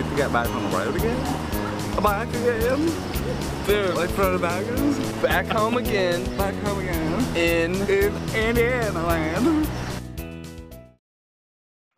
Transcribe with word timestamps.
like 0.00 0.10
to 0.10 0.16
get 0.16 0.32
back 0.32 0.48
on 0.48 0.70
the 0.70 0.78
road 0.78 0.96
again. 0.96 2.02
Back 2.02 2.28
again. 2.28 2.78
Dude, 3.66 3.94
like 3.94 4.08
for 4.10 4.30
the 4.30 4.38
baggers. 4.38 4.98
Back 5.20 5.44
home 5.46 5.76
again. 5.76 6.24
Back 6.38 6.54
home 6.62 6.78
again. 6.78 7.36
In, 7.36 7.74
in 7.82 8.16
Indiana 8.34 9.06
land. 9.06 9.68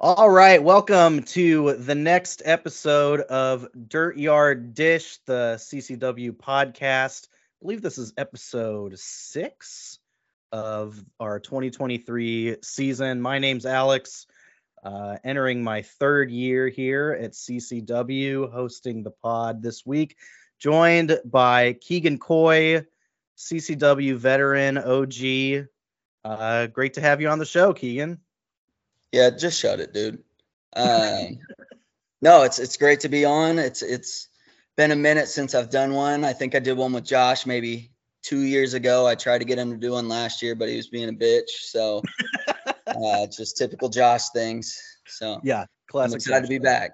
All 0.00 0.28
right, 0.28 0.60
welcome 0.60 1.22
to 1.22 1.74
the 1.74 1.94
next 1.94 2.42
episode 2.44 3.20
of 3.20 3.68
Dirt 3.86 4.16
Yard 4.16 4.74
Dish, 4.74 5.18
the 5.26 5.54
CCW 5.58 6.32
podcast. 6.32 7.28
I 7.28 7.62
believe 7.62 7.82
this 7.82 7.98
is 7.98 8.12
episode 8.16 8.98
six 8.98 10.00
of 10.50 11.00
our 11.20 11.38
2023 11.38 12.56
season. 12.62 13.22
My 13.22 13.38
name's 13.38 13.64
Alex, 13.64 14.26
uh, 14.82 15.16
entering 15.24 15.62
my 15.62 15.82
third 15.82 16.30
year 16.30 16.68
here 16.68 17.16
at 17.20 17.32
CCW, 17.32 18.50
hosting 18.50 19.02
the 19.02 19.10
pod 19.10 19.62
this 19.62 19.86
week, 19.86 20.16
joined 20.58 21.20
by 21.24 21.74
Keegan 21.74 22.18
Coy, 22.18 22.84
CCW 23.36 24.16
veteran 24.16 24.78
OG. 24.78 25.68
Uh, 26.24 26.66
great 26.68 26.94
to 26.94 27.00
have 27.00 27.20
you 27.20 27.28
on 27.28 27.38
the 27.38 27.44
show, 27.44 27.72
Keegan. 27.72 28.18
Yeah, 29.12 29.30
just 29.30 29.60
shut 29.60 29.80
it, 29.80 29.92
dude. 29.92 30.22
Um, 30.74 31.38
no, 32.22 32.42
it's 32.42 32.58
it's 32.58 32.76
great 32.76 33.00
to 33.00 33.08
be 33.08 33.24
on. 33.24 33.58
It's 33.58 33.82
it's 33.82 34.28
been 34.76 34.90
a 34.90 34.96
minute 34.96 35.28
since 35.28 35.54
I've 35.54 35.70
done 35.70 35.92
one. 35.92 36.24
I 36.24 36.32
think 36.32 36.54
I 36.54 36.58
did 36.58 36.76
one 36.76 36.92
with 36.92 37.04
Josh 37.04 37.44
maybe 37.44 37.90
two 38.22 38.40
years 38.40 38.74
ago. 38.74 39.06
I 39.06 39.14
tried 39.14 39.38
to 39.38 39.44
get 39.44 39.58
him 39.58 39.70
to 39.70 39.76
do 39.76 39.92
one 39.92 40.08
last 40.08 40.42
year, 40.42 40.54
but 40.54 40.68
he 40.68 40.76
was 40.76 40.88
being 40.88 41.08
a 41.08 41.12
bitch. 41.12 41.50
So 41.50 42.02
uh, 43.04 43.26
just 43.26 43.56
typical 43.56 43.88
Josh 43.88 44.28
things. 44.30 44.80
So 45.06 45.40
Yeah, 45.42 45.66
classic. 45.88 46.12
I'm 46.12 46.16
excited 46.16 46.42
to 46.42 46.48
be 46.48 46.58
Josh. 46.58 46.64
back. 46.64 46.90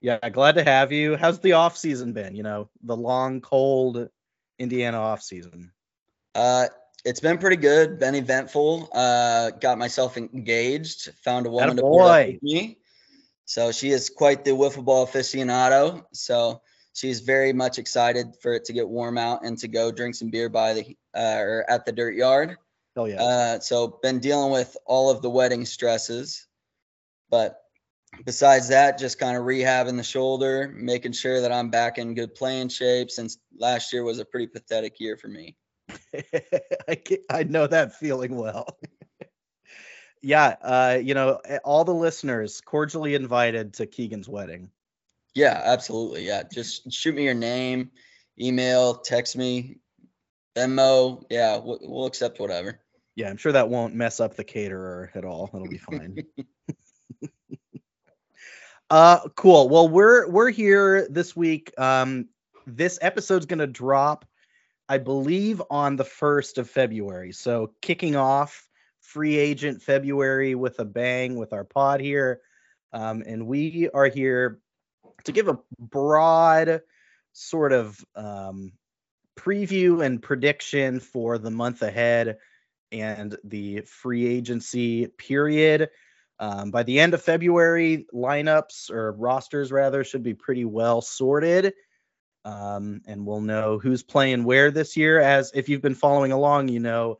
Yeah, 0.00 0.28
glad 0.28 0.56
to 0.56 0.64
have 0.64 0.92
you. 0.92 1.16
How's 1.16 1.40
the 1.40 1.54
off 1.54 1.78
season 1.78 2.12
been? 2.12 2.34
You 2.34 2.42
know, 2.42 2.68
the 2.82 2.96
long, 2.96 3.40
cold 3.40 4.08
Indiana 4.58 4.98
off 4.98 5.22
season. 5.22 5.72
Uh, 6.34 6.66
it's 7.04 7.20
been 7.20 7.38
pretty 7.38 7.56
good. 7.56 7.98
Been 7.98 8.14
eventful. 8.14 8.90
Uh, 8.92 9.50
got 9.50 9.78
myself 9.78 10.16
engaged. 10.16 11.10
Found 11.24 11.46
a 11.46 11.50
woman 11.50 11.76
to 11.76 11.82
put 11.82 12.00
up 12.00 12.26
with 12.26 12.42
me. 12.42 12.78
So 13.46 13.72
she 13.72 13.90
is 13.90 14.10
quite 14.10 14.44
the 14.44 14.52
wiffle 14.52 14.84
ball 14.84 15.06
aficionado. 15.06 16.04
So 16.12 16.62
she's 16.94 17.20
very 17.20 17.52
much 17.52 17.78
excited 17.78 18.34
for 18.40 18.54
it 18.54 18.64
to 18.66 18.72
get 18.72 18.88
warm 18.88 19.18
out 19.18 19.44
and 19.44 19.58
to 19.58 19.68
go 19.68 19.92
drink 19.92 20.14
some 20.14 20.30
beer 20.30 20.48
by 20.48 20.74
the 20.74 20.96
uh, 21.14 21.38
or 21.38 21.64
at 21.68 21.84
the 21.84 21.92
dirt 21.92 22.14
yard. 22.14 22.56
Hell 22.94 23.08
yeah. 23.08 23.22
Uh, 23.22 23.60
so 23.60 23.98
been 24.02 24.20
dealing 24.20 24.52
with 24.52 24.76
all 24.86 25.10
of 25.10 25.20
the 25.20 25.30
wedding 25.30 25.64
stresses, 25.64 26.46
but 27.28 27.60
besides 28.24 28.68
that, 28.68 28.98
just 28.98 29.18
kind 29.18 29.36
of 29.36 29.44
rehabbing 29.44 29.96
the 29.96 30.04
shoulder, 30.04 30.72
making 30.74 31.12
sure 31.12 31.40
that 31.40 31.52
I'm 31.52 31.70
back 31.70 31.98
in 31.98 32.14
good 32.14 32.34
playing 32.34 32.68
shape. 32.68 33.10
Since 33.10 33.38
last 33.58 33.92
year 33.92 34.04
was 34.04 34.18
a 34.18 34.24
pretty 34.24 34.46
pathetic 34.46 35.00
year 35.00 35.16
for 35.16 35.28
me. 35.28 35.56
I 36.14 37.02
I 37.30 37.42
know 37.44 37.66
that 37.66 37.96
feeling 37.96 38.36
well. 38.36 38.78
yeah, 40.22 40.56
uh, 40.62 40.98
you 41.02 41.14
know, 41.14 41.40
all 41.64 41.84
the 41.84 41.94
listeners 41.94 42.60
cordially 42.60 43.14
invited 43.14 43.74
to 43.74 43.86
Keegan's 43.86 44.28
wedding. 44.28 44.70
Yeah, 45.34 45.60
absolutely. 45.64 46.26
Yeah, 46.26 46.44
just 46.50 46.92
shoot 46.92 47.14
me 47.14 47.24
your 47.24 47.34
name, 47.34 47.90
email, 48.40 48.94
text 48.94 49.36
me, 49.36 49.78
Venmo. 50.56 51.24
Yeah, 51.28 51.58
we'll, 51.58 51.80
we'll 51.82 52.06
accept 52.06 52.38
whatever. 52.38 52.80
Yeah, 53.16 53.30
I'm 53.30 53.36
sure 53.36 53.52
that 53.52 53.68
won't 53.68 53.94
mess 53.94 54.20
up 54.20 54.34
the 54.34 54.44
caterer 54.44 55.10
at 55.14 55.24
all. 55.24 55.50
It'll 55.54 55.68
be 55.68 55.78
fine. 55.78 56.24
uh 58.90 59.20
cool. 59.36 59.68
Well, 59.68 59.88
we're 59.88 60.28
we're 60.28 60.50
here 60.50 61.06
this 61.08 61.36
week. 61.36 61.72
Um 61.78 62.28
this 62.66 62.98
episode's 63.00 63.46
going 63.46 63.58
to 63.60 63.66
drop 63.66 64.24
I 64.88 64.98
believe 64.98 65.62
on 65.70 65.96
the 65.96 66.04
1st 66.04 66.58
of 66.58 66.68
February. 66.68 67.32
So 67.32 67.72
kicking 67.80 68.16
off 68.16 68.68
free 69.00 69.36
agent 69.36 69.82
February 69.82 70.54
with 70.54 70.78
a 70.80 70.84
bang 70.84 71.36
with 71.36 71.52
our 71.52 71.64
pod 71.64 72.00
here. 72.00 72.40
Um 72.92 73.22
and 73.24 73.46
we 73.46 73.88
are 73.94 74.08
here 74.08 74.58
to 75.24 75.32
give 75.32 75.48
a 75.48 75.58
broad 75.78 76.82
sort 77.32 77.72
of 77.72 78.04
um 78.16 78.72
preview 79.38 80.04
and 80.04 80.20
prediction 80.20 80.98
for 80.98 81.38
the 81.38 81.50
month 81.50 81.82
ahead 81.82 82.38
and 82.94 83.36
the 83.44 83.80
free 83.82 84.26
agency 84.26 85.06
period. 85.06 85.90
Um, 86.38 86.70
by 86.70 86.82
the 86.82 86.98
end 87.00 87.14
of 87.14 87.22
February, 87.22 88.06
lineups 88.12 88.90
or 88.90 89.12
rosters 89.12 89.70
rather 89.70 90.04
should 90.04 90.22
be 90.22 90.34
pretty 90.34 90.64
well 90.64 91.00
sorted. 91.00 91.74
Um, 92.44 93.02
and 93.06 93.24
we'll 93.24 93.40
know 93.40 93.78
who's 93.78 94.02
playing 94.02 94.44
where 94.44 94.70
this 94.70 94.96
year. 94.96 95.20
As 95.20 95.52
if 95.54 95.68
you've 95.68 95.82
been 95.82 95.94
following 95.94 96.32
along, 96.32 96.68
you 96.68 96.80
know 96.80 97.18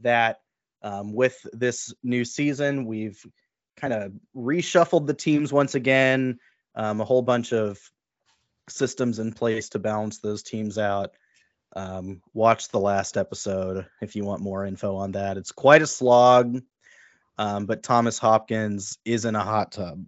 that 0.00 0.40
um, 0.82 1.12
with 1.12 1.38
this 1.52 1.94
new 2.02 2.24
season, 2.24 2.84
we've 2.84 3.24
kind 3.76 3.92
of 3.92 4.12
reshuffled 4.34 5.06
the 5.06 5.14
teams 5.14 5.52
once 5.52 5.74
again, 5.74 6.38
um, 6.74 7.00
a 7.00 7.04
whole 7.04 7.22
bunch 7.22 7.52
of 7.52 7.78
systems 8.68 9.18
in 9.18 9.32
place 9.32 9.70
to 9.70 9.78
balance 9.78 10.18
those 10.18 10.42
teams 10.42 10.76
out. 10.76 11.12
Um, 11.76 12.22
watch 12.32 12.68
the 12.68 12.80
last 12.80 13.18
episode 13.18 13.86
if 14.00 14.16
you 14.16 14.24
want 14.24 14.40
more 14.40 14.64
info 14.64 14.96
on 14.96 15.12
that. 15.12 15.36
It's 15.36 15.52
quite 15.52 15.82
a 15.82 15.86
slog, 15.86 16.62
um, 17.36 17.66
but 17.66 17.82
Thomas 17.82 18.18
Hopkins 18.18 18.98
is 19.04 19.26
in 19.26 19.36
a 19.36 19.44
hot 19.44 19.72
tub, 19.72 20.02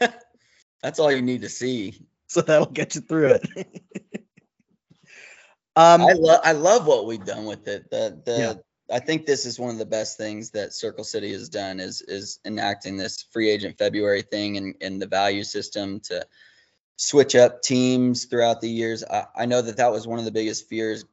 That's 0.82 0.98
all 0.98 1.12
you 1.12 1.22
need 1.22 1.42
to 1.42 1.48
see. 1.48 2.06
so 2.26 2.40
that'll 2.40 2.66
get 2.66 2.94
you 2.94 3.02
through 3.02 3.38
it. 3.40 3.48
um, 5.76 6.02
I 6.02 6.12
love 6.12 6.40
I 6.44 6.52
love 6.52 6.86
what 6.86 7.06
we've 7.06 7.24
done 7.24 7.44
with 7.44 7.68
it. 7.68 7.90
The 7.90 8.20
the 8.24 8.38
Yeah. 8.38 8.54
I 8.92 8.98
think 8.98 9.24
this 9.24 9.46
is 9.46 9.58
one 9.58 9.70
of 9.70 9.78
the 9.78 9.86
best 9.86 10.16
things 10.16 10.50
that 10.50 10.74
Circle 10.74 11.04
City 11.04 11.30
has 11.32 11.48
done 11.48 11.78
is 11.78 12.00
is 12.02 12.40
enacting 12.44 12.96
this 12.96 13.26
free 13.30 13.48
agent 13.50 13.78
February 13.78 14.22
thing 14.22 14.56
and, 14.56 14.74
and 14.80 15.00
the 15.00 15.06
value 15.06 15.44
system 15.44 16.00
to 16.00 16.26
switch 17.00 17.34
up 17.34 17.62
teams 17.62 18.26
throughout 18.26 18.60
the 18.60 18.68
years. 18.68 19.02
I, 19.02 19.24
I 19.34 19.46
know 19.46 19.62
that 19.62 19.78
that 19.78 19.90
was 19.90 20.06
one 20.06 20.18
of 20.18 20.26
the 20.26 20.30
biggest 20.30 20.68
fears 20.68 21.06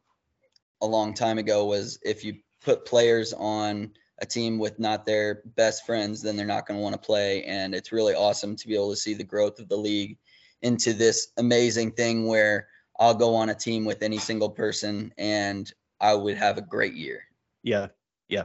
a 0.82 0.86
long 0.86 1.14
time 1.14 1.38
ago 1.38 1.64
was 1.64 1.98
if 2.04 2.26
you 2.26 2.40
put 2.62 2.86
players 2.86 3.32
on 3.32 3.92
a 4.20 4.26
team 4.26 4.60
with 4.60 4.80
not 4.80 5.06
their 5.06 5.44
best 5.56 5.86
friends, 5.86 6.22
then 6.22 6.36
they're 6.36 6.46
not 6.46 6.68
going 6.68 6.78
to 6.78 6.84
want 6.84 6.94
to 6.94 7.00
play. 7.00 7.46
And 7.46 7.74
it's 7.74 7.94
really 7.94 8.16
awesome 8.16 8.58
to 8.58 8.68
be 8.68 8.76
able 8.76 8.90
to 8.90 8.98
see 8.98 9.14
the 9.14 9.24
growth 9.24 9.60
of 9.60 9.70
the 9.70 9.78
league 9.78 10.18
into 10.62 10.92
this 10.92 11.30
amazing 11.38 11.94
thing 11.94 12.28
where 12.28 12.68
I'll 13.00 13.14
go 13.14 13.36
on 13.36 13.48
a 13.48 13.56
team 13.56 13.86
with 13.86 14.02
any 14.02 14.18
single 14.18 14.50
person 14.50 15.14
and 15.18 15.72
I 16.02 16.16
would 16.16 16.36
have 16.36 16.58
a 16.58 16.62
great 16.62 16.96
year. 16.96 17.22
yeah, 17.64 17.88
yeah, 18.28 18.44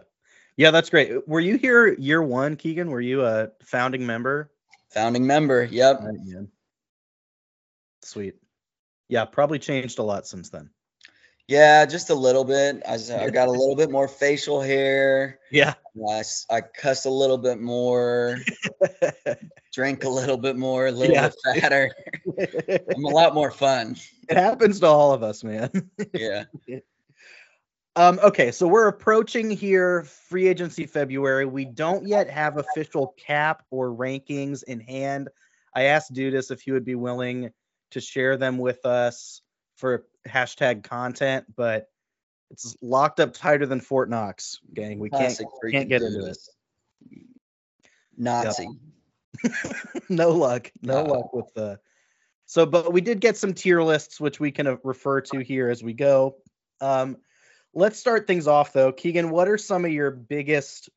yeah. 0.56 0.70
That's 0.70 0.90
great. 0.90 1.26
Were 1.26 1.40
you 1.40 1.56
here 1.56 1.92
year 1.94 2.22
one, 2.22 2.54
Keegan? 2.54 2.88
Were 2.88 3.00
you 3.00 3.24
a 3.24 3.48
founding 3.64 4.06
member? 4.06 4.52
Founding 4.90 5.26
member. 5.26 5.64
Yep. 5.64 6.02
Right. 6.02 6.46
Sweet. 8.02 8.34
Yeah, 9.08 9.24
probably 9.24 9.58
changed 9.58 9.98
a 9.98 10.02
lot 10.02 10.26
since 10.26 10.50
then. 10.50 10.70
Yeah, 11.48 11.84
just 11.86 12.10
a 12.10 12.14
little 12.14 12.44
bit. 12.44 12.82
I, 12.88 12.94
I 12.94 13.30
got 13.30 13.48
a 13.48 13.50
little 13.50 13.76
bit 13.76 13.90
more 13.90 14.08
facial 14.08 14.62
hair. 14.62 15.38
Yeah. 15.50 15.74
I 16.50 16.60
cuss 16.60 17.04
a 17.04 17.10
little 17.10 17.36
bit 17.36 17.60
more, 17.60 18.38
drink 19.72 20.04
a 20.04 20.08
little 20.08 20.38
bit 20.38 20.56
more, 20.56 20.86
a 20.86 20.92
little 20.92 21.14
Yeah. 21.14 21.28
bit 21.28 21.60
fatter. 21.60 21.90
I'm 22.96 23.04
a 23.04 23.08
lot 23.08 23.34
more 23.34 23.50
fun. 23.50 23.96
It 24.30 24.36
happens 24.36 24.80
to 24.80 24.86
all 24.86 25.12
of 25.12 25.22
us, 25.22 25.44
man. 25.44 25.90
Yeah. 26.14 26.44
Um, 27.94 28.18
okay, 28.22 28.52
so 28.52 28.66
we're 28.66 28.88
approaching 28.88 29.50
here 29.50 30.04
free 30.04 30.48
agency 30.48 30.86
February. 30.86 31.44
We 31.44 31.66
don't 31.66 32.06
yet 32.06 32.30
have 32.30 32.56
official 32.56 33.14
cap 33.18 33.64
or 33.70 33.90
rankings 33.90 34.62
in 34.62 34.80
hand. 34.80 35.28
I 35.74 35.82
asked 35.82 36.14
Dudis 36.14 36.50
if 36.50 36.62
he 36.62 36.72
would 36.72 36.86
be 36.86 36.94
willing 36.94 37.50
to 37.92 38.00
share 38.00 38.36
them 38.36 38.58
with 38.58 38.84
us 38.84 39.42
for 39.76 40.06
hashtag 40.28 40.84
content, 40.84 41.46
but 41.56 41.88
it's 42.50 42.76
locked 42.82 43.18
up 43.20 43.32
tighter 43.32 43.66
than 43.66 43.80
Fort 43.80 44.10
Knox, 44.10 44.60
gang. 44.72 44.98
We 44.98 45.10
can't 45.10 45.32
freaking 45.32 45.72
can't 45.72 45.88
get 45.88 46.02
into 46.02 46.22
this. 46.22 46.50
Nazi. 48.16 48.68
no 50.08 50.30
luck, 50.30 50.70
no 50.82 50.98
Uh. 50.98 51.04
luck 51.04 51.32
with 51.32 51.52
the. 51.54 51.80
So, 52.46 52.66
but 52.66 52.92
we 52.92 53.00
did 53.00 53.20
get 53.20 53.38
some 53.38 53.54
tier 53.54 53.82
lists, 53.82 54.20
which 54.20 54.38
we 54.38 54.50
can 54.50 54.66
uh, 54.66 54.76
refer 54.84 55.22
to 55.22 55.38
here 55.38 55.70
as 55.70 55.82
we 55.82 55.94
go. 55.94 56.36
Um, 56.82 57.16
let's 57.72 57.98
start 57.98 58.26
things 58.26 58.46
off 58.46 58.74
though. 58.74 58.92
Keegan, 58.92 59.30
what 59.30 59.48
are 59.48 59.56
some 59.56 59.86
of 59.86 59.92
your 59.92 60.10
biggest 60.10 60.90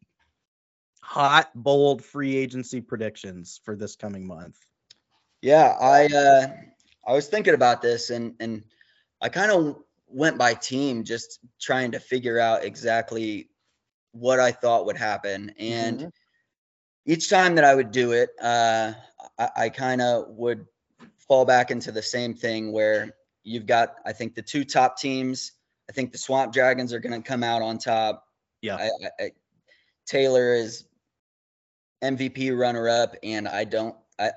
hot, 1.01 1.49
bold 1.55 2.03
free 2.03 2.35
agency 2.35 2.81
predictions 2.81 3.61
for 3.63 3.75
this 3.77 3.95
coming 3.95 4.27
month? 4.27 4.57
Yeah, 5.41 5.77
I 5.79 6.07
uh 6.07 6.47
I 7.07 7.13
was 7.13 7.27
thinking 7.27 7.53
about 7.53 7.81
this 7.81 8.09
and 8.09 8.35
and 8.39 8.63
I 9.21 9.29
kind 9.29 9.51
of 9.51 9.77
went 10.07 10.37
by 10.37 10.53
team 10.53 11.03
just 11.03 11.39
trying 11.59 11.91
to 11.91 11.99
figure 11.99 12.39
out 12.39 12.63
exactly 12.63 13.49
what 14.11 14.39
I 14.39 14.51
thought 14.51 14.85
would 14.85 14.97
happen 14.97 15.53
and 15.59 15.99
Mhm. 15.99 16.11
each 17.05 17.29
time 17.29 17.55
that 17.55 17.63
I 17.65 17.75
would 17.75 17.91
do 17.91 18.11
it 18.13 18.29
uh 18.41 18.93
I, 19.37 19.49
I 19.55 19.69
kind 19.69 20.01
of 20.01 20.29
would 20.29 20.65
fall 21.27 21.45
back 21.45 21.71
into 21.71 21.91
the 21.91 22.01
same 22.01 22.33
thing 22.33 22.71
where 22.71 23.15
you've 23.43 23.65
got, 23.65 23.95
I 24.05 24.13
think, 24.13 24.35
the 24.35 24.41
two 24.41 24.63
top 24.63 24.97
teams. 24.97 25.53
I 25.89 25.93
think 25.93 26.11
the 26.11 26.17
Swamp 26.17 26.53
Dragons 26.53 26.93
are 26.93 26.99
going 26.99 27.21
to 27.21 27.27
come 27.27 27.43
out 27.43 27.61
on 27.61 27.77
top. 27.77 28.25
Yeah. 28.61 28.75
I, 28.75 28.89
I, 29.19 29.31
Taylor 30.05 30.53
is 30.53 30.85
MVP 32.03 32.57
runner 32.57 32.87
up, 32.89 33.15
and 33.23 33.47
I 33.47 33.63
don't. 33.63 33.95
I 34.19 34.31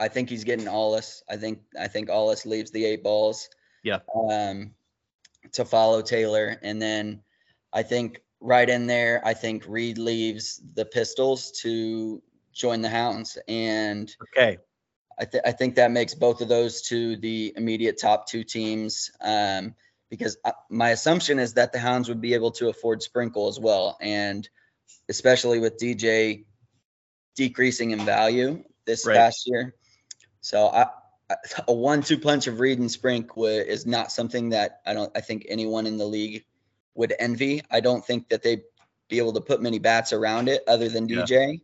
I 0.00 0.08
think 0.08 0.30
he's 0.30 0.44
getting 0.44 0.66
Aulis. 0.66 1.22
I 1.28 1.36
think 1.36 1.60
I 1.78 1.86
think 1.86 2.08
Aulis 2.08 2.46
leaves 2.46 2.70
the 2.70 2.84
eight 2.84 3.02
balls. 3.04 3.48
Yeah. 3.82 4.00
Um, 4.14 4.74
to 5.52 5.64
follow 5.64 6.02
Taylor, 6.02 6.56
and 6.62 6.80
then 6.80 7.22
I 7.72 7.82
think 7.82 8.22
right 8.40 8.68
in 8.68 8.86
there, 8.86 9.22
I 9.24 9.34
think 9.34 9.64
Reed 9.66 9.96
leaves 9.98 10.60
the 10.74 10.84
Pistols 10.84 11.52
to 11.62 12.22
join 12.52 12.82
the 12.82 12.88
Hounds, 12.88 13.38
and 13.48 14.14
Okay. 14.36 14.58
I, 15.18 15.24
th- 15.26 15.42
I 15.46 15.52
think 15.52 15.74
that 15.76 15.90
makes 15.90 16.14
both 16.14 16.40
of 16.40 16.48
those 16.48 16.82
to 16.88 17.16
the 17.16 17.52
immediate 17.56 17.98
top 18.00 18.26
two 18.26 18.42
teams. 18.44 19.10
Um, 19.20 19.74
because 20.10 20.36
I, 20.44 20.52
my 20.70 20.90
assumption 20.90 21.38
is 21.38 21.54
that 21.54 21.72
the 21.72 21.78
Hounds 21.78 22.08
would 22.08 22.20
be 22.20 22.34
able 22.34 22.50
to 22.52 22.68
afford 22.68 23.02
Sprinkle 23.02 23.48
as 23.48 23.58
well, 23.60 23.96
and 24.00 24.48
especially 25.08 25.58
with 25.58 25.78
DJ 25.78 26.44
decreasing 27.36 27.92
in 27.92 28.00
value 28.04 28.64
this 28.86 29.06
Right. 29.06 29.16
past 29.16 29.46
year. 29.46 29.74
So 30.40 30.66
I, 30.66 30.82
I- 31.30 31.36
a 31.68 31.72
one-two 31.72 32.18
punch 32.18 32.46
of 32.48 32.58
Reed 32.58 32.80
and 32.80 32.88
Sprink 32.88 33.28
is 33.66 33.86
not 33.86 34.10
something 34.10 34.50
that 34.50 34.80
I 34.84 34.94
don't. 34.94 35.12
I 35.16 35.20
think 35.20 35.46
anyone 35.48 35.86
in 35.86 35.96
the 35.96 36.04
league 36.04 36.44
would 36.94 37.14
envy. 37.18 37.62
I 37.70 37.80
don't 37.80 38.04
think 38.04 38.28
that 38.30 38.42
they'd 38.42 38.62
be 39.08 39.18
able 39.18 39.34
to 39.34 39.40
put 39.40 39.62
many 39.62 39.78
bats 39.78 40.12
around 40.12 40.48
it 40.48 40.62
other 40.66 40.88
than 40.88 41.08
Yeah. 41.08 41.22
DJ. 41.22 41.60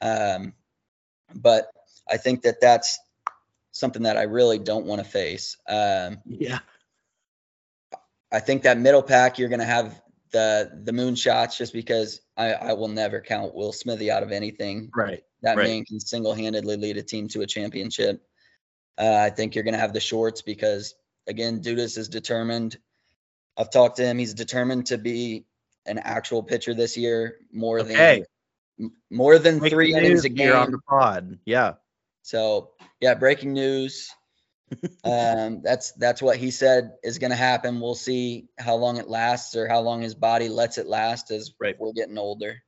Um, 0.00 0.52
but 1.34 1.70
I 2.10 2.16
think 2.18 2.42
that 2.42 2.60
that's 2.60 2.98
something 3.72 4.02
that 4.02 4.16
I 4.18 4.22
really 4.22 4.58
don't 4.58 4.86
want 4.86 5.02
to 5.02 5.08
face. 5.08 5.56
Um, 5.66 6.18
Yeah. 6.26 6.58
I 8.30 8.40
think 8.40 8.62
that 8.64 8.78
middle 8.78 9.02
pack 9.02 9.38
you're 9.38 9.48
going 9.48 9.60
to 9.60 9.64
have 9.64 10.00
the 10.30 10.70
the 10.84 10.92
moonshots 10.92 11.56
just 11.56 11.72
because 11.72 12.20
I, 12.36 12.52
I 12.52 12.72
will 12.74 12.88
never 12.88 13.20
count 13.20 13.54
Will 13.54 13.72
Smithy 13.72 14.10
out 14.10 14.22
of 14.22 14.32
anything. 14.32 14.90
Right. 14.94 15.22
That 15.42 15.56
right. 15.56 15.66
man 15.66 15.84
can 15.84 16.00
single-handedly 16.00 16.76
lead 16.76 16.96
a 16.96 17.02
team 17.02 17.28
to 17.28 17.42
a 17.42 17.46
championship. 17.46 18.22
Uh, 18.98 19.14
I 19.14 19.30
think 19.30 19.54
you're 19.54 19.64
going 19.64 19.74
to 19.74 19.80
have 19.80 19.92
the 19.92 20.00
shorts 20.00 20.42
because 20.42 20.94
again, 21.28 21.60
Dudas 21.60 21.96
is 21.96 22.08
determined. 22.08 22.76
I've 23.56 23.70
talked 23.70 23.96
to 23.96 24.04
him. 24.04 24.18
He's 24.18 24.34
determined 24.34 24.86
to 24.86 24.98
be 24.98 25.46
an 25.86 25.98
actual 25.98 26.42
pitcher 26.42 26.74
this 26.74 26.96
year 26.96 27.36
more 27.52 27.80
Okay. 27.80 28.24
than 28.78 28.92
more 29.10 29.38
than 29.38 29.58
Breaking 29.58 29.76
three 29.76 29.94
innings 29.94 30.24
a 30.24 30.28
here 30.28 30.54
on 30.54 30.70
the 30.70 30.78
pod. 30.78 31.38
Yeah. 31.44 31.74
So 32.22 32.70
yeah, 33.00 33.14
breaking 33.14 33.52
news. 33.52 34.10
Um, 35.04 35.62
that's 35.62 35.92
that's 35.92 36.20
what 36.22 36.36
he 36.36 36.50
said 36.50 36.92
is 37.02 37.18
going 37.18 37.30
to 37.30 37.36
happen. 37.36 37.80
We'll 37.80 37.94
see 37.94 38.48
how 38.58 38.76
long 38.76 38.96
it 38.98 39.08
lasts 39.08 39.56
or 39.56 39.68
how 39.68 39.80
long 39.80 40.02
his 40.02 40.14
body 40.14 40.48
lets 40.48 40.78
it 40.78 40.86
last 40.86 41.30
as 41.30 41.52
Right. 41.60 41.76
we're 41.78 41.92
getting 41.92 42.18
older. 42.18 42.62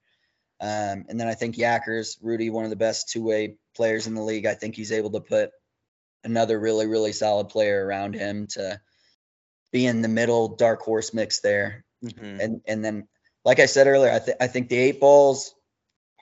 Um, 0.60 1.06
and 1.08 1.18
then 1.18 1.26
I 1.26 1.34
think 1.34 1.56
Yackers, 1.56 2.18
Rudy, 2.20 2.50
one 2.50 2.64
of 2.64 2.70
the 2.70 2.76
best 2.76 3.08
two-way 3.08 3.56
players 3.74 4.06
in 4.06 4.14
the 4.14 4.22
league. 4.22 4.46
I 4.46 4.54
think 4.54 4.74
he's 4.74 4.92
able 4.92 5.10
to 5.12 5.20
put 5.20 5.50
another 6.22 6.58
really 6.58 6.86
really 6.86 7.12
solid 7.12 7.48
player 7.48 7.84
around 7.84 8.14
him 8.14 8.46
to 8.48 8.80
be 9.72 9.86
in 9.86 10.02
the 10.02 10.08
middle 10.08 10.56
dark 10.56 10.82
horse 10.82 11.14
mix 11.14 11.40
there. 11.40 11.84
Mhm. 12.04 12.40
And 12.40 12.60
and 12.66 12.84
then 12.84 13.08
like 13.44 13.58
I 13.58 13.66
said 13.66 13.86
earlier, 13.86 14.10
I 14.12 14.18
think 14.18 14.36
I 14.40 14.46
think 14.48 14.68
the 14.68 14.76
eight 14.76 15.00
balls 15.00 15.54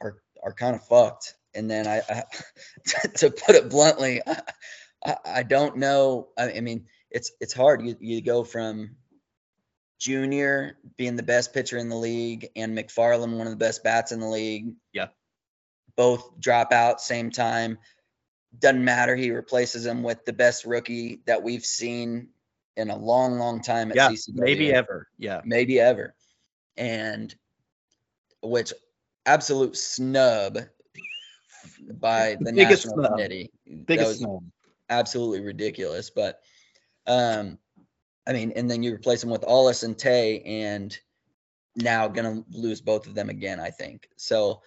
are 0.01 0.23
are 0.43 0.53
kind 0.53 0.77
of 0.77 0.87
fucked. 0.87 1.35
And 1.55 1.69
then 1.69 1.89
I, 1.89 2.03
I 2.09 2.23
to 3.17 3.31
put 3.31 3.57
it 3.57 3.71
bluntly, 3.71 4.21
I, 4.25 4.41
I, 5.05 5.17
I 5.25 5.43
don't 5.43 5.77
know. 5.77 6.29
I, 6.37 6.53
I 6.53 6.61
mean, 6.61 6.87
it's 7.11 7.33
it's 7.41 7.53
hard. 7.53 7.83
You 7.85 7.97
you 8.01 8.21
go 8.21 8.45
from 8.45 8.97
Junior 9.99 10.79
being 10.97 11.17
the 11.17 11.23
best 11.23 11.53
pitcher 11.53 11.77
in 11.79 11.89
the 11.89 11.97
league 11.97 12.49
and 12.57 12.77
McFarland 12.77 13.37
one 13.37 13.47
of 13.47 13.53
the 13.53 13.57
best 13.57 13.83
bats 13.83 14.13
in 14.13 14.21
the 14.21 14.29
league. 14.29 14.73
Yeah. 14.93 15.09
Both 15.97 16.39
drop 16.39 16.73
out 16.73 17.01
same 17.01 17.31
time. 17.31 17.79
Doesn't 18.59 18.85
matter. 18.85 19.17
He 19.17 19.31
replaces 19.31 19.85
him 19.85 20.03
with 20.03 20.25
the 20.25 20.33
best 20.33 20.65
rookie 20.65 21.21
that 21.27 21.43
we've 21.43 21.65
seen 21.65 22.29
in 22.77 22.91
a 22.91 22.97
long, 22.97 23.39
long 23.39 23.61
time 23.61 23.91
at 23.91 23.97
Yeah. 23.97 24.11
CCW 24.11 24.35
Maybe 24.35 24.73
ever. 24.73 25.09
Yeah. 25.19 25.41
maybe 25.45 25.81
ever. 25.81 26.15
And 26.77 27.35
which 28.43 28.73
absolute 29.27 29.77
snub 29.77 30.59
by 31.91 32.37
the 32.41 32.53
Biggest 32.53 32.87
national 32.87 32.95
snub. 33.05 33.11
committee. 33.13 33.51
that 33.67 33.87
Biggest 33.87 34.09
was 34.09 34.19
snub. 34.19 34.45
Absolutely 34.91 35.41
ridiculous. 35.41 36.11
But 36.11 36.41
um 37.07 37.59
I 38.27 38.33
mean, 38.35 38.53
and 38.57 38.71
then 38.71 38.83
you 38.83 38.95
replace 38.95 39.23
them 39.23 39.31
with 39.31 39.45
Ollis 39.45 39.83
and 39.83 39.99
Tay 39.99 40.41
and 40.43 40.99
now 41.77 42.09
gonna 42.09 42.45
lose 42.51 42.81
both 42.81 43.07
of 43.07 43.15
them 43.15 43.31
again, 43.31 43.61
I 43.61 43.71
think. 43.71 44.09
So 44.17 44.63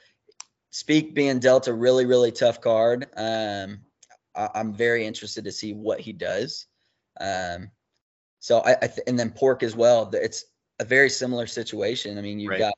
Speak 0.73 1.13
being 1.13 1.39
dealt 1.39 1.67
a 1.67 1.73
really, 1.73 2.05
really 2.05 2.31
tough 2.31 2.61
card. 2.61 3.07
Um 3.17 3.81
I, 4.35 4.49
I'm 4.55 4.73
very 4.73 5.05
interested 5.05 5.43
to 5.43 5.51
see 5.51 5.73
what 5.73 5.99
he 5.99 6.13
does. 6.13 6.67
Um 7.19 7.71
so 8.39 8.59
I, 8.59 8.71
I 8.81 8.87
th- 8.87 9.05
and 9.07 9.19
then 9.19 9.31
pork 9.31 9.63
as 9.63 9.75
well. 9.75 10.09
It's 10.13 10.45
a 10.79 10.85
very 10.85 11.09
similar 11.09 11.45
situation. 11.45 12.17
I 12.17 12.21
mean, 12.21 12.39
you've 12.39 12.51
Right. 12.51 12.59
got 12.59 12.73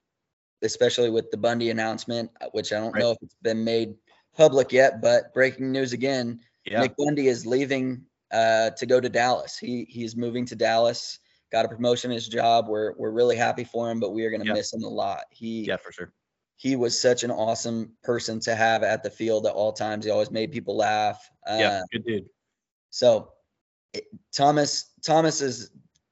especially 0.62 1.10
with 1.10 1.30
the 1.30 1.38
Bundy 1.38 1.70
announcement, 1.70 2.32
uh, 2.42 2.48
which 2.54 2.74
I 2.74 2.80
don't 2.80 2.94
Right. 2.94 3.00
know 3.02 3.12
if 3.12 3.18
it's 3.22 3.36
been 3.42 3.64
made 3.64 3.96
public 4.34 4.72
yet, 4.72 5.02
but 5.02 5.34
breaking 5.34 5.72
news 5.72 5.94
again. 5.94 6.40
Yeah. 6.66 6.82
Nick 6.82 6.96
Bundy 6.98 7.28
is 7.28 7.46
leaving 7.46 8.06
uh, 8.32 8.72
to 8.72 8.86
go 8.86 9.00
to 9.00 9.10
Dallas. 9.10 9.58
He 9.58 9.86
he's 9.90 10.16
moving 10.16 10.46
to 10.48 10.56
Dallas. 10.56 11.20
Got 11.52 11.66
a 11.66 11.68
promotion 11.70 12.10
in 12.12 12.16
his 12.16 12.28
job. 12.28 12.68
We're 12.68 12.94
we're 12.98 13.12
really 13.12 13.36
happy 13.36 13.64
for 13.64 13.90
him, 13.92 14.00
but 14.00 14.12
we 14.14 14.26
are 14.26 14.30
going 14.32 14.42
to 14.42 14.48
Yeah. 14.48 14.54
miss 14.54 14.74
him 14.74 14.84
a 14.84 14.88
lot. 14.90 15.26
He 15.32 15.66
Yeah, 15.66 15.78
for 15.78 15.92
sure. 15.92 16.14
he 16.56 16.76
was 16.76 17.00
such 17.00 17.24
an 17.24 17.32
awesome 17.32 17.96
person 18.04 18.40
to 18.42 18.56
have 18.56 18.82
at 18.84 19.04
the 19.04 19.10
field 19.10 19.46
at 19.46 19.54
all 19.54 19.72
times. 19.74 20.06
He 20.06 20.12
always 20.12 20.32
made 20.32 20.52
people 20.52 20.76
laugh. 20.78 21.30
Uh, 21.48 21.58
Yeah. 21.60 21.82
Good 21.92 22.06
dude. 22.06 22.30
so 22.90 23.34
it, 23.94 24.06
Thomas 24.32 24.86
Thomas 25.06 25.42
is 25.42 25.70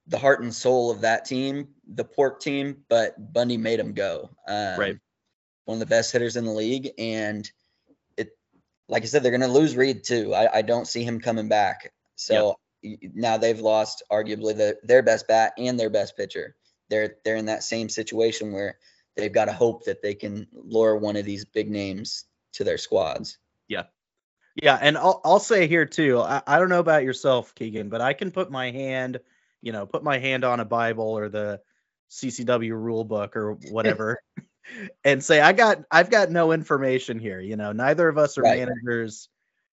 the 0.07 0.17
heart 0.19 0.41
and 0.41 0.53
soul 0.53 0.91
of 0.91 1.01
that 1.01 1.25
team, 1.25 1.69
the 1.93 2.03
pork 2.03 2.41
team, 2.41 2.83
but 2.89 3.33
Bundy 3.33 3.55
made 3.57 3.79
him 3.79 3.93
go. 3.93 4.29
Um, 4.47 4.79
Right. 4.79 4.97
One 5.65 5.75
of 5.75 5.79
the 5.79 5.85
best 5.85 6.11
hitters 6.11 6.35
in 6.35 6.43
the 6.45 6.51
league, 6.51 6.91
and 6.97 7.49
like 8.91 9.03
I 9.03 9.05
said, 9.05 9.23
they're 9.23 9.31
going 9.31 9.41
to 9.41 9.47
lose 9.47 9.75
Reed 9.75 10.03
too. 10.03 10.35
I, 10.35 10.57
I 10.57 10.61
don't 10.61 10.85
see 10.85 11.03
him 11.03 11.21
coming 11.21 11.47
back. 11.47 11.93
So 12.17 12.57
y- 12.83 12.97
now 13.13 13.37
they've 13.37 13.59
lost 13.59 14.03
arguably 14.11 14.55
the, 14.55 14.77
their 14.83 15.01
best 15.01 15.27
bat 15.29 15.53
and 15.57 15.79
their 15.79 15.89
best 15.89 16.17
pitcher. 16.17 16.55
They're 16.89 17.15
they're 17.23 17.37
in 17.37 17.45
that 17.45 17.63
same 17.63 17.87
situation 17.87 18.51
where 18.51 18.77
they've 19.15 19.31
got 19.31 19.45
to 19.45 19.53
hope 19.53 19.85
that 19.85 20.01
they 20.01 20.13
can 20.13 20.47
lure 20.51 20.97
one 20.97 21.15
of 21.15 21.23
these 21.23 21.45
big 21.45 21.71
names 21.71 22.25
to 22.53 22.65
their 22.65 22.77
squads. 22.77 23.37
Yeah. 23.69 23.83
Yeah, 24.61 24.77
and 24.79 24.97
I'll 24.97 25.21
I'll 25.23 25.39
say 25.39 25.67
here 25.67 25.85
too. 25.85 26.19
I, 26.19 26.41
I 26.45 26.59
don't 26.59 26.67
know 26.67 26.81
about 26.81 27.05
yourself, 27.05 27.55
Keegan, 27.55 27.87
but 27.87 28.01
I 28.01 28.11
can 28.11 28.31
put 28.31 28.51
my 28.51 28.71
hand, 28.71 29.21
you 29.61 29.71
know, 29.71 29.85
put 29.85 30.03
my 30.03 30.19
hand 30.19 30.43
on 30.43 30.59
a 30.59 30.65
Bible 30.65 31.17
or 31.17 31.29
the 31.29 31.61
CCW 32.09 32.71
rule 32.71 33.05
book 33.05 33.37
or 33.37 33.53
whatever, 33.69 34.21
and 35.03 35.23
say 35.23 35.39
I 35.39 35.53
got 35.53 35.79
I've 35.91 36.09
got 36.09 36.31
no 36.31 36.51
information 36.51 37.19
here. 37.19 37.39
You 37.39 37.55
know, 37.55 37.71
neither 37.71 38.07
of 38.07 38.17
us 38.17 38.37
are 38.37 38.43
Right. 38.43 38.59
managers. 38.67 39.29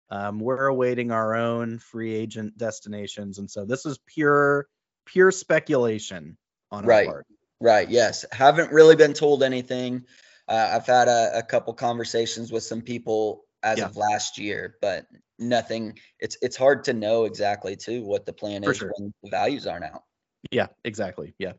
Um, 0.09 0.39
we're 0.39 0.67
awaiting 0.67 1.11
our 1.11 1.35
own 1.35 1.79
free 1.79 2.13
agent 2.13 2.57
destinations, 2.57 3.39
and 3.39 3.49
so 3.49 3.65
this 3.65 3.85
is 3.85 3.97
pure 4.05 4.67
pure 5.05 5.31
speculation 5.31 6.37
on 6.71 6.85
Right. 6.85 7.07
our 7.07 7.13
part. 7.13 7.27
Right. 7.59 7.89
Yes. 7.89 8.25
Haven't 8.31 8.71
really 8.71 8.95
been 8.95 9.13
told 9.13 9.43
anything. 9.43 10.05
Uh, 10.47 10.71
I've 10.73 10.85
had 10.85 11.07
a, 11.07 11.37
a 11.37 11.43
couple 11.43 11.73
conversations 11.73 12.51
with 12.51 12.63
some 12.63 12.81
people 12.81 13.45
as 13.63 13.79
Yeah. 13.79 13.85
of 13.85 13.95
last 13.97 14.37
year, 14.37 14.75
but 14.81 15.07
nothing. 15.39 15.97
It's 16.19 16.37
it's 16.41 16.57
hard 16.57 16.83
to 16.85 16.93
know 16.93 17.23
exactly 17.25 17.75
too 17.75 18.03
what 18.03 18.25
the 18.25 18.33
plan 18.33 18.63
For 18.63 18.71
is 18.71 18.77
sure. 18.77 18.93
when 18.97 19.13
the 19.23 19.29
values 19.29 19.65
are 19.65 19.79
now. 19.79 20.03
Yeah, 20.51 20.67
exactly. 20.83 21.33
Yeah. 21.39 21.53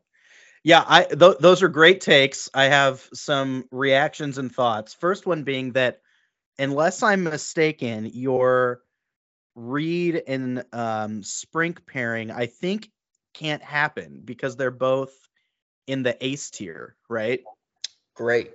Yeah, 0.65 0.83
I 0.87 1.05
th- 1.05 1.39
those 1.41 1.63
are 1.63 1.69
great 1.69 2.01
takes. 2.01 2.49
I 2.55 2.65
have 2.65 3.07
some 3.13 3.69
reactions 3.71 4.39
and 4.39 4.53
thoughts. 4.53 4.95
First 4.95 5.27
one 5.27 5.45
being 5.45 5.73
that 5.73 6.01
unless 6.59 7.03
I'm 7.03 7.23
mistaken, 7.25 8.11
your 8.13 8.81
Reed 9.55 10.23
and 10.27 10.61
um 10.73 11.23
Sprink 11.23 11.87
pairing 11.87 12.31
I 12.31 12.47
think 12.47 12.91
can't 13.35 13.63
happen 13.63 14.23
because 14.25 14.57
they're 14.57 14.71
both 14.71 15.13
in 15.87 16.03
the 16.03 16.17
ace 16.25 16.51
tier, 16.51 16.97
right? 17.09 17.41
Great. 18.15 18.53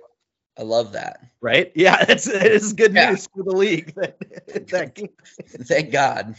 I 0.58 0.62
love 0.62 0.92
that. 0.92 1.20
Right? 1.40 1.72
Yeah, 1.76 2.04
it's 2.08 2.26
it 2.26 2.52
is 2.52 2.72
good 2.72 2.92
Yeah. 2.92 3.10
news 3.10 3.28
for 3.34 3.44
the 3.44 3.56
league. 3.56 3.94
Thank 5.64 5.92
God. 5.92 6.34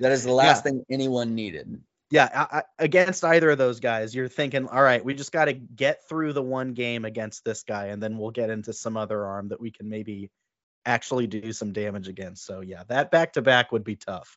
That 0.00 0.12
is 0.12 0.24
the 0.24 0.32
last 0.32 0.64
thing 0.64 0.84
anyone 0.90 1.34
needed. 1.36 1.80
Yeah, 2.10 2.28
I, 2.32 2.58
I, 2.58 2.62
against 2.78 3.24
either 3.24 3.50
of 3.50 3.58
those 3.58 3.80
guys, 3.80 4.14
you're 4.14 4.28
thinking, 4.28 4.68
all 4.68 4.82
right, 4.82 5.04
we 5.04 5.14
just 5.14 5.32
got 5.32 5.46
to 5.46 5.52
get 5.52 6.08
through 6.08 6.32
the 6.32 6.42
one 6.42 6.74
game 6.74 7.04
against 7.04 7.44
this 7.44 7.62
guy, 7.62 7.86
and 7.86 8.02
then 8.02 8.18
we'll 8.18 8.30
get 8.30 8.50
into 8.50 8.72
some 8.72 8.96
other 8.96 9.24
arm 9.24 9.48
that 9.48 9.60
we 9.60 9.70
can 9.70 9.88
maybe 9.88 10.30
actually 10.86 11.26
do 11.26 11.52
some 11.52 11.72
damage 11.72 12.08
against. 12.08 12.44
So 12.44 12.60
yeah, 12.60 12.82
that 12.88 13.10
back 13.10 13.34
to 13.34 13.42
back 13.42 13.72
would 13.72 13.84
be 13.84 13.96
tough. 13.96 14.36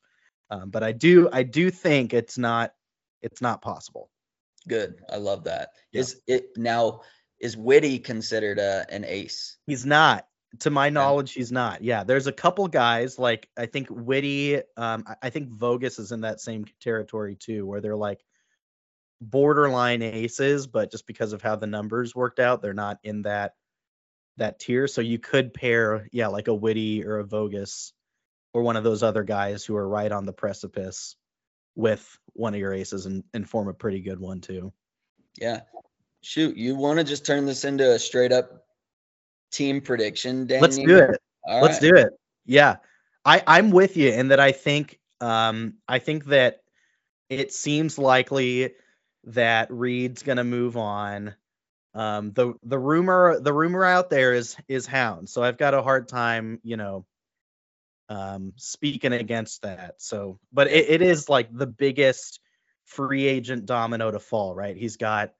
Um, 0.50 0.69
but 0.69 0.83
I 0.83 0.93
do 0.93 1.29
I 1.31 1.43
do 1.43 1.69
think 1.69 2.13
it's 2.13 2.38
not 2.38 2.74
it's 3.21 3.41
not 3.41 3.62
possible. 3.62 4.09
Good. 4.67 4.95
I 5.09 5.17
love 5.17 5.45
that. 5.45 5.69
Yeah. 5.91 6.01
Is 6.01 6.21
it 6.27 6.50
now 6.55 7.01
is 7.39 7.55
Witty 7.55 8.00
considered 8.00 8.59
a, 8.59 8.86
an 8.89 9.05
ace? 9.05 9.57
He's 9.67 9.86
not. 9.86 10.25
To 10.60 10.70
my 10.70 10.89
knowledge, 10.89 11.34
he's 11.34 11.51
not. 11.51 11.84
Yeah, 11.84 12.04
there's 12.04 12.27
a 12.27 12.32
couple 12.32 12.68
guys 12.68 13.20
like 13.20 13.50
I 13.58 13.66
think 13.66 13.88
Witty. 13.89 14.58
Um, 14.77 15.04
I- 15.06 15.16
I 15.24 15.30
think 15.30 15.50
Vogus 15.50 16.00
is 16.00 16.12
in 16.12 16.22
that 16.22 16.39
same 16.39 16.66
territory 16.80 17.36
too, 17.36 17.66
where 17.66 17.82
they're 17.82 17.96
like 17.98 18.24
borderline 19.20 20.01
aces, 20.01 20.68
but 20.68 20.92
just 20.92 21.06
because 21.08 21.34
of 21.34 21.42
how 21.42 21.56
the 21.56 21.68
numbers 21.68 22.16
worked 22.16 22.39
out, 22.39 22.62
they're 22.62 22.74
not 22.74 23.00
in 23.04 23.24
that 23.24 23.56
that 24.38 24.60
tier. 24.60 24.88
So 24.88 25.01
you 25.01 25.18
could 25.20 25.54
pair, 25.54 26.08
yeah, 26.12 26.27
like 26.27 26.48
a 26.48 26.54
Witty 26.54 27.04
or 27.04 27.20
a 27.20 27.24
Vogus 27.25 27.92
or 28.54 28.62
one 28.62 28.77
of 28.77 28.84
those 28.84 29.04
other 29.04 29.24
guys 29.24 29.66
who 29.66 29.75
are 29.75 29.88
right 29.88 30.12
on 30.12 30.25
the 30.25 30.34
precipice 30.34 31.16
with 31.75 32.18
one 32.34 32.54
of 32.54 32.60
your 32.60 32.74
aces 32.74 33.06
and, 33.06 33.24
and 33.34 33.50
form 33.50 33.68
a 33.68 33.74
pretty 33.74 34.01
good 34.01 34.20
one 34.20 34.42
too. 34.42 34.72
Yeah. 35.39 35.62
Shoot, 36.22 36.56
you 36.56 36.75
want 36.75 37.00
to 37.00 37.04
just 37.04 37.25
turn 37.25 37.46
this 37.46 37.66
into 37.66 37.92
a 37.92 38.00
straight 38.00 38.32
up 38.32 38.66
team 39.51 39.82
prediction, 39.82 40.48
Danny? 40.48 40.62
Let's 40.62 40.77
do 40.77 40.98
it. 40.98 41.22
All 41.46 41.62
Let's 41.62 41.82
right. 41.82 41.89
do 41.89 41.96
it. 41.96 42.13
Yeah. 42.46 42.77
I, 43.25 43.44
I'm 43.46 43.72
with 43.72 43.98
you 43.98 44.10
in 44.10 44.30
that 44.30 44.39
I 44.39 44.51
think 44.51 45.00
um 45.20 45.75
I 45.88 46.00
think 46.00 46.25
that 46.25 46.62
it 47.30 47.51
seems 47.51 47.98
likely 47.98 48.74
that 49.25 49.72
Reed's 49.72 50.24
gonna 50.24 50.44
move 50.44 50.77
on. 50.77 51.36
Um 51.94 52.32
the 52.34 52.54
the 52.63 52.80
rumor 52.80 53.39
the 53.39 53.54
rumor 53.54 53.84
out 53.84 54.10
there 54.10 54.34
is 54.34 54.56
is 54.68 54.86
Hound. 54.86 55.30
So 55.30 55.44
I've 55.44 55.58
got 55.58 55.74
a 55.74 55.82
hard 55.82 56.08
time, 56.08 56.60
you 56.63 56.77
know, 56.77 57.06
um 58.10 58.54
speaking 58.56 59.13
against 59.13 59.63
that. 59.63 59.96
So 59.98 60.39
but 60.54 60.68
it, 60.68 60.89
it 60.89 61.01
is 61.01 61.27
like 61.27 61.50
the 61.51 61.68
biggest 61.68 62.39
free 62.86 63.25
agent 63.25 63.66
domino 63.66 64.12
to 64.12 64.20
fall, 64.20 64.56
right? 64.56 64.77
He's 64.77 64.98
got 64.98 65.34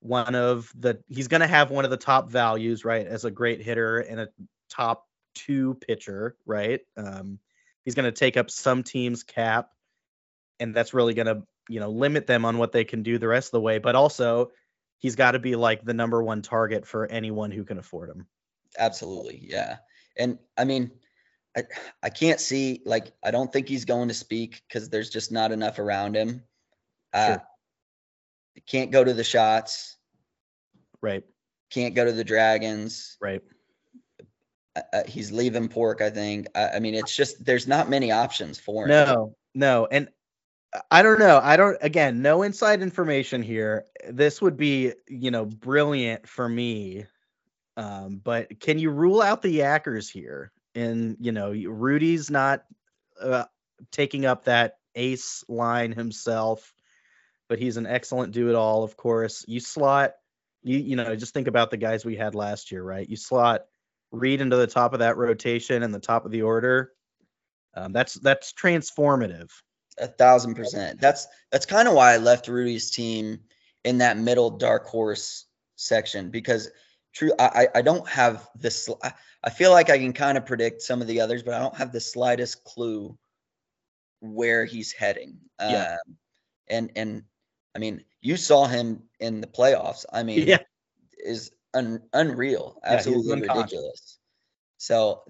one 0.00 0.34
of 0.34 0.72
the 0.78 1.02
he's 1.08 1.28
going 1.28 1.40
to 1.40 1.46
have 1.46 1.70
one 1.70 1.84
of 1.84 1.90
the 1.90 1.96
top 1.96 2.30
values 2.30 2.84
right 2.84 3.06
as 3.06 3.24
a 3.24 3.30
great 3.30 3.60
hitter 3.60 3.98
and 3.98 4.20
a 4.20 4.28
top 4.70 5.06
two 5.34 5.74
pitcher 5.86 6.36
right 6.46 6.80
um 6.96 7.38
he's 7.84 7.94
going 7.94 8.04
to 8.04 8.12
take 8.12 8.36
up 8.36 8.50
some 8.50 8.82
teams 8.82 9.22
cap 9.22 9.70
and 10.60 10.74
that's 10.74 10.94
really 10.94 11.14
going 11.14 11.26
to 11.26 11.42
you 11.68 11.80
know 11.80 11.90
limit 11.90 12.26
them 12.26 12.44
on 12.44 12.58
what 12.58 12.72
they 12.72 12.84
can 12.84 13.02
do 13.02 13.18
the 13.18 13.28
rest 13.28 13.48
of 13.48 13.52
the 13.52 13.60
way 13.60 13.78
but 13.78 13.96
also 13.96 14.50
he's 14.98 15.16
got 15.16 15.32
to 15.32 15.38
be 15.38 15.56
like 15.56 15.84
the 15.84 15.94
number 15.94 16.22
one 16.22 16.42
target 16.42 16.86
for 16.86 17.06
anyone 17.06 17.50
who 17.50 17.64
can 17.64 17.78
afford 17.78 18.08
him 18.08 18.26
Absolutely. 18.76 19.40
Yeah. 19.42 19.76
And 20.16 20.38
I 20.56 20.64
mean, 20.64 20.90
I, 21.56 21.62
I 22.02 22.10
can't 22.10 22.40
see, 22.40 22.82
like, 22.84 23.12
I 23.24 23.30
don't 23.30 23.52
think 23.52 23.68
he's 23.68 23.84
going 23.84 24.08
to 24.08 24.14
speak 24.14 24.62
because 24.68 24.88
there's 24.88 25.10
just 25.10 25.32
not 25.32 25.52
enough 25.52 25.78
around 25.78 26.16
him. 26.16 26.42
Uh, 27.12 27.26
Sure. 27.26 27.42
Can't 28.66 28.90
go 28.90 29.02
to 29.04 29.14
the 29.14 29.24
shots, 29.24 29.96
right 31.00 31.24
can't 31.70 31.94
go 31.94 32.04
to 32.04 32.12
the 32.12 32.24
Dragons. 32.24 33.16
right 33.20 33.42
Uh, 34.74 34.80
uh, 34.92 35.02
he's 35.06 35.30
leaving 35.32 35.68
Pork, 35.68 36.00
I 36.00 36.10
think. 36.10 36.46
I, 36.54 36.68
I 36.70 36.78
mean, 36.80 36.94
it's 36.94 37.14
just, 37.14 37.44
there's 37.44 37.66
not 37.66 37.90
many 37.90 38.10
options 38.10 38.58
for 38.58 38.84
him. 38.84 38.90
No, 38.90 39.36
no, 39.54 39.86
and 39.90 40.08
I- 40.74 40.80
I 40.90 41.02
don't 41.02 41.18
know. 41.18 41.40
I 41.42 41.56
don't. 41.56 41.78
Again, 41.80 42.20
no 42.20 42.42
inside 42.42 42.82
information 42.82 43.42
here. 43.42 43.86
This 44.08 44.42
would 44.42 44.56
be, 44.58 44.92
you 45.08 45.30
know, 45.30 45.46
brilliant 45.46 46.28
for 46.28 46.46
me. 46.46 47.06
Um, 47.78 48.20
but 48.22 48.60
can 48.60 48.78
you 48.78 48.90
rule 48.90 49.22
out 49.22 49.40
the 49.40 49.60
Yackers 49.60 50.10
here? 50.10 50.52
And 50.74 51.16
you 51.20 51.32
know, 51.32 51.52
Rudy's 51.52 52.30
not 52.30 52.64
uh, 53.20 53.44
taking 53.90 54.26
up 54.26 54.44
that 54.44 54.76
ace 54.94 55.42
line 55.48 55.92
himself, 55.92 56.70
but 57.48 57.58
he's 57.58 57.76
an 57.76 57.86
excellent 57.86 58.32
do-it-all. 58.32 58.84
Of 58.84 58.96
course, 58.96 59.44
you 59.48 59.60
slot. 59.60 60.14
You 60.62 60.78
you 60.78 60.96
know, 60.96 61.14
just 61.16 61.34
think 61.34 61.48
about 61.48 61.70
the 61.70 61.76
guys 61.76 62.04
we 62.04 62.16
had 62.16 62.34
last 62.34 62.72
year, 62.72 62.82
right? 62.82 63.08
You 63.08 63.16
slot 63.16 63.66
Reed 64.10 64.40
into 64.40 64.56
the 64.56 64.66
top 64.66 64.92
of 64.92 65.00
that 65.00 65.16
rotation 65.16 65.82
and 65.82 65.94
the 65.94 66.00
top 66.00 66.24
of 66.24 66.30
the 66.32 66.42
order. 66.42 66.92
Um, 67.74 67.92
that's 67.92 68.14
that's 68.14 68.52
transformative. 68.52 69.50
A 69.98 70.08
thousand 70.08 70.54
percent. 70.54 71.00
That's 71.00 71.26
that's 71.50 71.66
kind 71.66 71.88
of 71.88 71.94
why 71.94 72.14
I 72.14 72.16
left 72.18 72.48
Rudy's 72.48 72.90
team 72.90 73.40
in 73.84 73.98
that 73.98 74.16
middle 74.16 74.50
dark 74.50 74.86
horse 74.86 75.46
section 75.76 76.30
because 76.30 76.70
true 77.14 77.32
I 77.38 77.44
I 77.74 77.78
I 77.78 77.82
don't 77.82 78.08
have 78.08 78.48
this 78.56 78.88
I- 79.02 79.12
I 79.42 79.50
feel 79.50 79.70
like 79.70 79.88
I 79.88 79.98
can 79.98 80.12
kind 80.12 80.36
of 80.36 80.46
predict 80.46 80.82
some 80.82 81.00
of 81.00 81.06
the 81.06 81.20
others, 81.20 81.44
but 81.44 81.54
I 81.54 81.60
don't 81.60 81.76
have 81.76 81.92
the 81.92 82.00
slightest 82.00 82.64
clue 82.64 83.16
where 84.20 84.64
he's 84.64 84.92
heading. 84.92 85.38
Yeah. 85.60 85.92
Um, 86.06 86.16
and 86.68 86.90
and 86.96 87.22
I 87.78 87.80
mean, 87.80 88.02
you 88.20 88.36
saw 88.36 88.66
him 88.66 89.04
in 89.20 89.40
the 89.40 89.46
playoffs. 89.46 90.04
I 90.12 90.24
mean, 90.24 90.48
Yeah. 90.48 90.58
is 91.16 91.52
un, 91.72 92.02
unreal, 92.12 92.80
absolutely 92.82 93.34
unconscious. 93.34 93.58
ridiculous. 93.58 94.18
So 94.78 95.22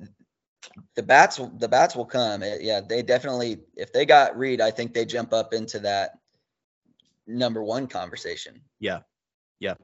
the 0.94 1.02
bats 1.02 1.38
will 1.38 1.50
the 1.50 1.68
bats 1.68 1.94
will 1.94 2.06
come. 2.06 2.42
Uh, 2.42 2.56
yeah, 2.58 2.80
they 2.80 3.02
definitely 3.02 3.60
if 3.76 3.92
they 3.92 4.06
got 4.06 4.38
Reed, 4.38 4.62
I 4.62 4.70
think 4.70 4.94
they 4.94 5.04
jump 5.04 5.34
up 5.34 5.52
into 5.52 5.80
that 5.80 6.20
number 7.26 7.62
one 7.62 7.86
conversation. 7.86 8.62
Yeah, 8.80 9.00
yeah. 9.60 9.74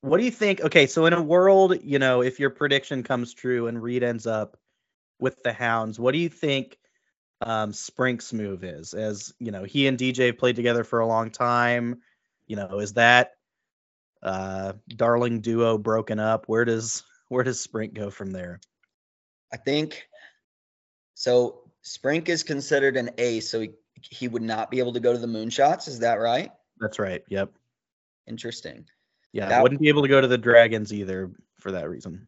What 0.00 0.18
do 0.18 0.24
you 0.24 0.30
think? 0.30 0.60
Okay, 0.60 0.86
so 0.86 1.06
in 1.06 1.12
a 1.12 1.20
world, 1.20 1.82
you 1.82 1.98
know, 1.98 2.22
if 2.22 2.38
your 2.38 2.50
prediction 2.50 3.02
comes 3.02 3.34
true 3.34 3.66
and 3.66 3.82
Reed 3.82 4.04
ends 4.04 4.28
up 4.28 4.56
with 5.18 5.42
the 5.42 5.52
Hounds, 5.52 5.98
what 5.98 6.12
do 6.12 6.18
you 6.18 6.28
think 6.28 6.78
um 7.44 7.72
Sprink's 7.72 8.32
move 8.32 8.64
is? 8.64 8.94
As 8.94 9.32
you 9.38 9.50
know, 9.52 9.64
he 9.64 9.86
and 9.86 9.98
DJ 9.98 10.36
played 10.36 10.56
together 10.56 10.84
for 10.84 11.00
a 11.00 11.06
long 11.06 11.30
time. 11.30 12.00
You 12.46 12.56
know, 12.56 12.80
is 12.80 12.94
that 12.94 13.32
uh 14.22 14.72
darling 14.88 15.40
duo 15.40 15.78
broken 15.78 16.18
up? 16.18 16.44
Where 16.48 16.64
does 16.64 17.02
where 17.28 17.44
does 17.44 17.64
Sprink 17.64 17.94
go 17.94 18.10
from 18.10 18.30
there? 18.30 18.60
I 19.52 19.56
think 19.56 20.08
so. 21.14 21.60
Sprink 21.84 22.28
is 22.30 22.42
considered 22.42 22.96
an 22.96 23.10
ace, 23.18 23.50
so 23.50 23.60
he 23.60 23.70
he 24.00 24.28
would 24.28 24.42
not 24.42 24.70
be 24.70 24.78
able 24.78 24.94
to 24.94 25.00
go 25.00 25.12
to 25.12 25.18
the 25.18 25.26
moonshots. 25.26 25.86
Is 25.88 26.00
that 26.00 26.14
right? 26.14 26.50
That's 26.80 26.98
right. 26.98 27.22
Yep. 27.28 27.50
Interesting. 28.26 28.86
Yeah, 29.32 29.48
That- 29.48 29.62
wouldn't 29.62 29.80
be 29.80 29.88
able 29.88 30.02
to 30.02 30.08
go 30.08 30.20
to 30.20 30.26
the 30.26 30.38
Dragons 30.38 30.92
either 30.92 31.30
for 31.58 31.72
that 31.72 31.88
reason. 31.88 32.26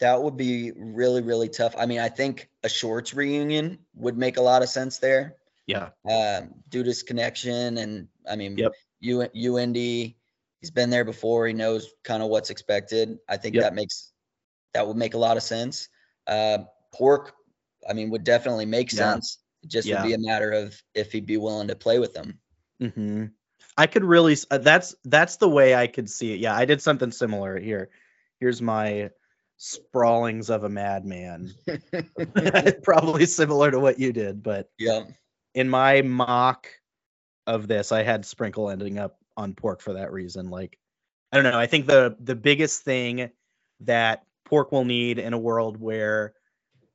That 0.00 0.22
would 0.22 0.36
be 0.36 0.72
really 0.76 1.22
really 1.22 1.48
tough. 1.48 1.74
I 1.78 1.86
mean, 1.86 1.98
I 2.00 2.08
think 2.08 2.48
a 2.62 2.68
shorts 2.68 3.14
reunion 3.14 3.78
would 3.94 4.16
make 4.16 4.36
a 4.36 4.42
lot 4.42 4.62
of 4.62 4.68
sense 4.68 4.98
there. 4.98 5.36
Yeah. 5.66 5.90
um, 6.08 6.54
due 6.70 6.82
to 6.82 6.88
his 6.88 7.02
connection 7.02 7.76
and 7.76 8.08
I 8.28 8.36
mean, 8.36 8.56
Yep. 8.56 8.72
U 9.00 9.22
UND, 9.56 9.76
he's 9.76 10.70
been 10.72 10.88
there 10.90 11.04
before. 11.04 11.46
He 11.46 11.52
knows 11.52 11.92
kind 12.04 12.22
of 12.22 12.30
what's 12.30 12.50
expected. 12.50 13.18
I 13.28 13.36
think 13.36 13.54
Yep. 13.54 13.64
that 13.64 13.74
makes 13.74 14.12
that 14.72 14.86
would 14.86 14.96
make 14.96 15.14
a 15.14 15.18
lot 15.18 15.36
of 15.36 15.42
sense. 15.42 15.88
Uh, 16.26 16.58
Pork, 16.92 17.34
I 17.88 17.92
mean, 17.92 18.10
would 18.10 18.24
definitely 18.24 18.66
make 18.66 18.92
Yeah. 18.92 19.12
sense. 19.14 19.38
It 19.62 19.70
just 19.70 19.88
Yeah. 19.88 20.02
would 20.02 20.08
be 20.08 20.14
a 20.14 20.18
matter 20.18 20.50
of 20.52 20.80
if 20.94 21.12
he'd 21.12 21.26
be 21.26 21.36
willing 21.36 21.68
to 21.68 21.76
play 21.76 21.98
with 21.98 22.14
them. 22.14 22.38
hmm 22.80 23.26
I 23.76 23.86
could 23.86 24.04
really. 24.04 24.36
Uh, 24.50 24.58
that's 24.58 24.94
that's 25.04 25.36
the 25.36 25.48
way 25.48 25.74
I 25.74 25.86
could 25.86 26.08
see 26.10 26.32
it. 26.32 26.40
Yeah, 26.40 26.54
I 26.54 26.64
did 26.64 26.82
something 26.82 27.12
similar 27.12 27.58
here. 27.58 27.90
Here's 28.40 28.60
my 28.62 29.10
sprawlings 29.58 30.48
of 30.48 30.64
a 30.64 30.68
madman. 30.68 31.52
Probably 32.82 33.26
similar 33.26 33.70
to 33.70 33.78
what 33.78 33.98
you 33.98 34.12
did, 34.12 34.42
but 34.42 34.70
yeah, 34.78 35.04
in 35.54 35.68
my 35.68 36.02
mock 36.02 36.68
of 37.46 37.68
this, 37.68 37.92
I 37.92 38.02
had 38.02 38.24
Sprinkle 38.24 38.70
ending 38.70 38.98
up 38.98 39.18
on 39.36 39.54
Pork 39.54 39.82
for 39.82 39.94
that 39.94 40.12
reason. 40.12 40.50
Like, 40.50 40.78
I 41.32 41.36
don't 41.36 41.44
know. 41.44 41.58
I 41.58 41.66
think 41.66 41.86
the 41.86 42.16
the 42.20 42.36
biggest 42.36 42.82
thing 42.82 43.30
that 43.80 44.24
Pork 44.44 44.72
will 44.72 44.84
need 44.84 45.18
in 45.18 45.32
a 45.34 45.38
world 45.38 45.78
where 45.78 46.34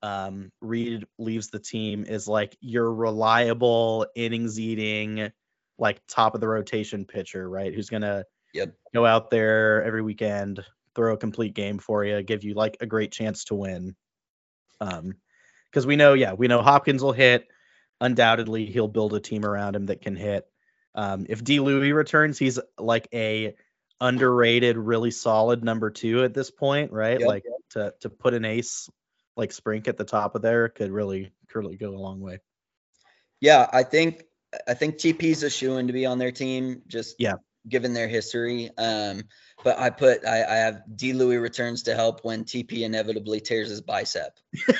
um, 0.01 0.51
Reed 0.61 1.05
leaves 1.17 1.49
the 1.49 1.59
team 1.59 2.03
is 2.05 2.27
like 2.27 2.57
your 2.59 2.91
reliable 2.93 4.07
innings 4.15 4.59
eating, 4.59 5.31
like 5.77 6.01
top 6.07 6.35
of 6.35 6.41
the 6.41 6.47
rotation 6.47 7.05
pitcher, 7.05 7.47
right? 7.49 7.73
Who's 7.73 7.89
gonna 7.89 8.25
Yep. 8.53 8.75
go 8.93 9.05
out 9.05 9.31
there 9.31 9.83
every 9.83 10.03
weekend, 10.03 10.63
throw 10.95 11.13
a 11.13 11.17
complete 11.17 11.53
game 11.53 11.79
for 11.79 12.03
you, 12.03 12.21
give 12.21 12.43
you 12.43 12.53
like 12.53 12.77
a 12.81 12.85
great 12.85 13.11
chance 13.11 13.45
to 13.45 13.55
win. 13.55 13.95
Um, 14.79 15.15
because 15.69 15.87
we 15.87 15.95
know, 15.95 16.13
yeah, 16.13 16.33
we 16.33 16.47
know 16.47 16.61
Hopkins 16.61 17.01
will 17.01 17.13
hit. 17.13 17.47
Undoubtedly, 17.99 18.65
he'll 18.65 18.87
build 18.87 19.13
a 19.15 19.19
team 19.19 19.43
around 19.45 19.75
him 19.75 19.87
that 19.87 20.01
can 20.01 20.15
hit. 20.15 20.45
Um, 20.93 21.25
if 21.27 21.43
D. 21.43 21.59
Louis 21.59 21.93
returns, 21.93 22.37
he's 22.37 22.59
like 22.77 23.07
a 23.13 23.55
underrated, 23.99 24.77
really 24.77 25.11
solid 25.11 25.63
number 25.63 25.89
two 25.89 26.23
at 26.23 26.33
this 26.33 26.51
point, 26.51 26.91
right? 26.91 27.19
Yep. 27.19 27.27
Like 27.27 27.43
to 27.71 27.93
to 28.01 28.09
put 28.09 28.33
an 28.33 28.45
ace 28.45 28.89
like 29.35 29.51
Sprink 29.51 29.87
at 29.87 29.97
the 29.97 30.03
top 30.03 30.35
of 30.35 30.41
there 30.41 30.69
could 30.69 30.91
really 30.91 31.31
could 31.47 31.59
really 31.59 31.77
go 31.77 31.89
a 31.89 31.97
long 31.97 32.19
way. 32.19 32.39
yeah. 33.39 33.67
I 33.71 33.83
think 33.83 34.23
I 34.67 34.73
think 34.75 34.97
TP's 34.97 35.41
a 35.43 35.49
shoe 35.49 35.77
in 35.77 35.87
to 35.87 35.93
be 35.93 36.05
on 36.05 36.19
their 36.19 36.31
team. 36.31 36.83
Just 36.87 37.15
Yeah. 37.17 37.35
Given 37.67 37.93
their 37.93 38.07
history. 38.07 38.69
Um, 38.77 39.23
but 39.63 39.79
I 39.79 39.89
put 39.89 40.25
I, 40.25 40.43
I 40.43 40.55
have 40.55 40.81
D. 40.95 41.13
Louis 41.13 41.37
returns 41.37 41.83
to 41.83 41.95
help 41.95 42.23
when 42.25 42.43
TP 42.43 42.81
inevitably 42.81 43.39
tears 43.39 43.69
his 43.69 43.81
bicep. 43.81 44.37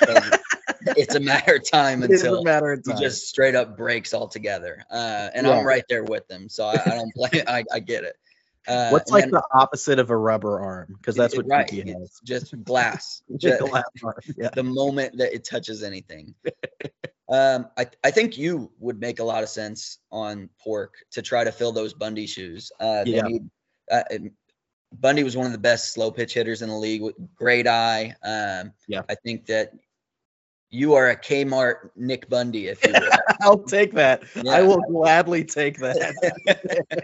It's 0.98 1.16
a 1.16 1.20
matter 1.22 1.56
of 1.56 1.70
time 1.72 2.04
It's 2.04 2.22
until 2.24 2.40
a 2.42 2.44
matter 2.44 2.74
of 2.74 2.84
he 2.86 2.94
just 3.02 3.30
straight 3.30 3.56
up 3.56 3.78
breaks 3.78 4.14
altogether. 4.14 4.84
Uh, 4.92 5.30
and 5.34 5.48
Yeah. 5.48 5.54
I'm 5.60 5.66
right 5.66 5.86
there 5.88 6.04
with 6.04 6.30
him, 6.30 6.50
so 6.50 6.66
I, 6.66 6.74
I 6.74 6.90
don't 6.90 7.14
blame. 7.16 7.44
I, 7.48 7.64
I 7.72 7.80
get 7.80 8.04
it. 8.04 8.18
Uh, 8.68 8.90
What's 8.90 9.10
like 9.10 9.24
then- 9.24 9.32
the 9.32 9.44
opposite 9.54 9.98
of 10.00 10.10
a 10.10 10.18
rubber 10.18 10.60
arm? 10.60 10.96
Because 10.98 11.16
that's 11.16 11.38
what 11.38 11.48
right? 11.48 11.68
TP 11.70 11.88
has. 11.98 12.20
Just 12.26 12.62
glass. 12.66 13.22
Just 13.38 13.62
glass 13.62 13.84
arm. 14.04 14.16
Yeah. 14.38 14.50
the 14.54 14.64
moment 14.64 15.18
that 15.20 15.34
it 15.34 15.46
touches 15.46 15.84
anything. 15.84 16.36
Um, 17.30 17.68
I, 17.78 17.88
I 18.04 18.12
think 18.12 18.38
you 18.38 18.72
would 18.80 19.00
make 19.00 19.20
a 19.20 19.24
lot 19.24 19.44
of 19.44 19.50
sense 19.50 20.00
on 20.12 20.50
pork 20.62 20.96
to 21.12 21.22
try 21.22 21.44
to 21.44 21.52
fill 21.52 21.72
those 21.72 21.94
Bundy 21.94 22.26
shoes. 22.28 22.72
Uh, 22.80 23.04
Yeah. 23.06 23.22
need- 23.24 23.50
uh, 23.92 24.04
Bundy 24.94 25.24
was 25.24 25.36
one 25.36 25.48
of 25.48 25.52
the 25.52 25.58
best 25.58 25.94
slow 25.94 26.12
pitch 26.12 26.34
hitters 26.34 26.62
in 26.62 26.70
the 26.70 26.76
league. 26.78 27.02
with 27.02 27.16
Great 27.36 27.68
eye. 27.68 28.16
Um, 28.24 28.74
Yeah. 28.88 29.02
I 29.10 29.16
think 29.16 29.46
that 29.48 29.74
you 30.70 30.94
are 30.96 31.10
a 31.12 31.16
Kmart 31.16 31.92
Nick 31.96 32.30
Bundy, 32.30 32.68
if 32.68 32.84
you 32.84 32.92
will. 32.94 33.10
I'll 33.42 33.64
take 33.64 33.94
that. 33.94 34.24
I 34.50 34.62
will 34.62 34.82
gladly 34.82 35.44
take 35.46 35.78
that. 35.80 37.04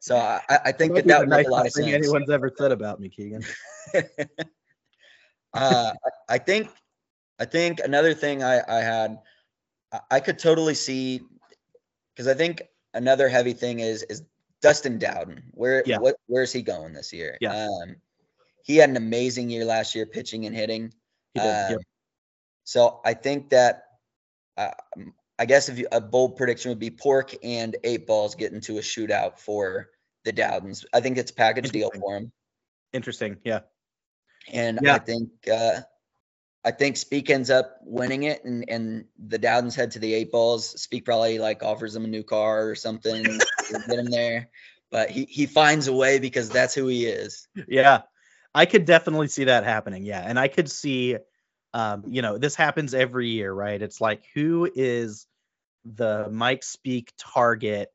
so 0.00 0.16
I, 0.16 0.40
I 0.66 0.72
think 0.72 0.94
that 0.94 1.06
that 1.06 1.20
would 1.20 1.28
make 1.28 1.46
a 1.46 1.50
lot 1.50 1.66
of 1.66 1.72
sense. 1.72 1.86
anyone's 1.88 2.30
ever 2.30 2.50
said 2.56 2.72
about 2.72 3.00
me, 3.00 3.08
Keegan. 3.08 3.42
uh, 5.54 5.92
I 6.28 6.38
think 6.38 6.68
I 7.42 7.44
think 7.44 7.80
another 7.80 8.14
thing 8.14 8.44
I, 8.44 8.62
I 8.68 8.80
had 8.80 9.18
I- 10.12 10.20
could 10.20 10.38
totally 10.38 10.74
see 10.74 11.20
because 12.14 12.28
I 12.28 12.34
think 12.34 12.62
another 12.94 13.28
heavy 13.28 13.52
thing 13.52 13.80
is 13.80 14.04
is 14.04 14.22
Dustin 14.60 14.96
Dowden. 14.96 15.42
Where 15.50 15.82
Yeah. 15.84 15.98
what 15.98 16.14
where's 16.28 16.52
he 16.52 16.62
going 16.62 16.92
this 16.92 17.12
year? 17.12 17.36
Yeah. 17.40 17.66
Um, 17.66 17.96
he 18.62 18.76
had 18.76 18.90
an 18.90 18.96
amazing 18.96 19.50
year 19.50 19.64
last 19.64 19.92
year 19.92 20.06
pitching 20.06 20.46
and 20.46 20.54
hitting. 20.54 20.94
He 21.34 21.40
did, 21.40 21.46
yeah. 21.46 21.76
Um, 21.76 21.82
So 22.62 23.00
I 23.04 23.12
think 23.14 23.50
that 23.50 23.86
uh, 24.56 24.70
I 25.40 25.44
guess 25.44 25.68
if 25.68 25.78
you, 25.80 25.88
a 25.90 26.00
bold 26.00 26.36
prediction 26.36 26.68
would 26.68 26.78
be 26.78 26.90
Pork 26.90 27.34
and 27.42 27.74
Eight 27.82 28.06
Balls 28.06 28.36
get 28.36 28.52
into 28.52 28.78
a 28.78 28.80
shootout 28.82 29.36
for 29.40 29.90
the 30.24 30.32
Dowdens. 30.32 30.84
I 30.92 31.00
think 31.00 31.18
it's 31.18 31.32
a 31.32 31.34
package 31.34 31.70
deal 31.72 31.90
for 31.98 32.16
him. 32.18 32.30
Interesting. 32.92 33.36
Yeah. 33.42 33.60
And 34.52 34.78
Yeah. 34.80 34.94
I 34.94 34.98
think 35.00 35.30
uh, 35.52 35.80
I 36.64 36.70
think 36.70 36.96
Speak 36.96 37.28
ends 37.28 37.50
up 37.50 37.78
winning 37.82 38.24
it, 38.24 38.44
and 38.44 38.64
and 38.68 39.04
the 39.18 39.38
Dowdens 39.38 39.74
head 39.74 39.90
to 39.92 39.98
the 39.98 40.14
eight 40.14 40.30
balls. 40.30 40.80
Speak 40.80 41.04
probably 41.04 41.38
like 41.38 41.62
offers 41.62 41.94
him 41.96 42.04
a 42.04 42.08
new 42.08 42.22
car 42.22 42.68
or 42.68 42.74
something 42.74 43.24
to 43.24 43.82
get 43.88 43.98
him 43.98 44.10
there, 44.10 44.48
but 44.90 45.10
he 45.10 45.24
he 45.24 45.46
finds 45.46 45.88
a 45.88 45.92
way 45.92 46.18
because 46.18 46.48
that's 46.48 46.74
who 46.74 46.86
he 46.86 47.06
is. 47.06 47.48
Yeah. 47.66 48.02
I 48.54 48.66
could 48.66 48.84
definitely 48.84 49.28
see 49.28 49.44
that 49.44 49.64
happening. 49.64 50.04
Yeah. 50.04 50.22
And 50.22 50.38
I 50.38 50.48
could 50.48 50.70
see 50.70 51.16
um, 51.74 52.04
you 52.06 52.22
know, 52.22 52.38
this 52.38 52.54
happens 52.54 52.94
every 52.94 53.28
year, 53.28 53.52
right? 53.52 53.80
It's 53.80 54.00
like 54.00 54.24
who 54.34 54.70
is 54.74 55.26
the 55.84 56.28
Mike 56.30 56.62
Speak 56.62 57.12
target, 57.18 57.90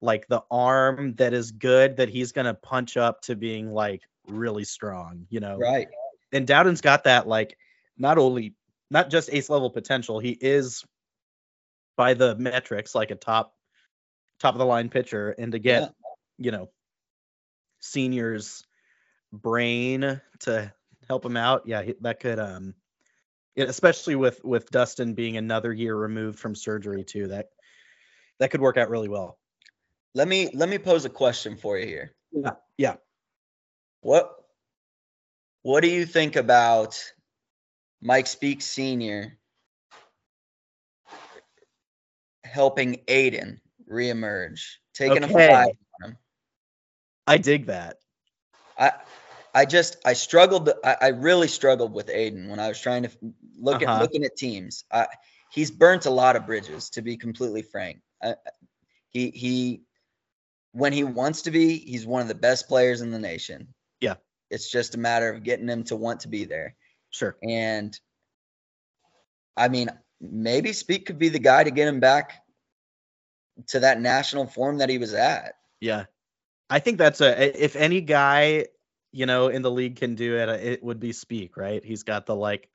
like 0.00 0.26
the 0.26 0.42
arm 0.50 1.14
that 1.14 1.32
is 1.32 1.52
good 1.52 1.98
that 1.98 2.08
he's 2.08 2.32
gonna 2.32 2.54
punch 2.54 2.96
up 2.96 3.22
to 3.22 3.36
being 3.36 3.72
like 3.72 4.02
really 4.26 4.64
strong, 4.64 5.26
you 5.30 5.40
know. 5.40 5.58
Right. 5.58 5.88
And 6.32 6.46
Dowden's 6.46 6.80
got 6.80 7.04
that 7.04 7.28
like 7.28 7.56
not 8.00 8.18
only 8.18 8.54
not 8.90 9.10
just 9.10 9.28
ace 9.32 9.48
level 9.48 9.70
potential, 9.70 10.18
he 10.18 10.30
is 10.30 10.84
by 11.96 12.14
the 12.14 12.34
metrics 12.34 12.94
like 12.94 13.10
a 13.12 13.14
top 13.14 13.54
top 14.40 14.54
of 14.54 14.58
the 14.58 14.66
line 14.66 14.88
pitcher 14.88 15.30
and 15.38 15.52
to 15.52 15.58
get 15.60 15.82
Yeah. 15.82 15.88
you 16.38 16.50
know 16.50 16.70
seniors 17.80 18.64
brain 19.32 20.20
to 20.40 20.72
help 21.08 21.24
him 21.24 21.36
out 21.36 21.62
yeah 21.66 21.92
that 22.00 22.20
could 22.20 22.38
um 22.38 22.74
especially 23.56 24.16
with 24.16 24.42
with 24.44 24.70
dustin 24.70 25.14
being 25.14 25.36
another 25.36 25.72
year 25.72 25.94
removed 25.94 26.38
from 26.38 26.54
surgery 26.54 27.04
too 27.04 27.28
that 27.28 27.48
that 28.38 28.50
could 28.50 28.60
work 28.60 28.76
out 28.78 28.88
really 28.90 29.08
well 29.08 29.38
Let 30.14 30.26
me 30.26 30.50
let 30.54 30.68
me 30.68 30.78
pose 30.78 31.04
a 31.04 31.10
question 31.10 31.56
for 31.56 31.78
you 31.78 31.86
here. 31.86 32.14
yeah 32.32 32.50
yeah 32.78 32.96
What 34.00 34.34
what 35.62 35.82
do 35.82 35.90
you 35.90 36.06
think 36.06 36.36
about 36.36 36.98
Mike 38.02 38.26
Speaks 38.26 38.64
Senior 38.64 39.38
helping 42.44 42.96
Aiden 43.06 43.60
reemerge, 43.88 44.60
taking 44.94 45.24
Okay. 45.24 45.32
a 45.34 45.48
five 45.48 45.68
on 46.02 46.10
him? 46.10 46.18
i 47.26 47.38
dig 47.38 47.66
that 47.66 47.98
I 48.78 48.92
I 49.54 49.64
just 49.64 49.96
I 50.04 50.14
struggled. 50.14 50.70
I, 50.84 50.96
I 51.00 51.08
really 51.08 51.48
struggled 51.48 51.92
with 51.92 52.06
Aiden 52.08 52.48
when 52.48 52.58
I 52.60 52.68
was 52.68 52.80
trying 52.80 53.02
to 53.02 53.10
look 53.58 53.82
Uh-huh. 53.82 53.92
at 53.92 54.00
looking 54.00 54.24
at 54.24 54.36
teams. 54.36 54.84
I, 54.92 55.08
he's 55.52 55.70
burnt 55.70 56.06
a 56.06 56.10
lot 56.10 56.36
of 56.36 56.46
bridges, 56.46 56.90
to 56.90 57.02
be 57.02 57.16
completely 57.16 57.62
frank. 57.62 58.00
I, 58.22 58.36
he 59.10 59.30
he 59.30 59.82
when 60.72 60.92
he 60.92 61.04
wants 61.04 61.42
to 61.42 61.50
be, 61.50 61.78
he's 61.78 62.06
one 62.06 62.22
of 62.22 62.28
the 62.28 62.34
best 62.34 62.68
players 62.68 63.00
in 63.00 63.10
the 63.10 63.18
nation. 63.18 63.74
Yeah. 64.00 64.14
It's 64.50 64.70
just 64.70 64.94
a 64.94 64.98
matter 64.98 65.28
of 65.30 65.42
getting 65.42 65.68
him 65.68 65.84
to 65.84 65.96
want 65.96 66.20
to 66.20 66.28
be 66.28 66.44
there. 66.44 66.76
Sure. 67.10 67.36
And 67.42 67.98
I 69.56 69.68
mean, 69.68 69.88
maybe 70.20 70.72
Speak 70.72 71.06
could 71.06 71.18
be 71.18 71.28
the 71.28 71.38
guy 71.38 71.64
to 71.64 71.70
get 71.70 71.88
him 71.88 72.00
back 72.00 72.42
to 73.68 73.80
that 73.80 74.00
national 74.00 74.46
form 74.46 74.78
that 74.78 74.88
he 74.88 74.98
was 74.98 75.14
at. 75.14 75.54
yeah. 75.80 76.04
I 76.72 76.78
think 76.78 76.98
that's 76.98 77.20
a 77.20 77.64
if 77.64 77.74
any 77.74 78.00
guy 78.00 78.66
you 79.10 79.26
know 79.26 79.48
in 79.48 79.62
the 79.62 79.70
league 79.72 79.96
can 79.96 80.14
do 80.14 80.36
it 80.36 80.48
uh, 80.48 80.52
it 80.52 80.82
would 80.84 81.00
be 81.00 81.12
speak 81.12 81.56
right? 81.56 81.84
He's 81.84 82.04
got 82.04 82.26
the 82.26 82.36
like 82.36 82.70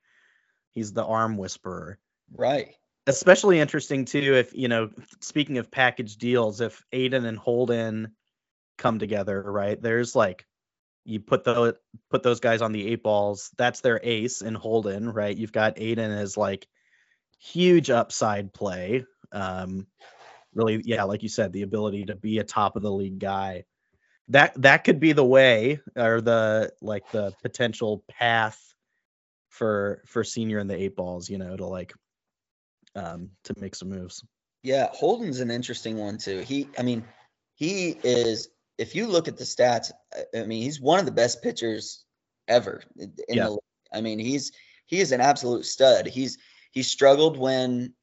he's 0.73 0.91
the 0.91 1.05
arm 1.05 1.37
whisperer. 1.37 1.97
Right. 2.35 2.75
especially 3.07 3.59
interesting 3.59 4.03
too 4.03 4.35
if 4.35 4.53
you 4.53 4.67
know 4.67 4.89
speaking 5.21 5.59
of 5.59 5.71
package 5.71 6.17
deals 6.17 6.59
if 6.59 6.83
aiden 6.91 7.25
and 7.25 7.37
holden 7.37 8.11
come 8.77 8.99
together 8.99 9.41
right? 9.41 9.81
There's 9.81 10.13
like 10.13 10.45
you 11.05 11.19
put 11.19 11.43
those 11.43 11.73
put 12.09 12.23
those 12.23 12.39
guys 12.39 12.61
on 12.61 12.71
the 12.71 12.87
eight 12.87 13.03
balls 13.03 13.51
that's 13.57 13.81
their 13.81 13.99
ace 14.03 14.41
in 14.41 14.55
holden 14.55 15.11
right 15.11 15.37
you've 15.37 15.51
got 15.51 15.77
aiden 15.77 16.15
as 16.15 16.35
like 16.35 16.67
huge 17.39 17.89
upside 17.89 18.53
play 18.53 19.05
um 19.31 19.87
really 20.53 20.81
yeah 20.83 21.03
like 21.03 21.23
you 21.23 21.29
said 21.29 21.53
the 21.53 21.61
ability 21.61 22.05
to 22.05 22.15
be 22.15 22.39
a 22.39 22.43
top 22.43 22.75
of 22.75 22.81
the 22.81 22.91
league 22.91 23.19
guy 23.19 23.63
that 24.29 24.59
that 24.61 24.83
could 24.83 24.99
be 24.99 25.11
the 25.11 25.23
way 25.23 25.79
or 25.95 26.21
the 26.21 26.71
like 26.81 27.09
the 27.11 27.33
potential 27.43 28.03
path 28.09 28.59
for 29.49 30.01
for 30.05 30.23
senior 30.23 30.59
in 30.59 30.67
the 30.67 30.75
eight 30.75 30.95
balls 30.95 31.29
you 31.29 31.37
know 31.37 31.55
to 31.55 31.65
like 31.65 31.93
um 32.95 33.29
to 33.43 33.53
make 33.59 33.75
some 33.75 33.89
moves 33.89 34.23
Yeah, 34.63 34.89
Holden's 34.91 35.41
an 35.41 35.51
interesting 35.51 35.95
one 35.95 36.17
too. 36.17 36.39
He, 36.39 36.67
I 36.75 36.81
mean, 36.81 37.03
he 37.53 37.95
is. 38.03 38.49
If 38.77 38.95
you 38.95 39.07
look 39.07 39.27
at 39.27 39.37
the 39.37 39.43
stats, 39.45 39.91
I- 40.33 40.43
mean, 40.45 40.61
he's 40.61 40.81
one 40.81 40.99
of 40.99 41.05
the 41.05 41.11
best 41.11 41.41
pitchers 41.41 42.03
ever 42.47 42.83
in 42.97 43.13
Yeah. 43.29 43.45
the. 43.45 43.49
league. 43.51 43.59
I 43.93 44.01
mean, 44.01 44.19
he's 44.19 44.51
he 44.85 44.99
is 44.99 45.11
an 45.11 45.21
absolute 45.21 45.65
stud. 45.65 46.07
He's 46.07 46.37
he 46.71 46.83
struggled 46.83 47.37
when 47.37 47.93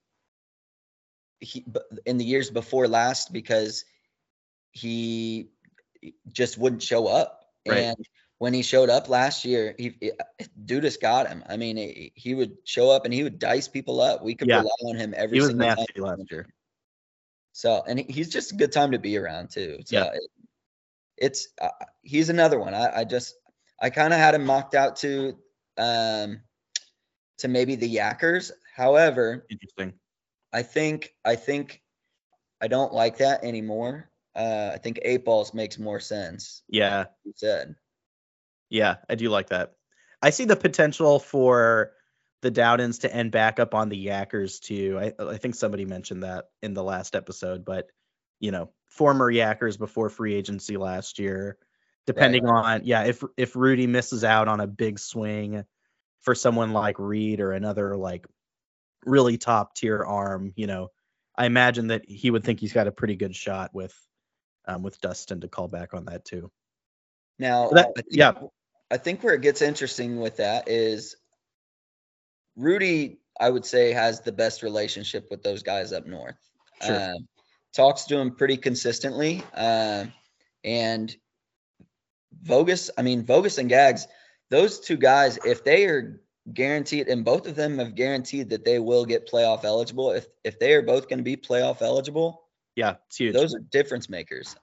he 1.41 1.65
in 2.07 2.19
the 2.19 2.25
years 2.25 2.51
before 2.51 2.89
last 2.89 3.33
because 3.33 3.85
he 4.71 5.51
just 6.29 6.57
wouldn't 6.57 6.83
show 6.83 7.07
up. 7.07 7.51
Right. 7.69 7.79
And 7.79 8.07
when 8.39 8.55
he 8.55 8.63
showed 8.63 8.89
up 8.91 9.09
last 9.09 9.45
year, 9.45 9.75
he, 9.79 9.97
he 10.01 10.13
Dudas 10.65 10.99
got 11.01 11.29
him. 11.29 11.45
I 11.49 11.57
mean, 11.57 11.77
he, 11.77 12.13
he 12.17 12.35
would 12.35 12.57
show 12.65 12.91
up 12.91 13.05
and 13.05 13.13
he 13.15 13.23
would 13.23 13.39
dice 13.39 13.69
people 13.69 14.01
up. 14.01 14.23
We 14.25 14.35
could 14.35 14.49
Yeah. 14.49 14.59
rely 14.59 14.71
on 14.89 14.97
him 14.97 15.15
every 15.17 15.37
he 15.37 15.43
was 15.43 15.51
single 15.51 15.69
time. 15.69 15.77
nasty 15.79 16.01
last 16.01 16.31
year 16.31 16.47
So, 17.53 17.85
and 17.87 18.01
he's 18.01 18.31
just 18.31 18.51
a 18.53 18.57
good 18.57 18.73
time 18.73 18.93
to 18.93 18.99
be 18.99 19.17
around 19.19 19.51
too. 19.51 19.79
So 19.85 19.97
Yeah. 19.97 20.11
it- 20.15 20.31
it's 21.17 21.49
uh, 21.61 21.69
he's 22.03 22.29
another 22.29 22.59
one. 22.59 22.75
I, 22.75 23.01
I 23.01 23.05
just 23.05 23.35
I 23.81 23.91
kind 23.91 24.13
of 24.13 24.19
had 24.19 24.35
him 24.35 24.45
mocked 24.45 24.75
out 24.75 24.97
to 24.97 25.37
um 25.79 26.41
to 27.39 27.49
maybe 27.49 27.77
the 27.77 27.97
Yackers. 27.97 28.51
However, 28.75 29.47
interesting 29.51 29.95
I 30.53 30.63
think 30.63 31.15
I 31.25 31.37
think 31.37 31.83
I 32.61 32.69
don't 32.69 32.93
like 32.93 33.19
that 33.19 33.45
anymore. 33.45 34.11
Uh, 34.35 34.71
I 34.75 34.79
think 34.79 35.01
eight 35.03 35.25
balls 35.25 35.53
makes 35.53 35.79
more 35.79 36.01
sense. 36.01 36.63
yeah 36.69 37.07
You 37.25 37.33
said 37.37 37.75
Yeah, 38.71 38.97
I 39.09 39.15
do 39.15 39.29
like 39.29 39.49
that. 39.51 39.73
I 40.23 40.31
see 40.31 40.45
the 40.45 40.57
potential 40.57 41.19
for 41.19 41.93
the 42.43 42.51
Dowdens 42.51 43.01
to 43.01 43.15
end 43.15 43.31
back 43.31 43.61
up 43.61 43.75
on 43.75 43.89
the 43.89 44.07
Yackers 44.07 44.61
too. 44.61 44.99
I, 44.99 45.13
I 45.23 45.37
think 45.37 45.55
somebody 45.55 45.85
mentioned 45.85 46.23
that 46.23 46.47
in 46.63 46.75
the 46.75 46.83
last 46.83 47.15
episode, 47.15 47.65
but 47.65 47.89
you 48.41 48.51
know, 48.51 48.71
former 48.93 49.33
Yackers 49.33 49.79
before 49.79 50.11
free 50.11 50.35
agency 50.35 50.77
last 50.77 51.19
year. 51.19 51.57
Depending 52.07 52.47
on 52.47 52.83
yeah, 52.85 53.05
if 53.05 53.23
if 53.37 53.57
Rudy 53.57 53.87
misses 53.87 54.25
out 54.25 54.49
on 54.49 54.61
a 54.61 54.67
big 54.67 54.99
swing 54.99 55.65
for 56.21 56.35
someone 56.35 56.73
like 56.73 56.99
Reed 56.99 57.41
or 57.41 57.53
another 57.53 57.97
like 57.97 58.27
really 59.05 59.39
top 59.39 59.75
tier 59.75 60.03
arm, 60.03 60.53
you 60.57 60.67
know, 60.67 60.89
I 61.37 61.47
imagine 61.47 61.89
that 61.89 62.05
he 62.09 62.31
would 62.31 62.45
think 62.45 62.61
he's 62.61 62.73
got 62.73 62.89
a 62.89 62.93
pretty 62.93 63.17
good 63.17 63.35
shot 63.35 63.71
with 63.73 63.95
um, 64.67 64.83
with 64.83 65.01
Dustin 65.01 65.41
to 65.41 65.49
call 65.49 65.69
back 65.69 65.95
on 65.95 66.07
that 66.07 66.25
too. 66.25 66.51
Now, 67.39 67.71
That- 67.71 67.93
I 67.97 68.03
think, 68.03 68.07
yeah. 68.11 68.33
I 68.91 68.99
think 68.99 69.23
where 69.23 69.35
it 69.35 69.41
gets 69.41 69.63
interesting 69.63 70.19
with 70.21 70.37
that 70.37 70.69
is 70.69 71.17
Rudy, 72.57 73.21
I 73.41 73.49
would 73.49 73.65
say, 73.65 73.93
has 73.93 74.21
the 74.21 74.33
best 74.33 74.63
relationship 74.63 75.29
with 75.31 75.43
those 75.43 75.63
guys 75.63 75.93
up 75.93 76.05
north. 76.05 76.37
Sure. 76.83 77.15
Um, 77.15 77.29
talks 77.73 78.05
to 78.05 78.19
him 78.19 78.35
pretty 78.35 78.57
consistently. 78.57 79.43
Um, 79.55 80.13
and 80.65 81.15
Vogus, 82.45 82.91
I 82.97 83.03
mean, 83.03 83.25
Vogus 83.25 83.59
and 83.59 83.69
Gags, 83.69 84.07
those 84.51 84.81
two 84.81 84.97
guys, 84.97 85.39
if 85.45 85.65
they 85.65 85.87
are 85.87 86.21
guaranteed, 86.53 87.09
and 87.09 87.25
both 87.25 87.47
of 87.47 87.55
them 87.55 87.79
have 87.79 87.95
guaranteed 87.95 88.51
that 88.51 88.65
they 88.65 88.79
will 88.79 89.05
get 89.05 89.31
playoff 89.31 89.65
eligible, 89.65 90.11
if 90.11 90.27
if 90.45 90.59
they 90.59 90.75
are 90.75 90.83
both 90.83 91.09
going 91.09 91.19
to 91.19 91.25
be 91.25 91.37
playoff 91.37 91.83
eligible, 91.83 92.43
Yeah, 92.77 92.97
it's 93.07 93.17
huge. 93.17 93.35
those 93.35 93.55
are 93.55 93.61
difference 93.61 94.09
makers. 94.09 94.57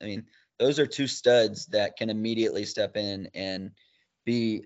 I 0.00 0.04
mean, 0.06 0.24
those 0.58 0.78
are 0.78 0.86
two 0.86 1.06
studs 1.06 1.66
that 1.66 1.96
can 1.96 2.10
immediately 2.10 2.64
step 2.64 2.96
in 2.96 3.28
and 3.34 3.72
be 4.24 4.64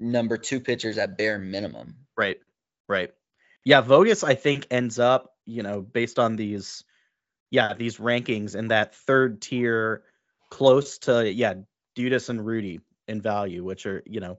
number 0.00 0.36
two 0.36 0.60
pitchers 0.60 0.98
at 0.98 1.16
bare 1.18 1.38
minimum. 1.38 1.96
Right. 2.16 2.38
Right. 2.88 3.10
Yeah, 3.64 3.82
Vogus 3.82 4.24
I 4.24 4.34
think 4.34 4.66
ends 4.70 4.98
up, 4.98 5.34
you 5.46 5.62
know, 5.62 5.80
based 5.82 6.18
on 6.18 6.36
these 6.36 6.82
yeah, 7.52 7.74
these 7.74 7.98
rankings 7.98 8.56
in 8.56 8.68
that 8.68 8.94
third 8.94 9.42
tier 9.42 10.02
close 10.50 10.98
to 11.00 11.30
yeah, 11.30 11.54
Dudas 11.94 12.30
and 12.30 12.44
Rudy 12.44 12.80
in 13.06 13.20
value, 13.20 13.62
which 13.62 13.84
are, 13.84 14.02
you 14.06 14.20
know, 14.20 14.38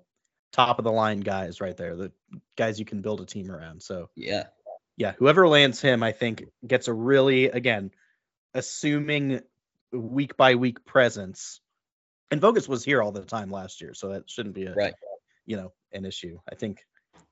top 0.52 0.80
of 0.80 0.84
the 0.84 0.92
line 0.92 1.20
guys 1.20 1.62
right 1.62 1.78
there, 1.78 1.96
the 1.96 2.12
guys 2.58 2.80
you 2.80 2.86
can 2.86 3.02
build 3.02 3.22
a 3.22 3.26
team 3.26 3.52
around. 3.52 3.84
So, 3.84 4.10
Yeah. 4.16 4.48
yeah, 4.98 5.14
whoever 5.20 5.48
lands 5.48 5.80
him 5.80 6.02
I 6.02 6.12
think 6.12 6.44
gets 6.66 6.88
a 6.88 6.94
really 6.94 7.46
again, 7.46 7.92
assuming 8.56 9.42
week 9.92 10.36
by 10.36 10.56
week 10.56 10.84
presence. 10.84 11.62
And 12.32 12.42
Vogus 12.42 12.68
was 12.68 12.84
here 12.84 13.04
all 13.04 13.12
the 13.12 13.24
time 13.26 13.52
last 13.52 13.80
year, 13.80 13.94
so 13.94 14.10
that 14.10 14.28
shouldn't 14.28 14.56
be 14.56 14.66
a 14.66 14.74
Right. 14.74 14.96
you 15.46 15.58
know, 15.58 15.72
an 15.92 16.06
issue. 16.06 16.40
I 16.52 16.56
think 16.56 16.84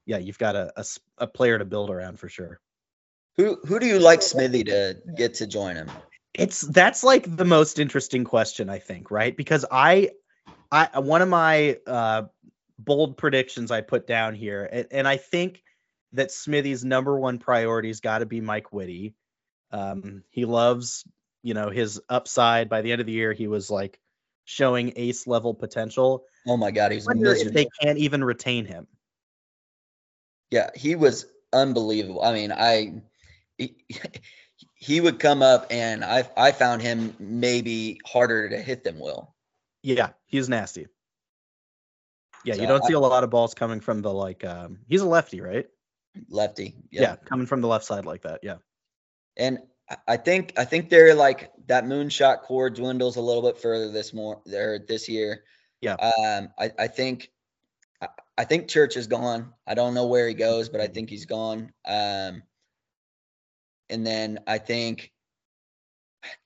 yeah, 0.05 0.17
you've 0.19 0.37
got 0.37 0.55
a 0.55 0.83
a 1.17 1.25
player 1.25 1.57
to 1.57 1.65
build 1.65 1.89
around 1.89 2.19
for 2.19 2.29
sure. 2.29 2.59
Who 3.37 3.57
who 3.65 3.79
do 3.79 3.85
you 3.85 3.99
like 3.99 4.21
Smithy 4.21 4.65
to 4.65 4.97
get 5.15 5.35
to 5.35 5.47
join 5.47 5.75
him? 5.75 5.89
It's 6.33 6.61
that's 6.61 7.03
like 7.03 7.35
the 7.35 7.45
most 7.45 7.79
interesting 7.79 8.23
question 8.23 8.69
I 8.69 8.79
think, 8.79 9.11
right? 9.11 9.35
Because 9.35 9.65
I 9.69 10.11
I 10.71 10.99
one 10.99 11.21
of 11.21 11.29
my 11.29 11.77
uh 11.87 12.23
bold 12.77 13.17
predictions 13.17 13.71
I 13.71 13.81
put 13.81 14.07
down 14.07 14.33
here 14.35 14.67
and, 14.71 14.87
and 14.91 15.07
I 15.07 15.17
think 15.17 15.61
that 16.13 16.31
Smithy's 16.31 16.83
number 16.83 17.17
one 17.17 17.37
priority's 17.37 18.01
got 18.01 18.19
to 18.19 18.25
be 18.25 18.41
Mike 18.41 18.73
Whitty. 18.73 19.15
Um 19.71 20.23
he 20.29 20.45
loves, 20.45 21.05
you 21.41 21.53
know, 21.53 21.69
his 21.69 22.01
upside 22.09 22.69
by 22.69 22.81
the 22.81 22.91
end 22.91 23.01
of 23.01 23.07
the 23.07 23.13
year 23.13 23.33
he 23.33 23.47
was 23.47 23.69
like 23.69 23.99
showing 24.45 24.93
ace 24.97 25.25
level 25.27 25.53
potential. 25.53 26.25
Oh 26.47 26.57
my 26.57 26.71
God, 26.71 26.91
he's 26.91 27.07
miserable. 27.07 27.53
they 27.53 27.67
can't 27.81 27.97
even 27.97 28.23
retain 28.23 28.65
him. 28.65 28.87
Yeah, 30.49 30.71
he 30.75 30.95
was 30.95 31.25
unbelievable. 31.53 32.21
I 32.21 32.33
mean, 32.33 32.51
I 32.51 33.01
he, 33.57 33.75
he 34.75 35.01
would 35.01 35.19
come 35.19 35.41
up 35.41 35.67
and 35.71 36.03
I 36.03 36.27
I 36.35 36.51
found 36.51 36.81
him 36.81 37.15
maybe 37.19 37.99
harder 38.05 38.49
to 38.49 38.57
hit 38.57 38.83
than 38.83 38.99
Will. 38.99 39.33
Yeah, 39.83 40.09
he's 40.27 40.49
nasty. 40.49 40.87
Yeah, 42.43 42.55
So 42.55 42.61
you 42.61 42.67
don't 42.67 42.83
I- 42.83 42.87
see 42.87 42.93
a 42.93 42.99
lot 42.99 43.23
of 43.23 43.29
balls 43.29 43.53
coming 43.53 43.79
from 43.79 44.01
the 44.01 44.11
like 44.13 44.43
um 44.43 44.79
he's 44.87 45.01
a 45.01 45.07
lefty, 45.07 45.41
right? 45.41 45.67
Lefty. 46.29 46.75
Yeah, 46.91 47.15
coming 47.15 47.45
from 47.47 47.61
the 47.61 47.67
left 47.67 47.85
side 47.85 48.05
like 48.05 48.23
that. 48.23 48.39
Yeah. 48.43 48.57
And 49.37 49.59
I- 50.07 50.17
think 50.17 50.53
I 50.57 50.65
think 50.65 50.89
they're 50.89 51.15
like 51.15 51.51
that 51.67 51.85
moonshot 51.85 52.41
core 52.41 52.69
dwindles 52.69 53.17
a 53.17 53.21
little 53.21 53.41
bit 53.43 53.59
further 53.59 53.91
this 53.91 54.13
more 54.13 54.41
there 54.45 54.79
this 54.79 55.07
year. 55.09 55.43
Yeah. 55.81 55.95
Um 55.95 56.49
I, 56.57 56.71
I 56.79 56.87
think 56.87 57.31
I, 58.37 58.45
think 58.45 58.67
Church 58.69 58.97
is 58.97 59.05
gone. 59.05 59.53
I 59.67 59.75
don't 59.75 59.93
know 59.93 60.07
where 60.07 60.27
he 60.27 60.33
goes, 60.33 60.69
but 60.69 60.81
I 60.81 60.87
think 60.87 61.11
he's 61.11 61.25
gone. 61.25 61.71
Um 61.85 62.41
and 63.91 64.05
then 64.05 64.39
I 64.47 64.57
think 64.57 65.11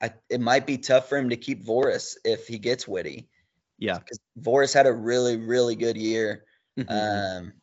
I, 0.02 0.14
it 0.30 0.42
might 0.42 0.66
be 0.66 0.78
tough 0.78 1.10
for 1.10 1.18
him 1.18 1.30
to 1.30 1.38
keep 1.38 1.64
Voris 1.66 2.18
if 2.24 2.48
he 2.48 2.58
gets 2.58 2.88
witty. 2.88 3.30
Yeah. 3.78 4.00
Because 4.00 4.20
Voris 4.40 4.74
had 4.74 4.88
a 4.88 4.94
really, 4.94 5.38
really 5.38 5.76
good 5.76 5.98
year. 5.98 6.46
Mhm. 6.78 6.90
Um 6.90 7.54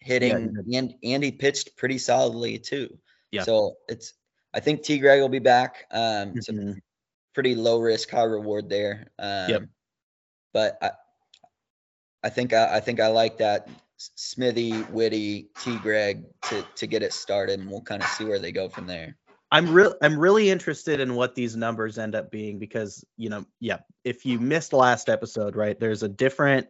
hitting 0.00 0.54
and 0.74 0.94
and 1.02 1.24
he 1.24 1.32
pitched 1.32 1.76
pretty 1.76 1.98
solidly 1.98 2.58
too. 2.58 2.98
Yeah. 3.30 3.42
So 3.42 3.76
it's 3.88 4.14
I 4.52 4.60
think 4.60 4.82
T 4.82 4.98
Greg 4.98 5.20
will 5.20 5.28
be 5.28 5.38
back. 5.38 5.86
Um 5.90 6.34
Mhm. 6.34 6.80
pretty 7.34 7.54
low 7.54 7.80
risk, 7.80 8.10
high 8.10 8.22
reward 8.24 8.68
there. 8.68 9.10
Um 9.18 9.70
but 10.52 10.78
I 10.82 10.92
I 12.22 12.30
think 12.30 12.52
I, 12.52 12.76
I 12.76 12.80
think 12.80 13.00
I 13.00 13.08
like 13.08 13.38
that 13.38 13.68
Smithy, 13.96 14.82
Witty, 14.90 15.48
T 15.60 15.78
Greg 15.78 16.24
to 16.48 16.66
to 16.76 16.86
get 16.86 17.02
it 17.02 17.12
started 17.12 17.60
and 17.60 17.70
we'll 17.70 17.80
kind 17.82 18.02
of 18.02 18.08
see 18.10 18.24
where 18.24 18.38
they 18.38 18.52
go 18.52 18.68
from 18.68 18.86
there. 18.86 19.16
I'm 19.54 19.72
real 19.72 19.94
I'm 20.02 20.18
really 20.18 20.50
interested 20.50 20.98
in 20.98 21.14
what 21.14 21.36
these 21.36 21.54
numbers 21.54 21.96
end 21.96 22.16
up 22.16 22.28
being 22.28 22.58
because, 22.58 23.04
you 23.16 23.28
know, 23.28 23.46
yeah, 23.60 23.78
if 24.02 24.26
you 24.26 24.40
missed 24.40 24.72
last 24.72 25.08
episode, 25.08 25.54
right, 25.54 25.78
there's 25.78 26.02
a 26.02 26.08
different 26.08 26.66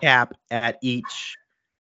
cap 0.00 0.32
at 0.50 0.78
each 0.82 1.36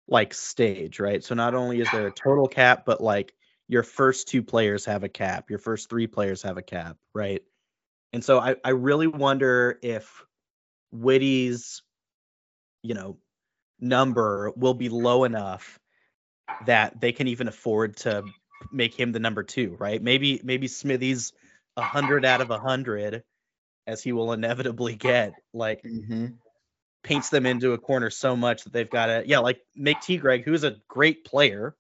like 0.07 0.33
stage, 0.33 1.01
right? 1.01 1.25
So 1.25 1.35
not 1.35 1.57
only 1.57 1.81
is 1.81 1.89
there 1.91 2.07
a 2.07 2.13
total 2.13 2.47
cap, 2.47 2.85
but 2.87 3.01
like 3.01 3.35
your 3.67 3.83
first 3.83 4.29
two 4.29 4.45
players 4.45 4.85
have 4.85 5.03
a 5.03 5.09
cap, 5.09 5.51
your 5.51 5.59
first 5.59 5.91
three 5.91 6.07
players 6.07 6.43
have 6.43 6.57
a 6.57 6.63
cap, 6.63 6.97
right? 7.13 7.43
And 8.13 8.25
so 8.25 8.39
I, 8.39 8.55
I 8.65 8.71
really 8.71 9.09
wonder 9.09 9.77
if 9.83 10.25
Witty's, 10.93 11.83
you 12.85 12.95
know, 12.95 13.19
number 13.81 14.53
will 14.55 14.75
be 14.75 14.89
low 14.89 15.25
enough 15.25 15.81
that 16.67 17.01
they 17.01 17.11
can 17.11 17.27
even 17.27 17.49
afford 17.49 17.97
to 17.97 18.23
make 18.73 18.99
him 18.99 19.13
the 19.13 19.21
number 19.21 19.43
two, 19.43 19.77
right? 19.79 20.03
Maybe 20.03 20.41
maybe 20.45 20.69
Smithy's 20.69 21.33
a 21.77 21.83
hundred 21.83 22.25
out 22.25 22.41
of 22.41 22.51
a 22.51 22.59
hundred, 22.59 23.23
as 23.87 24.03
he 24.03 24.13
will 24.13 24.33
inevitably 24.33 24.95
get, 24.97 25.35
like 25.53 25.83
Mm-hmm. 25.85 26.27
paints 27.03 27.31
them 27.31 27.47
into 27.47 27.73
a 27.73 27.79
corner 27.79 28.11
so 28.11 28.37
much 28.37 28.65
that 28.65 28.73
they've 28.73 28.91
got 28.91 29.07
to, 29.07 29.23
yeah, 29.27 29.39
like 29.39 29.61
make 29.75 30.01
T 30.01 30.19
Greg, 30.19 30.45
who's 30.45 30.65
a 30.65 30.77
great 30.89 31.25
player, 31.25 31.75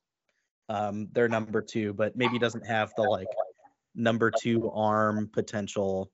um, 0.69 1.09
their 1.13 1.29
number 1.29 1.61
two, 1.61 1.93
but 1.93 2.17
maybe 2.17 2.39
doesn't 2.39 2.67
have 2.67 2.93
the 2.97 3.03
like 3.03 3.29
number 3.95 4.31
two 4.31 4.71
arm 4.71 5.29
potential, 5.33 6.11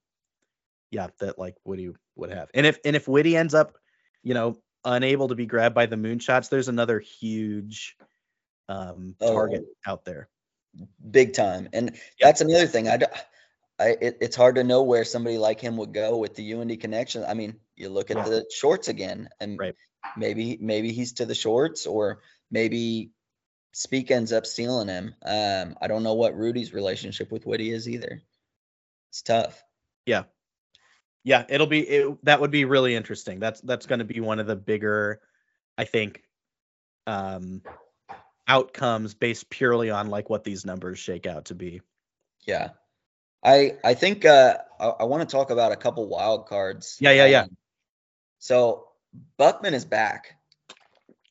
yeah, 0.90 1.09
that 1.20 1.38
like 1.38 1.55
Woody 1.64 1.92
would 2.16 2.31
have. 2.31 2.48
And 2.55 2.66
if 2.66 2.79
and 2.85 2.96
if 2.96 3.07
Woody 3.07 3.37
ends 3.37 3.55
up, 3.55 3.76
you 4.22 4.35
know, 4.35 4.57
unable 4.85 5.29
to 5.29 5.35
be 5.35 5.46
grabbed 5.46 5.74
by 5.74 5.87
the 5.87 5.96
moonshots, 5.96 6.48
there's 6.48 6.68
another 6.68 6.98
huge 6.98 7.96
um 8.68 9.14
target 9.20 9.64
out 9.87 10.05
there. 10.05 10.29
Big 11.10 11.32
time. 11.34 11.68
And 11.72 11.90
Yeah. 11.94 12.26
that's 12.28 12.40
another 12.40 12.66
thing. 12.66 12.88
I, 12.88 12.98
it, 13.78 14.18
it's 14.20 14.36
hard 14.36 14.54
to 14.56 14.64
know 14.64 14.82
where 14.82 15.04
somebody 15.04 15.38
like 15.38 15.60
him 15.60 15.76
would 15.76 15.92
go 15.92 16.16
with 16.16 16.34
the 16.34 16.54
UND 16.54 16.80
connection. 16.80 17.24
I 17.24 17.34
mean, 17.34 17.60
you 17.76 17.88
look 17.90 18.10
at 18.10 18.16
Yeah. 18.16 18.24
the 18.24 18.46
shorts 18.50 18.88
again, 18.88 19.28
and 19.40 19.58
Right. 19.58 19.74
maybe 20.16 20.56
maybe 20.60 20.92
he's 20.92 21.12
to 21.14 21.26
the 21.26 21.34
shorts, 21.34 21.86
or 21.86 22.20
maybe 22.50 23.10
Speak 23.72 24.10
ends 24.10 24.32
up 24.32 24.46
stealing 24.46 24.88
him. 24.88 25.14
Um, 25.22 25.76
I 25.82 25.86
don't 25.86 26.02
know 26.02 26.14
what 26.14 26.34
Rudy's 26.34 26.72
relationship 26.72 27.30
with 27.30 27.44
Woody 27.44 27.70
is 27.70 27.86
either. 27.86 28.22
It's 29.10 29.20
tough. 29.20 29.62
Yeah. 30.06 30.24
Yeah 31.24 31.44
it'll 31.48 31.66
be 31.66 31.80
it, 31.80 32.24
that 32.24 32.40
would 32.40 32.50
be 32.52 32.64
really 32.64 32.94
interesting 32.94 33.40
that's 33.40 33.60
that's 33.60 33.84
going 33.86 33.98
to 33.98 34.04
be 34.04 34.20
one 34.20 34.38
of 34.38 34.46
the 34.46 34.54
bigger 34.56 35.20
i 35.76 35.84
think 35.84 36.22
um 37.08 37.62
outcomes 38.48 39.14
based 39.14 39.50
purely 39.50 39.90
on 39.90 40.09
like 40.09 40.30
what 40.30 40.44
these 40.44 40.64
numbers 40.64 40.98
shake 40.98 41.26
out 41.26 41.46
to 41.46 41.54
be 41.54 41.80
Yeah. 42.46 42.70
I 43.42 43.76
I 43.85 43.94
think 43.94 44.24
uh 44.24 44.59
I, 44.80 44.87
I 44.88 45.04
want 45.04 45.28
to 45.28 45.32
talk 45.32 45.50
about 45.50 45.72
a 45.72 45.76
couple 45.76 46.06
wild 46.09 46.46
cards. 46.46 46.96
Yeah, 47.00 47.12
yeah, 47.12 47.26
yeah. 47.26 47.42
Um, 47.42 47.56
So 48.38 48.88
Buckman 49.37 49.74
is 49.74 49.85
back. 49.85 50.38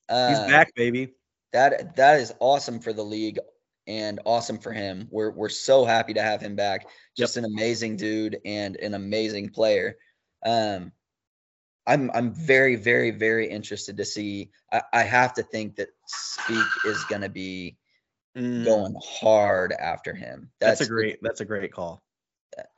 he's 0.08 0.40
Uh, 0.40 0.48
back 0.48 0.74
baby 0.76 1.14
That 1.54 1.96
that 1.96 2.20
is 2.20 2.34
awesome 2.40 2.80
for 2.80 2.94
the 2.94 3.04
league 3.04 3.40
and 3.88 4.20
awesome 4.26 4.58
for 4.60 4.72
him. 4.72 5.08
We're 5.12 5.32
we're 5.32 5.50
so 5.50 5.86
happy 5.86 6.14
to 6.14 6.22
have 6.22 6.42
him 6.42 6.56
back. 6.56 6.86
Just 7.16 7.38
an 7.38 7.46
amazing 7.46 7.98
dude 7.98 8.40
and 8.46 8.76
an 8.78 8.94
amazing 8.94 9.50
player. 9.50 9.98
Um 10.46 10.92
I'm 11.88 12.10
I'm 12.14 12.34
very 12.34 12.76
very 12.76 13.12
very 13.12 13.50
interested 13.50 13.98
to 13.98 14.06
see. 14.06 14.52
I, 14.72 14.82
I 14.94 15.04
have 15.04 15.34
to 15.36 15.44
think 15.44 15.76
that 15.78 15.90
Speak 16.08 16.66
is 16.86 17.04
going 17.06 17.22
to 17.22 17.30
be 17.30 17.78
Mm, 18.38 18.66
going 18.66 18.96
hard 19.02 19.72
after 19.72 20.14
him. 20.14 20.52
that's, 20.60 20.82
a 20.82 20.86
great 20.86 21.20
that's 21.22 21.40
a 21.40 21.46
great 21.46 21.72
call 21.72 22.04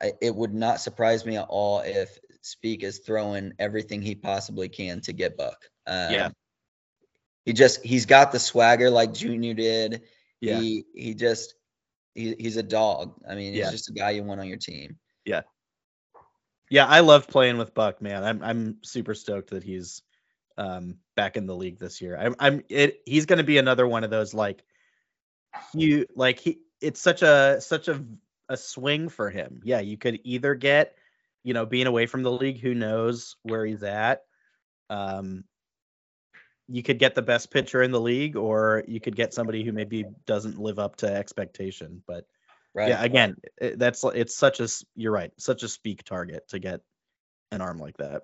I, 0.00 0.12
it 0.20 0.34
would 0.34 0.54
not 0.54 0.80
surprise 0.80 1.24
me 1.26 1.36
at 1.36 1.46
all 1.48 1.80
if 1.80 2.18
Speak 2.42 2.82
is 2.82 2.98
throwing 2.98 3.52
everything 3.58 4.02
he 4.02 4.14
possibly 4.14 4.68
can 4.68 5.00
to 5.02 5.12
get 5.12 5.36
Buck. 5.36 5.68
Um, 5.86 6.10
Yeah. 6.10 6.28
He 7.44 7.52
just 7.54 7.84
he's 7.84 8.06
got 8.06 8.30
the 8.32 8.38
swagger 8.38 8.90
like 8.90 9.14
Junior 9.14 9.54
did. 9.54 10.02
yeah 10.40 10.58
He 10.58 10.84
he 10.94 11.14
just 11.14 11.54
he, 12.14 12.34
he's 12.38 12.56
a 12.56 12.62
dog. 12.62 13.14
I 13.28 13.34
mean, 13.34 13.54
he's 13.54 13.64
Yeah. 13.64 13.70
just 13.70 13.90
a 13.90 13.92
guy 13.92 14.10
you 14.10 14.22
want 14.22 14.40
on 14.40 14.48
your 14.48 14.58
team. 14.58 14.98
Yeah. 15.24 15.42
Yeah, 16.70 16.86
I 16.86 17.00
love 17.00 17.28
playing 17.28 17.58
with 17.58 17.74
Buck, 17.74 18.02
man. 18.02 18.24
I'm 18.24 18.42
I'm 18.42 18.78
super 18.82 19.14
stoked 19.14 19.50
that 19.50 19.62
he's 19.64 20.02
um 20.58 20.98
back 21.16 21.36
in 21.36 21.46
the 21.46 21.54
league 21.56 21.78
this 21.78 22.00
year. 22.00 22.16
I'm 22.18 22.34
I'm 22.38 22.62
it 22.68 23.00
he's 23.06 23.26
gonna 23.26 23.44
be 23.44 23.58
another 23.58 23.86
one 23.86 24.04
of 24.04 24.10
those 24.10 24.34
like 24.34 24.62
you 25.74 26.06
like 26.14 26.38
he 26.38 26.60
it's 26.80 27.00
such 27.00 27.22
a 27.22 27.60
such 27.60 27.88
a 27.88 28.04
a 28.48 28.56
swing 28.56 29.08
for 29.08 29.30
him. 29.30 29.60
Yeah, 29.64 29.80
you 29.80 29.98
could 29.98 30.20
either 30.24 30.54
get, 30.54 30.96
you 31.44 31.54
know, 31.54 31.66
being 31.66 31.86
away 31.86 32.06
from 32.06 32.22
the 32.22 32.32
league, 32.32 32.60
who 32.60 32.74
knows 32.74 33.36
where 33.42 33.64
he's 33.64 33.82
at. 33.82 34.22
Um 34.90 35.44
you 36.68 36.82
could 36.82 36.98
get 36.98 37.14
the 37.14 37.22
best 37.22 37.50
pitcher 37.50 37.82
in 37.82 37.90
the 37.90 38.00
league, 38.00 38.36
or 38.36 38.84
you 38.86 39.00
could 39.00 39.16
get 39.16 39.32
somebody 39.32 39.64
who 39.64 39.72
maybe 39.72 40.04
doesn't 40.26 40.58
live 40.58 40.78
up 40.78 40.96
to 40.96 41.06
expectation. 41.12 42.02
But 42.06 42.26
Right. 42.78 42.90
yeah, 42.90 43.02
again, 43.02 43.38
it, 43.60 43.76
that's 43.76 44.04
it's 44.04 44.36
such 44.36 44.60
a 44.60 44.68
you're 44.94 45.10
right, 45.10 45.32
such 45.36 45.64
a 45.64 45.68
speak 45.68 46.04
target 46.04 46.46
to 46.50 46.60
get 46.60 46.80
an 47.50 47.60
arm 47.60 47.80
like 47.80 47.96
that. 47.96 48.22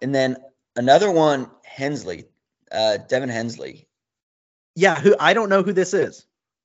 And 0.00 0.14
then 0.14 0.36
another 0.76 1.10
one, 1.10 1.50
Hensley, 1.64 2.26
uh, 2.70 2.98
Devin 2.98 3.30
Hensley. 3.30 3.88
Yeah, 4.76 4.94
who 4.94 5.16
I 5.18 5.34
don't 5.34 5.48
know 5.48 5.64
who 5.64 5.72
this 5.72 5.94
is. 5.94 6.24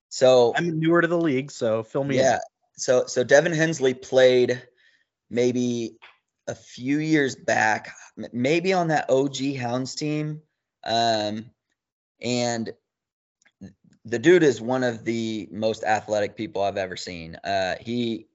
So 0.09 0.53
I'm 0.55 0.79
newer 0.79 1.01
to 1.01 1.07
the 1.07 1.17
league, 1.17 1.49
so 1.49 1.81
fill 1.81 2.03
me 2.03 2.17
yeah, 2.17 2.35
in. 2.35 2.39
so 2.77 3.07
so 3.07 3.23
Devin 3.23 3.53
Hensley 3.53 3.95
played 3.95 4.61
maybe 5.27 5.97
a 6.47 6.53
few 6.53 6.99
years 6.99 7.35
back, 7.35 7.95
maybe 8.31 8.73
on 8.73 8.89
that 8.89 9.09
OG 9.09 9.55
Hounds 9.55 9.95
team, 9.95 10.43
um, 10.83 11.49
and 12.21 12.71
the 14.05 14.19
dude 14.19 14.43
is 14.43 14.61
one 14.61 14.83
of 14.83 15.03
the 15.03 15.47
most 15.51 15.83
athletic 15.83 16.35
people 16.35 16.61
I've 16.61 16.77
ever 16.77 16.95
seen. 16.97 17.35
Uh, 17.43 17.75
he 17.79 18.27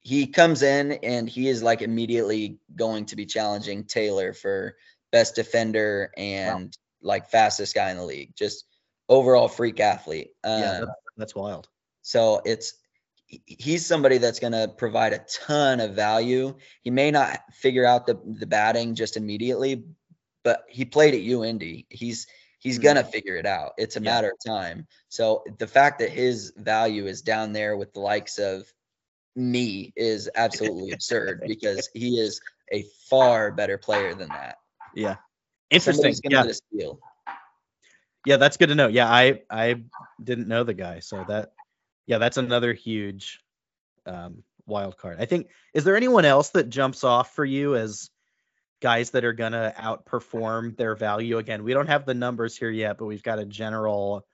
he 0.00 0.26
comes 0.26 0.62
in 0.62 0.92
and 0.92 1.28
he 1.28 1.48
is 1.48 1.62
like 1.62 1.80
immediately 1.80 2.58
going 2.74 3.06
to 3.06 3.16
be 3.16 3.24
challenging 3.24 3.84
Taylor 3.84 4.32
for 4.32 4.76
best 5.12 5.36
defender 5.36 6.10
and 6.16 6.76
like 7.02 7.30
fastest 7.30 7.74
guy 7.74 7.90
in 7.90 7.96
the 7.96 8.04
league. 8.04 8.34
Just 8.34 8.64
overall 9.08 9.48
freak 9.48 9.78
athlete. 9.78 10.30
Um, 10.42 10.60
Yeah, 10.60 10.80
that's, 10.80 10.90
that's 11.16 11.34
wild. 11.34 11.68
so 12.02 12.42
it's 12.44 12.74
he's 13.46 13.86
somebody 13.86 14.18
that's 14.18 14.40
going 14.40 14.52
to 14.52 14.68
provide 14.76 15.12
a 15.12 15.24
ton 15.30 15.80
of 15.80 15.94
value. 15.94 16.54
He 16.82 16.90
may 16.90 17.10
not 17.10 17.40
figure 17.52 17.86
out 17.86 18.06
the 18.06 18.20
the 18.24 18.46
batting 18.46 18.94
just 18.94 19.16
immediately, 19.16 19.84
but 20.42 20.64
he 20.68 20.84
played 20.84 21.14
at 21.14 21.20
UIndy. 21.20 21.86
He's 21.90 22.26
he's 22.62 22.78
Mhm. 22.78 22.82
going 22.82 22.96
to 22.96 23.04
figure 23.04 23.36
it 23.36 23.46
out. 23.46 23.72
It's 23.76 23.96
a 23.96 24.00
Yeah. 24.00 24.12
matter 24.12 24.30
of 24.30 24.38
time. 24.44 24.86
So 25.08 25.44
the 25.58 25.66
fact 25.66 25.98
that 25.98 26.10
his 26.10 26.52
value 26.56 27.06
is 27.06 27.22
down 27.22 27.52
there 27.52 27.76
with 27.76 27.92
the 27.92 28.00
likes 28.00 28.38
of 28.38 28.72
me 29.34 29.92
is 29.96 30.30
absolutely 30.34 30.92
absurd 30.92 31.42
because 31.46 31.90
he 31.92 32.18
is 32.18 32.40
a 32.72 32.84
far 33.10 33.50
better 33.50 33.78
player 33.78 34.14
than 34.14 34.28
that. 34.30 34.56
Yeah, 34.94 35.16
interesting. 35.70 36.14
Yeah, 36.24 36.44
steal. 36.52 37.00
yeah, 38.24 38.36
that's 38.36 38.56
good 38.56 38.68
to 38.68 38.74
know. 38.74 38.88
Yeah, 38.88 39.10
I 39.10 39.42
I 39.50 39.82
didn't 40.22 40.48
know 40.48 40.64
the 40.64 40.74
guy, 40.74 41.00
so 41.00 41.24
that 41.24 41.52
yeah, 42.06 42.18
that's 42.18 42.36
another 42.36 42.72
huge 42.72 43.40
um, 44.06 44.44
wild 44.66 44.96
card. 44.96 45.16
I 45.20 45.24
think 45.24 45.48
is 45.74 45.84
there 45.84 45.96
anyone 45.96 46.24
else 46.24 46.50
that 46.50 46.68
jumps 46.68 47.04
off 47.04 47.34
for 47.34 47.44
you 47.44 47.74
as 47.74 48.10
guys 48.82 49.10
that 49.12 49.24
are 49.24 49.32
gonna 49.32 49.72
outperform 49.78 50.76
their 50.76 50.94
value? 50.94 51.38
Again, 51.38 51.64
we 51.64 51.72
don't 51.72 51.86
have 51.86 52.04
the 52.04 52.14
numbers 52.14 52.56
here 52.56 52.70
yet, 52.70 52.98
but 52.98 53.06
we've 53.06 53.22
got 53.22 53.38
a 53.38 53.46
general 53.46 54.26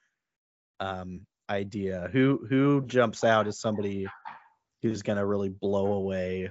um, 0.81 1.27
idea. 1.49 2.09
Who 2.11 2.45
who 2.49 2.83
jumps 2.87 3.23
out 3.23 3.47
as 3.47 3.61
somebody 3.61 4.09
who's 4.83 5.03
gonna 5.03 5.25
really 5.25 5.51
blow 5.51 5.93
away 5.93 6.51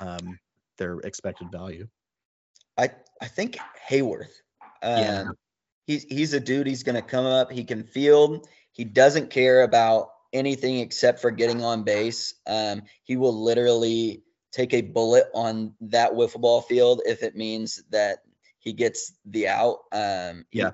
um, 0.00 0.38
their 0.76 0.98
expected 0.98 1.50
value? 1.50 1.88
I 2.76 2.90
I 3.22 3.28
think 3.28 3.56
Hayworth. 3.88 4.42
Um, 4.82 5.02
Yeah. 5.02 5.24
He's 5.86 6.02
he's 6.02 6.34
a 6.34 6.40
dude. 6.40 6.66
He's 6.66 6.82
gonna 6.82 7.00
come 7.00 7.26
up. 7.26 7.52
He 7.52 7.64
can 7.64 7.84
field. 7.84 8.48
He 8.72 8.84
doesn't 8.84 9.30
care 9.30 9.62
about 9.62 10.08
anything 10.32 10.80
except 10.80 11.20
for 11.20 11.30
getting 11.30 11.62
on 11.62 11.84
base. 11.84 12.34
Um, 12.46 12.82
he 13.04 13.16
will 13.16 13.44
literally 13.44 14.24
take 14.56 14.72
a 14.72 14.80
bullet 14.80 15.26
on 15.34 15.74
that 15.82 16.12
wiffle 16.12 16.40
ball 16.40 16.62
field 16.62 17.02
if 17.04 17.22
it 17.22 17.36
means 17.36 17.82
that 17.90 18.20
he 18.58 18.72
gets 18.72 19.12
the 19.26 19.48
out. 19.48 19.80
Um, 19.92 20.46
he- 20.50 20.60
Yeah. 20.60 20.70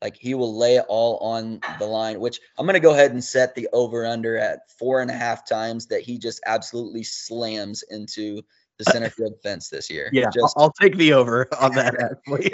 like 0.00 0.16
he 0.16 0.34
will 0.34 0.56
lay 0.56 0.76
it 0.76 0.84
all 0.88 1.16
on 1.18 1.60
the 1.78 1.86
line. 1.86 2.20
Which 2.20 2.38
I'm 2.58 2.66
gonna 2.66 2.78
go 2.78 2.92
ahead 2.92 3.10
and 3.12 3.24
set 3.24 3.54
the 3.54 3.68
over 3.72 4.06
under 4.06 4.36
at 4.36 4.70
four 4.78 5.00
and 5.00 5.10
a 5.10 5.14
half 5.14 5.48
times 5.48 5.86
that 5.86 6.02
he 6.02 6.18
just 6.18 6.40
absolutely 6.46 7.02
slams 7.02 7.82
into 7.90 8.42
the 8.78 8.84
center 8.84 9.08
field 9.10 9.34
fence 9.42 9.68
this 9.68 9.90
year. 9.90 10.10
Yeah, 10.12 10.26
I'll- 10.26 10.32
just 10.32 10.54
I'll 10.58 10.72
take 10.80 10.96
the 10.96 11.12
over 11.14 11.48
on 11.60 11.72
that. 11.74 11.94
Actually. 12.28 12.50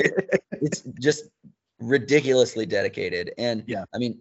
it's 0.53 0.83
just 1.01 1.25
ridiculously 1.79 2.67
dedicated. 2.67 3.33
And 3.39 3.65
Yeah. 3.67 3.85
I 3.95 3.99
mean, 3.99 4.21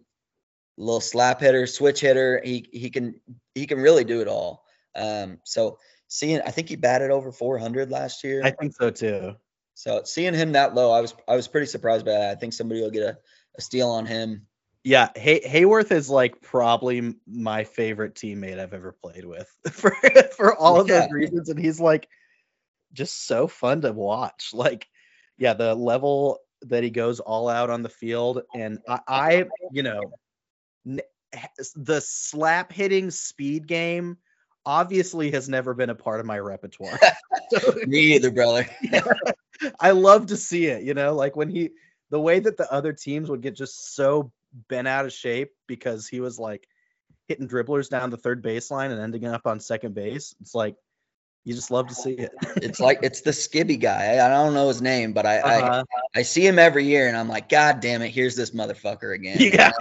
little 0.77 1.01
slap 1.01 1.39
hitter, 1.41 1.67
switch 1.67 2.01
hitter, 2.01 2.41
he 2.43 2.67
he 2.71 2.89
can 2.89 3.19
he 3.55 3.65
can 3.67 3.79
really 3.79 4.03
do 4.03 4.21
it 4.21 4.27
all. 4.27 4.63
Um, 4.95 5.39
so 5.43 5.77
seeing, 6.09 6.41
I 6.41 6.51
think 6.51 6.67
he 6.67 6.75
batted 6.75 7.09
over 7.11 7.31
400 7.31 7.89
last 7.89 8.23
year. 8.25 8.41
I 8.43 8.51
think 8.51 8.73
so 8.75 8.89
too. 8.89 9.35
so 9.75 10.01
seeing 10.03 10.33
him 10.33 10.51
that 10.51 10.75
low, 10.75 10.91
I 10.91 10.99
was 10.99 11.15
I 11.27 11.37
was 11.37 11.47
pretty 11.47 11.67
surprised 11.67 12.05
by 12.05 12.11
that. 12.11 12.31
I 12.31 12.35
think 12.35 12.51
somebody 12.51 12.81
will 12.81 12.91
get 12.91 13.03
a, 13.03 13.17
a 13.57 13.61
steal 13.61 13.89
on 13.89 14.05
him. 14.05 14.45
Yeah, 14.83 15.09
Hay- 15.15 15.41
Hayworth 15.41 15.91
is 15.91 16.09
like 16.09 16.41
probably 16.41 17.15
my 17.27 17.63
favorite 17.63 18.15
teammate 18.15 18.59
I've 18.59 18.73
ever 18.73 18.91
played 18.93 19.25
with 19.25 19.47
for 19.71 19.91
for 20.35 20.55
all 20.55 20.81
of 20.81 20.87
Yeah. 20.89 21.01
those 21.01 21.11
reasons, 21.11 21.49
and 21.49 21.59
he's 21.59 21.79
like 21.79 22.07
just 22.91 23.25
so 23.27 23.47
fun 23.47 23.81
to 23.81 23.91
watch. 23.93 24.51
Like, 24.53 24.87
yeah, 25.37 25.53
the 25.53 25.75
level 25.75 26.39
that 26.63 26.83
he 26.83 26.89
goes 26.89 27.19
all 27.19 27.47
out 27.47 27.69
on 27.69 27.83
the 27.83 27.89
field, 27.89 28.41
and 28.55 28.79
I, 28.87 28.99
I 29.07 29.45
you 29.71 29.83
know, 29.83 30.01
n- 30.87 31.01
the 31.75 32.01
slap 32.01 32.71
hitting 32.73 33.11
speed 33.11 33.67
game 33.67 34.17
obviously 34.65 35.31
has 35.31 35.47
never 35.49 35.73
been 35.73 35.89
a 35.89 35.95
part 35.95 36.19
of 36.19 36.25
my 36.25 36.39
repertoire. 36.39 36.99
So- 37.51 37.73
Me 37.87 38.15
either, 38.15 38.31
brother. 38.31 38.67
I 39.79 39.91
love 39.91 40.27
to 40.27 40.37
see 40.37 40.65
it, 40.67 40.83
you 40.83 40.93
know, 40.93 41.13
like 41.15 41.35
when 41.35 41.49
he 41.49 41.71
the 42.09 42.19
way 42.19 42.39
that 42.39 42.57
the 42.57 42.71
other 42.71 42.93
teams 42.93 43.29
would 43.29 43.41
get 43.41 43.55
just 43.55 43.95
so 43.95 44.31
bent 44.67 44.87
out 44.87 45.05
of 45.05 45.13
shape 45.13 45.51
because 45.67 46.07
he 46.07 46.19
was 46.21 46.39
like 46.39 46.67
hitting 47.27 47.47
dribblers 47.47 47.89
down 47.89 48.09
the 48.09 48.17
third 48.17 48.43
baseline 48.43 48.91
and 48.91 48.99
ending 48.99 49.25
up 49.25 49.45
on 49.45 49.59
second 49.59 49.93
base. 49.93 50.33
It's 50.41 50.55
like 50.55 50.75
you 51.45 51.53
just 51.53 51.71
love 51.71 51.87
to 51.87 51.95
see 51.95 52.13
it. 52.13 52.31
It's 52.57 52.79
like 52.79 52.99
it's 53.03 53.21
the 53.21 53.31
skibby 53.31 53.79
guy. 53.79 54.15
I, 54.15 54.25
I 54.25 54.29
don't 54.29 54.53
know 54.53 54.67
his 54.67 54.81
name, 54.81 55.13
but 55.13 55.25
I, 55.25 55.37
I 55.37 55.61
Uh-huh. 55.61 55.83
I 56.15 56.21
see 56.23 56.45
him 56.45 56.57
every 56.59 56.85
year, 56.85 57.07
and 57.07 57.15
I'm 57.15 57.27
like, 57.29 57.47
God 57.49 57.79
damn 57.79 58.01
it, 58.01 58.09
here's 58.09 58.35
this 58.35 58.51
motherfucker 58.51 59.13
again. 59.13 59.37
Yeah. 59.39 59.71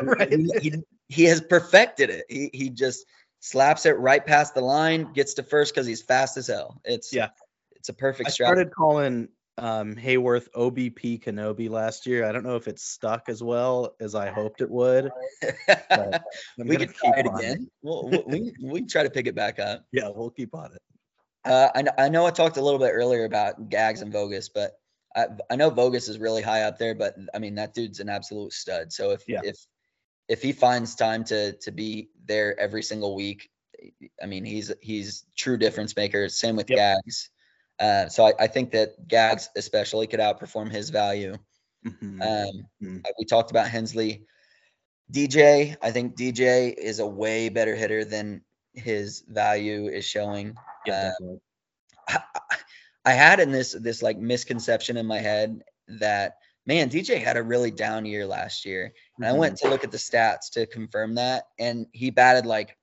He- 0.00 0.06
right. 0.06 0.32
he, 0.32 0.50
he, 0.60 0.74
he 1.08 1.24
has 1.24 1.40
perfected 1.40 2.10
it. 2.10 2.24
He 2.28 2.50
he 2.54 2.70
just 2.70 3.04
slaps 3.40 3.86
it 3.86 3.98
right 3.98 4.24
past 4.24 4.54
the 4.54 4.60
line, 4.60 5.12
gets 5.12 5.34
to 5.34 5.42
first 5.42 5.74
because 5.74 5.86
he's 5.86 6.02
fast 6.02 6.36
as 6.36 6.46
hell. 6.48 6.80
It's 6.84 7.12
Yeah. 7.12 7.28
it's 7.72 7.88
a 7.88 7.92
perfect 7.94 8.28
I 8.28 8.32
strategy. 8.32 8.54
started 8.60 8.74
calling 8.74 9.28
um 9.58 9.96
Hayworth 9.96 10.48
OBP 10.54 11.22
Kenobi 11.22 11.68
last 11.68 12.06
year. 12.06 12.24
I 12.24 12.32
don't 12.32 12.44
know 12.44 12.54
if 12.56 12.68
it's 12.68 12.82
stuck 12.84 13.28
as 13.28 13.42
well 13.42 13.94
as 14.00 14.14
I 14.14 14.30
hoped 14.30 14.60
it 14.60 14.70
would. 14.70 15.10
we 16.58 16.76
can 16.76 16.88
try 16.92 17.10
it 17.18 17.26
on 17.26 17.38
again. 17.38 17.70
We'll, 17.82 18.08
we 18.08 18.22
we 18.26 18.52
we 18.62 18.82
try 18.82 19.02
to 19.02 19.10
pick 19.10 19.26
it 19.26 19.34
back 19.34 19.58
up. 19.58 19.84
Yeah, 19.92 20.10
we'll 20.14 20.30
keep 20.30 20.54
on 20.54 20.72
it. 20.72 20.82
Uh, 21.44 21.68
I, 21.74 21.82
kn- 21.82 21.94
I 21.98 22.08
know 22.08 22.26
I 22.26 22.30
talked 22.30 22.56
a 22.56 22.62
little 22.62 22.78
bit 22.78 22.90
earlier 22.92 23.24
about 23.24 23.68
Gags 23.68 24.02
and 24.02 24.12
Vogus, 24.12 24.50
but 24.52 24.72
I, 25.16 25.26
I 25.50 25.56
know 25.56 25.70
Vogus 25.70 26.08
is 26.08 26.18
really 26.18 26.42
high 26.42 26.62
up 26.62 26.78
there. 26.78 26.94
But 26.94 27.14
I 27.34 27.38
mean 27.38 27.54
that 27.56 27.74
dude's 27.74 28.00
an 28.00 28.08
absolute 28.08 28.52
stud. 28.52 28.92
So 28.92 29.10
if 29.12 29.22
Yeah. 29.28 29.40
if 29.44 29.56
if 30.28 30.42
he 30.42 30.52
finds 30.52 30.94
time 30.94 31.24
to 31.24 31.52
to 31.58 31.70
be 31.72 32.10
there 32.26 32.58
every 32.58 32.82
single 32.82 33.14
week, 33.14 33.48
I 34.22 34.26
mean 34.26 34.44
he's 34.44 34.72
he's 34.80 35.24
true 35.36 35.56
difference 35.56 35.96
maker. 35.96 36.28
Same 36.28 36.56
with 36.56 36.68
Yep. 36.70 36.76
Gags. 36.78 37.30
Uh, 37.80 38.08
so 38.08 38.26
I, 38.26 38.32
I 38.40 38.46
think 38.48 38.72
that 38.72 39.06
Gags 39.08 39.48
especially 39.56 40.06
could 40.08 40.20
outperform 40.20 40.70
his 40.70 40.90
value. 40.90 41.36
Mhm. 41.86 42.20
Um, 42.22 42.68
Mhm. 42.82 43.06
uh, 43.06 43.10
we 43.18 43.24
talked 43.24 43.50
about 43.52 43.68
Hensley. 43.68 44.24
DJ, 45.10 45.76
I 45.80 45.90
think 45.90 46.16
DJ 46.16 46.74
is 46.76 46.98
a 46.98 47.06
way 47.06 47.48
better 47.48 47.74
hitter 47.74 48.04
than 48.04 48.42
his 48.74 49.22
value 49.28 49.86
is 49.88 50.04
showing. 50.04 50.56
Yeah. 50.86 51.12
I, 52.08 52.22
I- 52.34 52.56
I 53.04 53.12
had 53.12 53.40
in 53.40 53.52
this 53.52 53.72
this 53.72 54.02
like 54.02 54.18
misconception 54.18 54.98
in 54.98 55.06
my 55.06 55.18
head 55.18 55.62
that 56.00 56.34
man, 56.66 56.90
DJ 56.90 57.16
had 57.18 57.38
a 57.38 57.42
really 57.42 57.70
down 57.70 58.04
year 58.04 58.26
last 58.26 58.66
year. 58.66 58.92
And 59.18 59.26
I 59.26 59.32
went 59.32 59.56
to 59.58 59.68
look 59.68 59.84
at 59.84 59.90
the 59.90 59.98
stats 59.98 60.50
to 60.52 60.66
confirm 60.66 61.16
that, 61.16 61.44
and 61.58 61.86
he 61.92 62.10
batted 62.10 62.46
like 62.46 62.76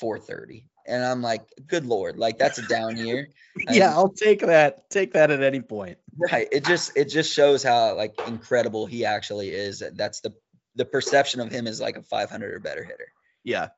430. 0.00 0.66
And 0.86 1.04
I'm 1.04 1.22
like, 1.22 1.42
good 1.66 1.86
lord, 1.86 2.18
like 2.18 2.38
that's 2.38 2.58
a 2.58 2.66
down 2.66 2.96
year. 2.96 3.28
Yeah, 3.70 3.90
I'll 3.90 4.08
take 4.08 4.40
that. 4.40 4.88
Take 4.88 5.12
that 5.12 5.30
at 5.30 5.42
any 5.42 5.60
point. 5.60 5.98
right. 6.32 6.48
It 6.50 6.64
just 6.64 6.96
it 6.96 7.04
just 7.04 7.30
shows 7.34 7.62
how 7.62 7.94
like 7.96 8.14
incredible 8.26 8.86
he 8.86 9.04
actually 9.04 9.50
is. 9.50 9.82
That's 9.92 10.20
the 10.20 10.32
the 10.74 10.86
perception 10.86 11.38
of 11.42 11.52
him 11.52 11.66
is 11.66 11.78
like 11.78 11.98
a 11.98 12.02
500 12.02 12.54
or 12.54 12.60
better 12.60 12.82
hitter. 12.82 13.12
Yeah. 13.44 13.68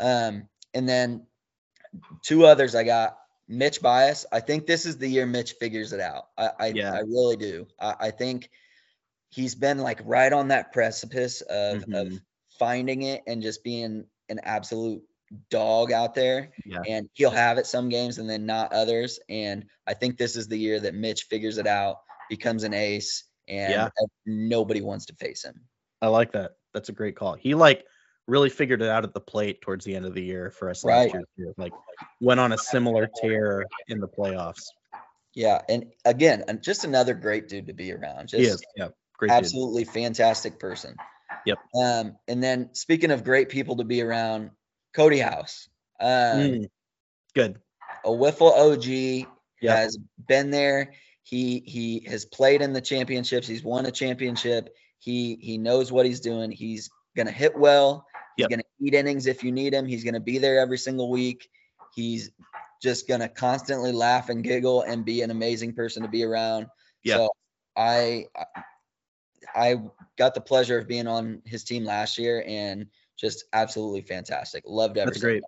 Um, 0.00 0.48
and 0.74 0.88
then 0.88 1.26
two 2.22 2.44
others 2.44 2.74
I 2.74 2.82
got 2.82 3.18
Mitch 3.46 3.80
bias. 3.80 4.26
I 4.32 4.40
think 4.40 4.66
this 4.66 4.84
is 4.84 4.98
the 4.98 5.06
year 5.06 5.26
Mitch 5.26 5.52
figures 5.52 5.92
it 5.92 6.00
out. 6.00 6.24
I 6.36 6.50
I, 6.58 6.66
Yeah. 6.74 6.92
I 6.92 7.00
really 7.00 7.36
do. 7.36 7.68
I, 7.78 7.94
I 8.00 8.10
think 8.10 8.50
he's 9.30 9.54
been 9.54 9.78
like 9.78 10.00
right 10.04 10.32
on 10.32 10.48
that 10.48 10.72
precipice 10.72 11.40
of 11.42 11.82
of 11.84 12.08
Mhm. 12.08 12.20
finding 12.58 13.02
it 13.02 13.22
and 13.26 13.42
just 13.42 13.62
being 13.64 14.06
an 14.28 14.40
absolute 14.42 15.02
dog 15.48 15.92
out 15.92 16.14
there. 16.14 16.50
Yeah. 16.66 16.82
And 16.88 17.08
he'll 17.14 17.30
have 17.30 17.56
it 17.58 17.66
some 17.66 17.88
games 17.88 18.18
and 18.18 18.28
then 18.28 18.46
not 18.46 18.72
others. 18.72 19.20
And 19.28 19.66
I 19.86 19.94
think 19.94 20.18
this 20.18 20.34
is 20.36 20.48
the 20.48 20.58
year 20.58 20.80
that 20.80 20.94
Mitch 20.94 21.24
figures 21.24 21.56
it 21.58 21.66
out, 21.68 21.98
becomes 22.28 22.64
an 22.64 22.74
ace, 22.74 23.24
and 23.48 23.72
Yeah. 23.72 23.84
uh, 23.86 24.06
nobody 24.26 24.80
wants 24.80 25.06
to 25.06 25.14
face 25.14 25.44
him. 25.44 25.68
I 26.02 26.08
like 26.08 26.32
that. 26.32 26.56
That's 26.74 26.88
a 26.88 26.92
great 26.92 27.16
call. 27.16 27.34
He 27.34 27.54
like 27.54 27.86
really 28.26 28.50
figured 28.50 28.82
it 28.82 28.88
out 28.88 29.04
at 29.04 29.14
the 29.14 29.20
plate 29.20 29.60
towards 29.60 29.84
the 29.84 29.94
end 29.94 30.04
of 30.06 30.14
the 30.14 30.22
year 30.22 30.50
for 30.50 30.68
us 30.70 30.84
Right. 30.84 31.12
last 31.14 31.26
year. 31.36 31.52
Like 31.56 31.72
went 32.20 32.40
on 32.40 32.52
a 32.52 32.58
similar 32.58 33.08
tear 33.20 33.64
in 33.88 34.00
the 34.00 34.08
playoffs. 34.08 34.64
Yeah. 35.34 35.62
And 35.68 35.92
again, 36.04 36.44
just 36.60 36.84
another 36.84 37.14
great 37.14 37.48
dude 37.48 37.68
to 37.68 37.72
be 37.72 37.92
around. 37.92 38.28
Just 38.28 38.40
he 38.40 38.46
is. 38.46 38.62
Yeah. 38.76 38.88
Great 39.20 39.28
dude. 39.28 39.36
absolutely 39.36 39.84
fantastic 39.84 40.58
person. 40.58 40.96
Yep. 41.44 41.58
Um, 41.80 42.16
and 42.26 42.42
then 42.42 42.70
speaking 42.74 43.10
of 43.10 43.22
great 43.22 43.50
people 43.50 43.76
to 43.76 43.84
be 43.84 44.00
around, 44.02 44.50
Cody 44.94 45.18
House. 45.18 45.68
Um, 46.00 46.08
Mm. 46.08 46.70
Good. 47.34 47.60
a 48.04 48.08
Wiffle 48.08 48.50
OG 48.50 49.26
Yep. 49.60 49.76
has 49.76 49.98
been 50.26 50.50
there. 50.50 50.94
He 51.22 51.62
he 51.66 52.00
has 52.08 52.24
played 52.24 52.62
in 52.62 52.72
the 52.72 52.80
championships. 52.80 53.46
He's 53.46 53.62
won 53.62 53.84
a 53.86 53.90
championship. 53.92 54.74
He 54.98 55.36
he 55.40 55.58
knows 55.58 55.92
what 55.92 56.06
he's 56.06 56.20
doing. 56.20 56.50
He's 56.50 56.90
gonna 57.14 57.30
hit 57.30 57.56
well. 57.56 58.06
He's 58.36 58.44
Yep. 58.44 58.50
gonna 58.50 58.62
eat 58.80 58.94
innings 58.94 59.26
if 59.26 59.44
you 59.44 59.52
need 59.52 59.74
him. 59.74 59.84
He's 59.86 60.02
gonna 60.02 60.18
be 60.20 60.38
there 60.38 60.58
every 60.60 60.78
single 60.78 61.10
week. 61.10 61.50
He's 61.94 62.30
just 62.82 63.06
gonna 63.06 63.28
constantly 63.28 63.92
laugh 63.92 64.30
and 64.30 64.42
giggle 64.42 64.80
and 64.82 65.04
be 65.04 65.20
an 65.20 65.30
amazing 65.30 65.74
person 65.74 66.02
to 66.04 66.08
be 66.08 66.24
around. 66.24 66.66
Yeah. 67.04 67.16
So 67.16 67.30
I 67.76 68.26
I- 69.54 69.82
got 70.16 70.34
the 70.34 70.40
pleasure 70.40 70.78
of 70.78 70.86
being 70.86 71.06
on 71.06 71.42
his 71.44 71.64
team 71.64 71.84
last 71.84 72.18
year 72.18 72.44
and 72.46 72.86
just 73.16 73.44
absolutely 73.52 74.02
fantastic. 74.02 74.64
Loved 74.66 74.98
every 74.98 75.12
That's 75.12 75.20
great. 75.22 75.42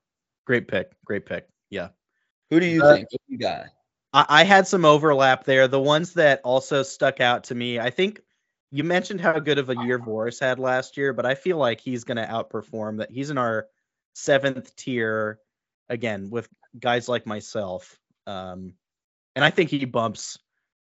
Great 0.46 0.68
pick. 0.68 0.92
Great 1.04 1.26
pick. 1.26 1.46
Yeah. 1.70 1.88
Who 2.50 2.60
do 2.60 2.66
you 2.66 2.82
Uh, 2.82 2.94
think? 2.94 3.08
Who 3.10 3.18
you 3.28 3.38
got? 3.38 3.66
I, 4.12 4.26
I 4.28 4.44
had 4.44 4.66
some 4.66 4.84
overlap 4.84 5.44
there. 5.44 5.68
The 5.68 5.80
ones 5.80 6.14
that 6.14 6.40
also 6.42 6.82
stuck 6.82 7.20
out 7.20 7.44
to 7.44 7.54
me, 7.54 7.78
I 7.78 7.90
think 7.90 8.20
you 8.70 8.84
mentioned 8.84 9.20
how 9.20 9.38
good 9.38 9.58
of 9.58 9.68
a 9.70 9.76
year 9.84 9.98
Boris 9.98 10.38
had 10.40 10.58
last 10.58 10.96
year, 10.96 11.12
but 11.12 11.26
I 11.26 11.34
feel 11.34 11.58
like 11.58 11.80
he's 11.80 12.04
going 12.04 12.16
to 12.16 12.26
outperform 12.26 12.98
that. 12.98 13.10
He's 13.10 13.30
in 13.30 13.38
our 13.38 13.68
seventh 14.14 14.74
tier 14.76 15.38
again 15.88 16.30
with 16.30 16.48
guys 16.78 17.08
like 17.08 17.26
myself. 17.26 17.98
Um, 18.26 18.74
and 19.36 19.44
I 19.44 19.50
think 19.50 19.70
he 19.70 19.84
bumps 19.84 20.38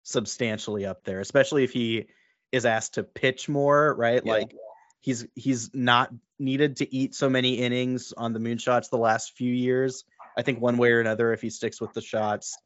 substantially 0.04 0.86
up 0.86 1.04
there, 1.04 1.20
especially 1.20 1.64
if 1.64 1.72
he 1.72 2.08
is 2.56 2.66
asked 2.66 2.96
to 2.96 3.04
pitch 3.04 3.50
more, 3.50 3.94
right? 3.94 4.22
Yeah. 4.24 4.32
Like 4.32 4.56
he's 5.02 5.26
he's 5.36 5.74
not 5.74 6.12
needed 6.40 6.78
to 6.78 6.96
eat 6.96 7.14
so 7.14 7.30
many 7.30 7.56
innings 7.56 8.14
on 8.16 8.34
the 8.34 8.40
moonshots 8.40 8.90
the 8.90 8.98
last 8.98 9.36
few 9.38 9.54
years. 9.54 10.06
I 10.38 10.42
think 10.42 10.60
one 10.60 10.78
way 10.78 10.92
or 10.92 11.00
another, 11.00 11.34
if 11.34 11.42
he 11.42 11.50
sticks 11.50 11.80
with 11.80 11.94
the 11.94 12.02
shots, 12.02 12.58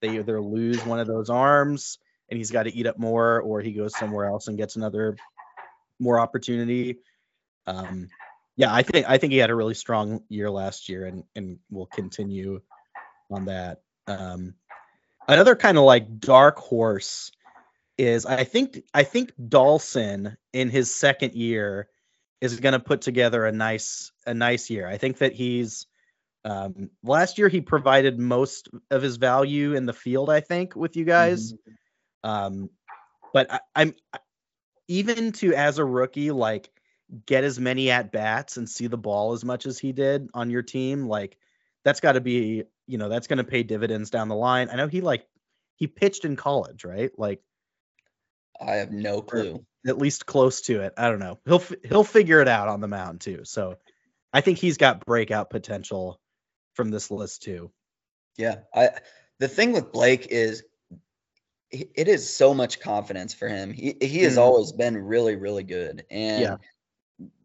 they 0.00 0.18
either 0.18 0.40
lose 0.40 0.84
one 0.84 1.00
of 1.00 1.06
those 1.06 1.30
arms 1.30 1.98
and 2.30 2.36
he's 2.36 2.50
got 2.50 2.64
to 2.64 2.74
eat 2.74 2.86
up 2.86 2.98
more, 2.98 3.40
or 3.40 3.60
he 3.60 3.72
goes 3.72 3.96
somewhere 3.96 4.26
else 4.26 4.48
and 4.48 4.58
gets 4.58 4.76
another 4.76 5.16
more 5.98 6.20
opportunity. 6.20 6.98
Um, 7.66 8.08
yeah, 8.56 8.72
I 8.74 8.82
think 8.82 9.08
I 9.08 9.18
think 9.18 9.32
he 9.32 9.38
had 9.38 9.50
a 9.50 9.54
really 9.54 9.74
strong 9.74 10.22
year 10.28 10.50
last 10.50 10.88
year 10.88 11.06
and 11.06 11.24
and 11.34 11.58
will 11.70 11.86
continue 11.86 12.60
on 13.30 13.46
that. 13.46 13.80
Um, 14.06 14.54
another 15.26 15.56
kind 15.56 15.78
of 15.78 15.84
like 15.84 16.20
dark 16.20 16.58
horse 16.58 17.30
is 17.98 18.24
I 18.24 18.44
think 18.44 18.84
I 18.94 19.02
think 19.02 19.32
Dawson 19.48 20.36
in 20.52 20.70
his 20.70 20.94
second 20.94 21.34
year 21.34 21.88
is 22.40 22.60
going 22.60 22.72
to 22.72 22.80
put 22.80 23.02
together 23.02 23.44
a 23.44 23.52
nice 23.52 24.12
a 24.24 24.32
nice 24.32 24.70
year. 24.70 24.86
I 24.86 24.96
think 24.96 25.18
that 25.18 25.34
he's 25.34 25.86
um, 26.44 26.90
last 27.02 27.38
year 27.38 27.48
he 27.48 27.60
provided 27.60 28.18
most 28.18 28.68
of 28.90 29.02
his 29.02 29.16
value 29.16 29.74
in 29.74 29.86
the 29.86 29.92
field. 29.92 30.30
I 30.30 30.40
think 30.40 30.76
with 30.76 30.96
you 30.96 31.04
guys, 31.04 31.52
um, 32.22 32.70
but 33.34 33.52
I, 33.52 33.60
I'm 33.74 33.94
even 34.86 35.32
to 35.32 35.52
as 35.52 35.78
a 35.78 35.84
rookie 35.84 36.30
like 36.30 36.70
get 37.26 37.42
as 37.42 37.58
many 37.58 37.90
at 37.90 38.12
bats 38.12 38.56
and 38.56 38.68
see 38.68 38.86
the 38.86 38.96
ball 38.96 39.32
as 39.32 39.44
much 39.44 39.66
as 39.66 39.78
he 39.78 39.92
did 39.92 40.28
on 40.34 40.50
your 40.50 40.62
team. 40.62 41.08
Like 41.08 41.36
that's 41.84 42.00
got 42.00 42.12
to 42.12 42.20
be 42.20 42.62
you 42.86 42.98
know 42.98 43.08
that's 43.08 43.26
going 43.26 43.38
to 43.38 43.44
pay 43.44 43.64
dividends 43.64 44.10
down 44.10 44.28
the 44.28 44.36
line. 44.36 44.68
I 44.70 44.76
know 44.76 44.86
he 44.86 45.00
like 45.00 45.26
he 45.74 45.88
pitched 45.88 46.24
in 46.24 46.36
college, 46.36 46.84
right? 46.84 47.10
Like 47.18 47.42
I 48.60 48.76
have 48.76 48.92
no 48.92 49.22
clue. 49.22 49.64
at 49.86 49.98
least 49.98 50.26
close 50.26 50.62
to 50.62 50.82
it. 50.82 50.94
I 50.96 51.08
don't 51.08 51.18
know. 51.20 51.38
He'll 51.46 51.62
he'll 51.84 52.04
figure 52.04 52.40
it 52.40 52.48
out 52.48 52.68
on 52.68 52.80
the 52.80 52.88
mound 52.88 53.20
too. 53.20 53.44
So 53.44 53.76
I 54.32 54.40
think 54.40 54.58
he's 54.58 54.76
got 54.76 55.04
breakout 55.04 55.50
potential 55.50 56.20
from 56.74 56.90
this 56.90 57.10
list 57.10 57.42
too. 57.42 57.72
Yeah, 58.36 58.60
I 58.74 58.90
the 59.38 59.48
thing 59.48 59.72
with 59.72 59.92
Blake 59.92 60.26
is 60.30 60.64
it 61.70 62.08
is 62.08 62.34
so 62.34 62.54
much 62.54 62.80
confidence 62.80 63.34
for 63.34 63.48
him. 63.48 63.72
He 63.72 63.96
he 64.00 64.22
has 64.22 64.36
Mhm. 64.36 64.40
always 64.42 64.72
been 64.72 64.96
really 64.96 65.36
really 65.36 65.64
good, 65.64 66.04
and 66.10 66.40
Yeah. 66.42 66.56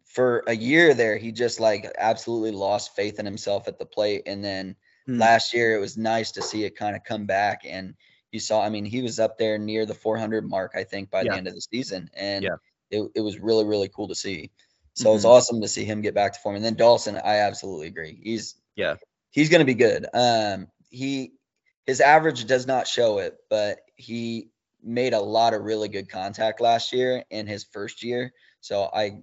for 0.06 0.44
a 0.48 0.56
year 0.56 0.94
there, 0.94 1.18
he 1.18 1.32
just 1.32 1.60
like 1.60 1.92
absolutely 1.98 2.52
lost 2.52 2.96
faith 2.96 3.20
in 3.20 3.26
himself 3.26 3.68
at 3.68 3.80
the 3.80 3.86
plate, 3.86 4.24
and 4.26 4.44
then 4.44 4.76
Hmm. 5.06 5.20
last 5.20 5.54
year 5.54 5.76
it 5.76 5.80
was 5.80 5.98
nice 5.98 6.32
to 6.34 6.42
see 6.42 6.64
it 6.64 6.76
kind 6.78 6.96
of 6.96 7.04
come 7.04 7.26
back, 7.26 7.62
and 7.66 7.96
you 8.34 8.40
saw. 8.40 8.62
I 8.62 8.70
mean, 8.70 8.86
he 8.86 9.02
was 9.02 9.20
up 9.20 9.38
there 9.38 9.58
near 9.58 9.86
the 9.86 9.94
400 9.94 10.48
mark, 10.50 10.74
I 10.76 10.84
think, 10.84 11.12
by 11.12 11.24
Yeah. 11.24 11.32
the 11.32 11.38
end 11.38 11.48
of 11.48 11.56
the 11.56 11.62
season, 11.62 12.10
and 12.14 12.44
Yeah. 12.44 12.56
it 12.92 13.12
it 13.16 13.22
was 13.22 13.40
really 13.40 13.66
really 13.66 13.90
cool 13.90 14.08
to 14.10 14.16
see. 14.16 14.52
So 14.96 15.12
it 15.12 15.14
was 15.14 15.26
Mhm. 15.26 15.30
awesome 15.30 15.62
to 15.62 15.68
see 15.68 15.86
him 15.86 16.02
get 16.02 16.14
back 16.16 16.34
to 16.34 16.40
form, 16.40 16.56
and 16.56 16.66
then 16.66 16.76
Dawson, 16.76 17.16
I 17.18 17.38
absolutely 17.38 17.88
agree. 17.88 18.20
He's 18.22 18.56
Yeah. 18.76 18.96
he's 19.32 19.50
going 19.50 19.60
to 19.60 19.66
be 19.66 19.74
good. 19.76 20.08
Um, 20.14 20.68
he 20.90 21.34
his 21.86 22.02
average 22.02 22.46
does 22.46 22.66
not 22.68 22.88
show 22.88 23.20
it, 23.20 23.38
but 23.50 23.80
he 23.96 24.50
made 24.82 25.14
a 25.14 25.20
lot 25.22 25.54
of 25.54 25.64
really 25.64 25.90
good 25.90 26.10
contact 26.10 26.62
last 26.62 26.94
year 26.94 27.24
in 27.30 27.48
his 27.48 27.64
first 27.64 28.04
year. 28.04 28.34
So 28.62 28.90
I, 28.94 29.20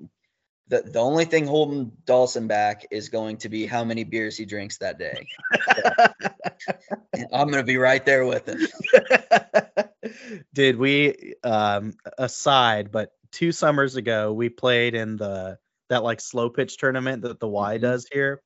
the 0.70 0.82
the 0.82 1.00
only 1.00 1.24
thing 1.24 1.46
holding 1.46 1.92
Dawson 2.06 2.46
back 2.46 2.86
is 2.90 3.08
going 3.08 3.38
to 3.38 3.48
be 3.48 3.66
how 3.66 3.84
many 3.84 4.04
beers 4.04 4.36
he 4.36 4.44
drinks 4.44 4.78
that 4.78 4.98
day. 4.98 5.26
I'm 7.32 7.48
going 7.48 7.60
to 7.60 7.64
be 7.64 7.76
right 7.76 8.04
there 8.06 8.24
with 8.24 8.48
him. 8.48 8.60
Did 10.54 10.76
we 10.76 11.34
um 11.42 11.94
aside, 12.16 12.92
but 12.92 13.10
two 13.32 13.52
summers 13.52 13.96
ago 13.96 14.32
we 14.32 14.48
played 14.48 14.94
in 14.94 15.16
the 15.16 15.58
that 15.88 16.04
like 16.04 16.20
slow 16.20 16.48
pitch 16.48 16.76
tournament 16.78 17.22
that 17.22 17.40
the 17.40 17.48
Y 17.48 17.78
Mhm. 17.78 17.80
does 17.80 18.06
here. 18.10 18.40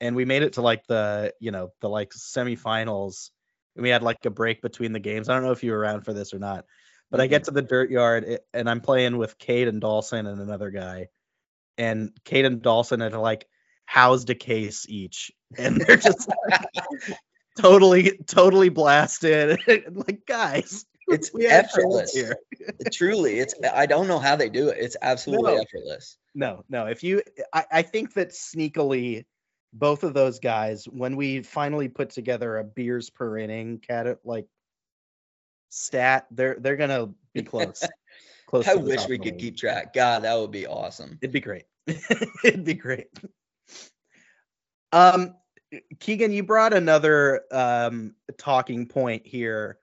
And 0.00 0.16
we 0.16 0.24
made 0.24 0.42
it 0.42 0.54
to 0.54 0.62
like 0.62 0.86
the, 0.86 1.34
you 1.40 1.50
know, 1.50 1.72
the 1.80 1.88
like 1.88 2.10
semifinals. 2.10 3.30
And 3.74 3.82
we 3.82 3.90
had 3.90 4.02
like 4.02 4.24
a 4.24 4.30
break 4.30 4.62
between 4.62 4.92
the 4.92 5.00
games. 5.00 5.28
I 5.28 5.34
don't 5.34 5.42
know 5.42 5.50
if 5.52 5.64
you 5.64 5.72
were 5.72 5.78
around 5.78 6.04
for 6.04 6.12
this 6.14 6.32
or 6.32 6.38
not. 6.38 6.64
But 7.10 7.20
I 7.20 7.26
get 7.26 7.44
to 7.44 7.50
the 7.50 7.60
dirt 7.60 7.90
yard 7.90 8.38
and 8.54 8.70
I'm 8.70 8.80
playing 8.80 9.18
with 9.18 9.36
Cade 9.36 9.66
and 9.66 9.80
Dawson 9.80 10.26
and 10.26 10.40
another 10.40 10.70
guy. 10.70 11.08
And 11.78 12.12
Cade 12.24 12.44
and 12.44 12.62
Dawson 12.62 13.00
had 13.00 13.14
like 13.14 13.46
housed 13.86 14.30
a 14.30 14.34
case 14.34 14.86
each. 14.88 15.32
And 15.58 15.80
they're 15.80 15.96
just 15.96 16.28
like, 16.28 16.60
totally, 17.58 18.18
totally 18.26 18.68
blasted. 18.68 19.60
like, 19.92 20.26
guys, 20.26 20.84
It's 21.08 21.32
we 21.34 21.44
had 21.44 21.70
friends 21.70 21.94
effortless. 21.94 22.12
here. 22.14 22.36
Truly, 22.92 23.38
it's 23.40 23.54
I 23.74 23.86
don't 23.86 24.06
know 24.06 24.18
how 24.18 24.36
they 24.36 24.48
do 24.48 24.68
it. 24.68 24.78
It's 24.78 24.96
absolutely 25.02 25.54
No. 25.54 25.60
effortless. 25.60 26.16
No, 26.34 26.64
no. 26.68 26.86
If 26.86 27.02
you, 27.02 27.22
I, 27.52 27.64
I 27.72 27.82
think 27.82 28.14
that 28.14 28.30
sneakily, 28.30 29.24
both 29.72 30.04
of 30.04 30.14
those 30.14 30.38
guys, 30.38 30.84
when 30.84 31.16
we 31.16 31.42
finally 31.42 31.88
put 31.88 32.10
together 32.10 32.58
a 32.58 32.64
beers 32.64 33.10
per 33.10 33.36
inning 33.38 33.78
cat 33.78 34.18
like 34.24 34.46
stat, 35.70 36.26
they're 36.30 36.56
they're 36.60 36.76
gonna 36.76 37.10
be 37.32 37.42
close. 37.44 37.82
Close. 38.50 38.68
I 38.68 38.74
wish 38.74 39.06
we 39.06 39.16
could 39.16 39.34
league. 39.34 39.38
keep 39.38 39.56
track. 39.56 39.94
God, 39.94 40.22
that 40.22 40.36
would 40.38 40.50
be 40.50 40.66
awesome. 40.66 41.18
It'd 41.22 41.32
be 41.32 41.40
great. 41.40 41.64
It'd 41.86 42.64
be 42.64 42.74
great. 42.74 43.08
Um, 44.92 45.36
Keegan, 46.00 46.32
you 46.32 46.42
brought 46.42 46.74
another 46.74 47.42
um 47.52 48.14
talking 48.38 48.86
point 48.86 49.26
here 49.26 49.78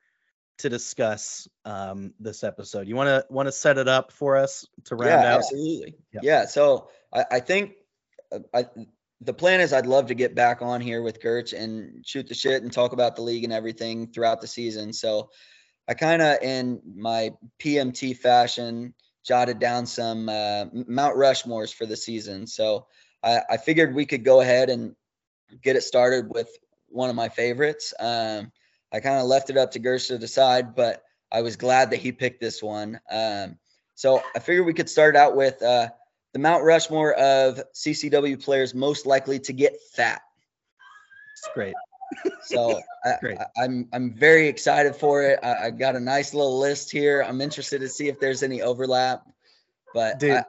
to 0.58 0.70
discuss 0.70 1.48
um 1.64 2.14
this 2.20 2.44
episode. 2.44 2.88
You 2.88 2.96
want 2.96 3.08
to 3.08 3.26
want 3.34 3.48
to 3.48 3.54
set 3.54 3.78
it 3.78 3.88
up 3.88 4.12
for 4.12 4.36
us 4.36 4.68
to 4.86 4.96
round 4.96 5.24
yeah, 5.24 5.34
out? 5.34 5.40
absolutely. 5.40 5.96
Yeah. 6.12 6.20
Yeah. 6.24 6.46
So 6.46 6.90
I, 7.14 7.26
I 7.32 7.40
think 7.40 7.76
uh, 8.34 8.40
I, 8.54 8.66
the 9.22 9.34
plan 9.34 9.62
is 9.62 9.72
I'd 9.72 9.86
love 9.86 10.08
to 10.08 10.14
get 10.14 10.36
back 10.36 10.62
on 10.62 10.82
here 10.82 11.02
with 11.02 11.22
Gertch 11.22 11.58
and 11.58 12.06
shoot 12.06 12.28
the 12.28 12.36
shit 12.36 12.64
and 12.64 12.72
talk 12.72 12.92
about 12.92 13.16
the 13.16 13.22
league 13.22 13.46
and 13.46 13.54
everything 13.54 14.08
throughout 14.08 14.42
the 14.42 14.48
season. 14.48 14.92
So 14.92 15.30
I 15.88 15.94
kind 15.94 16.22
of, 16.22 16.42
in 16.42 16.82
my 16.96 17.34
PMT 17.60 18.18
fashion, 18.18 18.94
jotted 19.24 19.60
down 19.60 19.86
some 19.86 20.30
uh, 20.30 20.66
Mount 20.74 21.16
Rushmores 21.16 21.74
for 21.74 21.86
the 21.86 21.98
season. 21.98 22.48
So 22.48 22.88
I, 23.24 23.42
I 23.50 23.58
figured 23.58 23.94
we 23.94 24.06
could 24.06 24.24
go 24.24 24.42
ahead 24.42 24.70
and 24.70 24.96
get 25.62 25.76
it 25.76 25.82
started 25.82 26.30
with 26.34 26.50
one 26.90 27.10
of 27.10 27.16
my 27.16 27.30
favorites. 27.30 27.94
Um, 28.00 28.52
I 28.92 29.00
kind 29.00 29.20
of 29.20 29.26
left 29.28 29.50
it 29.50 29.58
up 29.58 29.72
to 29.72 29.80
Gersh 29.80 30.08
to 30.08 30.18
decide, 30.18 30.76
but 30.76 31.04
I 31.32 31.42
was 31.42 31.58
glad 31.58 31.92
that 31.92 31.98
he 31.98 32.12
picked 32.12 32.40
this 32.40 32.64
one. 32.64 33.00
Um, 33.12 33.58
so 33.96 34.22
I 34.36 34.40
figured 34.40 34.66
we 34.66 34.74
could 34.74 34.90
start 34.90 35.16
out 35.16 35.36
with 35.36 35.62
uh, 35.62 35.90
the 36.34 36.40
Mount 36.40 36.64
Rushmore 36.64 37.14
of 37.14 37.62
CCW 37.74 38.42
players 38.44 38.74
most 38.74 39.06
likely 39.06 39.40
to 39.40 39.54
get 39.54 39.78
fat. 39.94 40.22
It's 41.34 41.50
great. 41.54 41.76
So 42.44 42.82
I, 43.06 43.38
am 43.58 43.88
I'm 43.94 44.14
very 44.14 44.48
excited 44.48 44.96
for 44.96 45.24
it. 45.24 45.40
I, 45.44 45.66
I 45.66 45.70
got 45.72 45.96
a 45.96 46.00
nice 46.00 46.34
little 46.34 46.60
list 46.60 46.92
here. 46.92 47.22
I'm 47.22 47.42
interested 47.42 47.82
to 47.82 47.90
see 47.90 48.08
if 48.08 48.20
there's 48.20 48.44
any 48.44 48.62
overlap. 48.62 49.24
But 49.94 50.20
Dude, 50.20 50.32
I- 50.32 50.46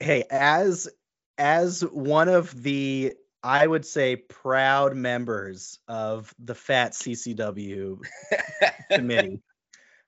hey, 0.00 0.24
as 0.30 0.88
as 1.36 1.82
one 1.82 2.28
of 2.28 2.62
the 2.62 3.14
I 3.42 3.66
would 3.66 3.86
say 3.86 4.16
proud 4.16 4.96
members 4.96 5.78
of 5.86 6.34
the 6.38 6.54
Fat 6.54 6.92
CCW 6.92 7.98
committee, 8.90 9.40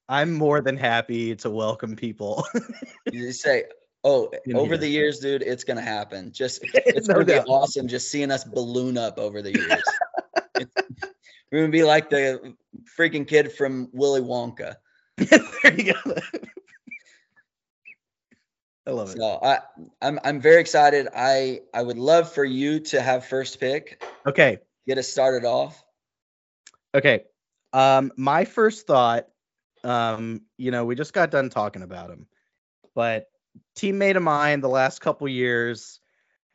I'm 0.08 0.32
more 0.32 0.60
than 0.60 0.76
happy 0.76 1.36
to 1.36 1.50
welcome 1.50 1.94
people. 1.94 2.44
you 3.12 3.30
say, 3.32 3.64
oh, 4.02 4.30
In 4.44 4.56
over 4.56 4.70
here. 4.70 4.78
the 4.78 4.88
years, 4.88 5.20
dude, 5.20 5.42
it's 5.42 5.62
gonna 5.62 5.80
happen. 5.80 6.32
Just 6.32 6.64
it's 6.74 7.06
No 7.06 7.14
gonna 7.14 7.26
be 7.26 7.34
awesome 7.34 7.86
just 7.86 8.10
seeing 8.10 8.32
us 8.32 8.42
balloon 8.42 8.98
up 8.98 9.18
over 9.18 9.42
the 9.42 9.52
years. 9.56 9.82
We're 11.50 11.60
gonna 11.60 11.72
be 11.72 11.82
like 11.82 12.10
the 12.10 12.54
freaking 12.98 13.26
kid 13.26 13.52
from 13.52 13.88
Willy 13.92 14.20
Wonka. 14.20 14.76
there 15.16 15.74
you 15.74 15.92
go. 15.92 16.14
I 18.86 18.92
love 18.92 19.10
it. 19.10 19.18
So 19.18 19.38
I, 19.42 19.58
I'm 20.00 20.18
I'm 20.24 20.40
very 20.40 20.60
excited. 20.60 21.08
I 21.14 21.60
I 21.74 21.82
would 21.82 21.98
love 21.98 22.32
for 22.32 22.44
you 22.44 22.80
to 22.80 23.00
have 23.00 23.24
first 23.26 23.60
pick. 23.60 24.02
Okay. 24.26 24.58
Get 24.86 24.98
us 24.98 25.08
started 25.08 25.44
off. 25.44 25.82
Okay. 26.94 27.24
Um, 27.72 28.10
my 28.16 28.44
first 28.44 28.86
thought, 28.86 29.26
um, 29.84 30.42
you 30.56 30.70
know, 30.70 30.84
we 30.84 30.94
just 30.94 31.12
got 31.12 31.30
done 31.30 31.50
talking 31.50 31.82
about 31.82 32.10
him, 32.10 32.26
but 32.94 33.26
teammate 33.76 34.16
of 34.16 34.22
mine 34.22 34.60
the 34.60 34.68
last 34.68 35.00
couple 35.00 35.28
years, 35.28 36.00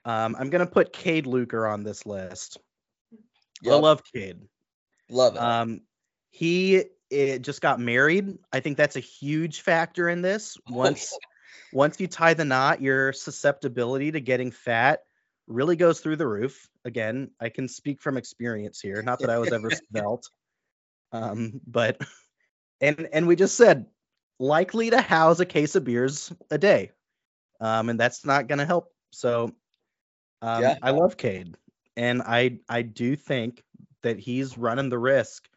um, 0.03 0.35
I'm 0.37 0.49
gonna 0.49 0.65
put 0.65 0.91
Cade 0.91 1.27
Luker 1.27 1.67
on 1.67 1.83
this 1.83 2.05
list. 2.05 2.57
I 3.65 3.75
love 3.75 4.01
Cade. 4.13 4.39
Love 5.09 5.35
it. 5.35 5.41
Um, 5.41 5.81
he 6.29 6.83
eh, 7.11 7.37
just 7.37 7.61
got 7.61 7.79
married. 7.79 8.37
I 8.51 8.59
think 8.59 8.77
that's 8.77 8.95
a 8.95 9.01
huge 9.01 9.61
factor 9.61 10.09
in 10.09 10.21
this. 10.21 10.57
Once 10.69 11.17
once 11.73 11.99
you 11.99 12.07
tie 12.07 12.33
the 12.33 12.45
knot, 12.45 12.81
your 12.81 13.13
susceptibility 13.13 14.11
to 14.11 14.19
getting 14.19 14.51
fat 14.51 15.01
really 15.47 15.75
goes 15.75 15.99
through 15.99 16.15
the 16.15 16.27
roof. 16.27 16.69
Again, 16.83 17.31
I 17.39 17.49
can 17.49 17.67
speak 17.67 18.01
from 18.01 18.17
experience 18.17 18.79
here. 18.79 19.01
Not 19.01 19.19
that 19.19 19.29
I 19.29 19.37
was 19.37 19.51
ever 19.51 19.69
svelte, 19.91 20.29
um, 21.11 21.61
but 21.67 22.01
and 22.81 23.07
and 23.11 23.27
we 23.27 23.35
just 23.35 23.55
said 23.55 23.85
likely 24.39 24.89
to 24.89 25.01
house 25.01 25.39
a 25.39 25.45
case 25.45 25.75
of 25.75 25.83
beers 25.83 26.31
a 26.51 26.57
day, 26.57 26.91
um, 27.59 27.89
and 27.89 27.99
that's 27.99 28.25
not 28.25 28.47
going 28.47 28.59
to 28.59 28.65
help. 28.65 28.91
So, 29.11 29.53
um, 30.41 30.61
Yeah. 30.61 30.77
I 30.81 30.91
love 30.91 31.17
Cade, 31.17 31.55
and 31.95 32.21
I 32.21 32.59
I 32.67 32.81
do 32.81 33.15
think 33.15 33.63
that 34.05 34.19
he's 34.19 34.57
running 34.57 34.89
the 34.89 34.97
risk 34.97 35.47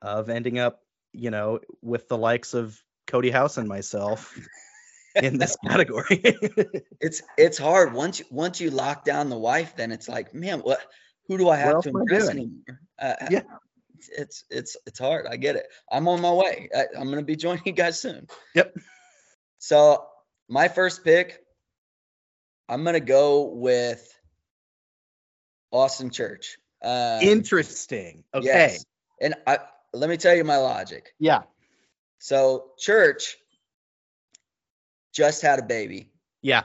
of 0.00 0.28
ending 0.28 0.58
up, 0.58 0.82
you 1.12 1.30
know, 1.30 1.60
with 1.82 2.08
the 2.08 2.16
likes 2.16 2.54
of 2.54 2.78
Cody 3.06 3.30
House 3.30 3.56
and 3.56 3.66
myself 3.68 4.38
in 5.16 5.38
this 5.38 5.56
category. 5.66 6.22
it's 7.00 7.22
it's 7.36 7.58
hard. 7.58 7.94
Once 7.94 8.20
you 8.20 8.26
once 8.30 8.60
you 8.60 8.70
lock 8.70 9.04
down 9.04 9.30
the 9.30 9.38
wife 9.38 9.74
then 9.76 9.90
it's 9.90 10.08
like 10.08 10.34
man 10.34 10.60
what 10.60 10.80
who 11.26 11.38
do 11.38 11.48
i 11.48 11.56
have 11.56 11.82
to 11.82 11.88
impress 11.88 12.28
anymore? 12.28 12.78
Uh, 12.98 13.14
Yeah. 13.30 13.42
it's 14.16 14.44
it's 14.50 14.76
it's 14.86 14.98
hard. 14.98 15.26
I 15.26 15.36
get 15.36 15.56
it. 15.56 15.66
I'm 15.90 16.06
on 16.08 16.20
my 16.20 16.32
way. 16.32 16.68
I, 16.76 16.84
i'm 16.98 17.08
gonna 17.08 17.22
be 17.22 17.36
joining 17.36 17.62
you 17.64 17.72
guys 17.72 18.00
soon. 18.00 18.28
Yep. 18.54 18.76
so 19.58 20.06
my 20.48 20.68
first 20.68 21.04
pick 21.04 21.42
i'm 22.68 22.84
gonna 22.84 23.00
go 23.00 23.44
with 23.48 24.02
austin 25.72 26.10
church 26.10 26.58
um, 26.82 27.20
Interesting. 27.22 28.24
Okay. 28.32 28.46
yes. 28.46 28.84
and 29.20 29.34
i 29.46 29.58
let 29.92 30.08
me 30.10 30.16
tell 30.16 30.34
you 30.34 30.44
my 30.44 30.58
logic 30.58 31.14
Yeah. 31.18 31.42
so 32.18 32.72
church 32.78 33.36
just 35.12 35.42
had 35.42 35.58
a 35.58 35.62
baby 35.62 36.10
Yeah. 36.42 36.64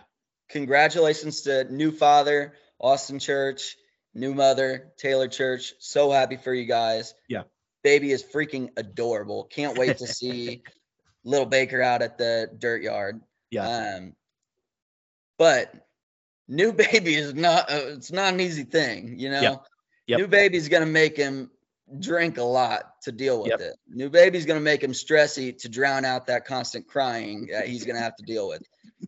congratulations 0.49 1.41
to 1.43 1.63
new 1.71 1.91
father, 1.91 2.53
Austin 2.79 3.19
Church, 3.19 3.75
new 4.13 4.33
mother, 4.35 4.91
Taylor 4.97 5.27
Church. 5.27 5.73
So 5.79 6.11
happy 6.11 6.37
for 6.37 6.53
you 6.53 6.65
guys. 6.65 7.15
Yeah. 7.27 7.43
Baby 7.83 8.11
is 8.11 8.23
freaking 8.23 8.69
adorable. 8.77 9.45
Can't 9.45 9.77
wait 9.77 9.97
to 9.97 10.07
see 10.07 10.63
little 11.23 11.45
Baker 11.47 11.81
out 11.81 12.01
at 12.01 12.17
the 12.17 12.49
dirt 12.57 12.83
yard. 12.83 13.21
Yeah. 13.49 13.67
Um, 13.97 14.13
but 15.39 15.73
new 16.47 16.73
baby 16.91 17.15
is 17.15 17.33
not 17.33 17.71
uh, 17.71 17.95
it's 17.97 18.11
not 18.11 18.33
an 18.33 18.39
easy 18.41 18.63
thing, 18.65 19.17
you 19.17 19.29
know. 19.31 19.41
Yep. 19.41 19.65
Yep. 20.07 20.19
New 20.19 20.27
baby's 20.27 20.69
gonna 20.69 20.85
make 20.85 21.15
him 21.17 21.49
drink 21.99 22.37
a 22.37 22.43
lot 22.43 23.01
to 23.03 23.11
deal 23.11 23.41
with 23.41 23.51
Yep. 23.51 23.61
it. 23.61 23.75
New 23.87 24.09
baby's 24.09 24.45
gonna 24.45 24.59
make 24.59 24.83
him 24.83 24.91
stressy 24.91 25.57
to 25.59 25.69
drown 25.69 26.05
out 26.05 26.25
that 26.27 26.45
constant 26.45 26.87
crying 26.87 27.47
that 27.51 27.67
he's 27.67 27.85
gonna 27.85 27.99
have 27.99 28.15
to 28.15 28.23
deal 28.23 28.47
with. 28.47 28.63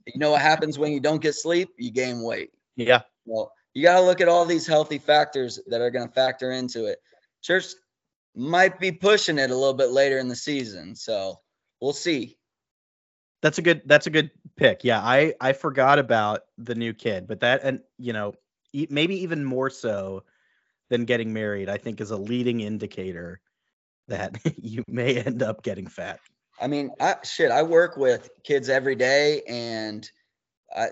You 0.06 0.20
know 0.20 0.32
what 0.32 0.42
happens 0.42 0.78
when 0.78 0.92
you 0.92 1.00
don't 1.00 1.22
get 1.22 1.36
sleep? 1.36 1.70
You 1.78 1.92
gain 1.92 2.22
weight. 2.22 2.52
Yeah. 2.76 3.02
Well, 3.26 3.52
you 3.74 3.84
got 3.84 4.00
to 4.00 4.06
look 4.06 4.22
at 4.22 4.28
all 4.28 4.46
these 4.46 4.66
healthy 4.66 4.98
factors 4.98 5.60
that 5.68 5.82
are 5.82 5.92
going 5.92 6.08
to 6.08 6.14
factor 6.14 6.52
into 6.52 6.86
it. 6.86 7.00
Church 7.42 7.68
might 8.36 8.80
be 8.80 8.92
pushing 8.92 9.38
it 9.38 9.52
a 9.52 9.56
little 9.56 9.74
bit 9.74 9.92
later 9.92 10.18
in 10.18 10.28
the 10.28 10.36
season, 10.36 10.96
so 10.96 11.40
we'll 11.82 11.94
see. 11.94 12.38
That's 13.42 13.58
a 13.58 13.62
good 13.62 13.84
that's 13.86 14.08
a 14.08 14.10
good 14.10 14.32
pick. 14.56 14.84
Yeah, 14.84 15.00
I 15.00 15.36
I 15.40 15.54
forgot 15.54 16.00
about 16.00 16.42
the 16.58 16.74
new 16.74 16.94
kid, 16.94 17.28
but 17.28 17.42
that 17.42 17.62
and 17.64 17.82
you 17.98 18.12
know, 18.12 18.34
maybe 18.74 19.22
even 19.22 19.46
more 19.46 19.70
so 19.70 20.24
than 20.90 21.06
getting 21.06 21.34
married, 21.34 21.70
I 21.70 21.78
think 21.78 22.02
is 22.02 22.12
a 22.12 22.18
leading 22.18 22.62
indicator 22.62 23.40
that 24.08 24.38
you 24.58 24.84
may 24.88 25.18
end 25.22 25.42
up 25.44 25.64
getting 25.64 25.88
fat. 25.88 26.20
I 26.60 26.68
mean, 26.68 26.92
I 27.00 27.16
shit, 27.24 27.52
I 27.52 27.64
work 27.64 27.98
with 27.98 28.30
kids 28.44 28.70
every 28.70 28.96
day 28.96 29.42
and 29.48 30.10
I 30.76 30.88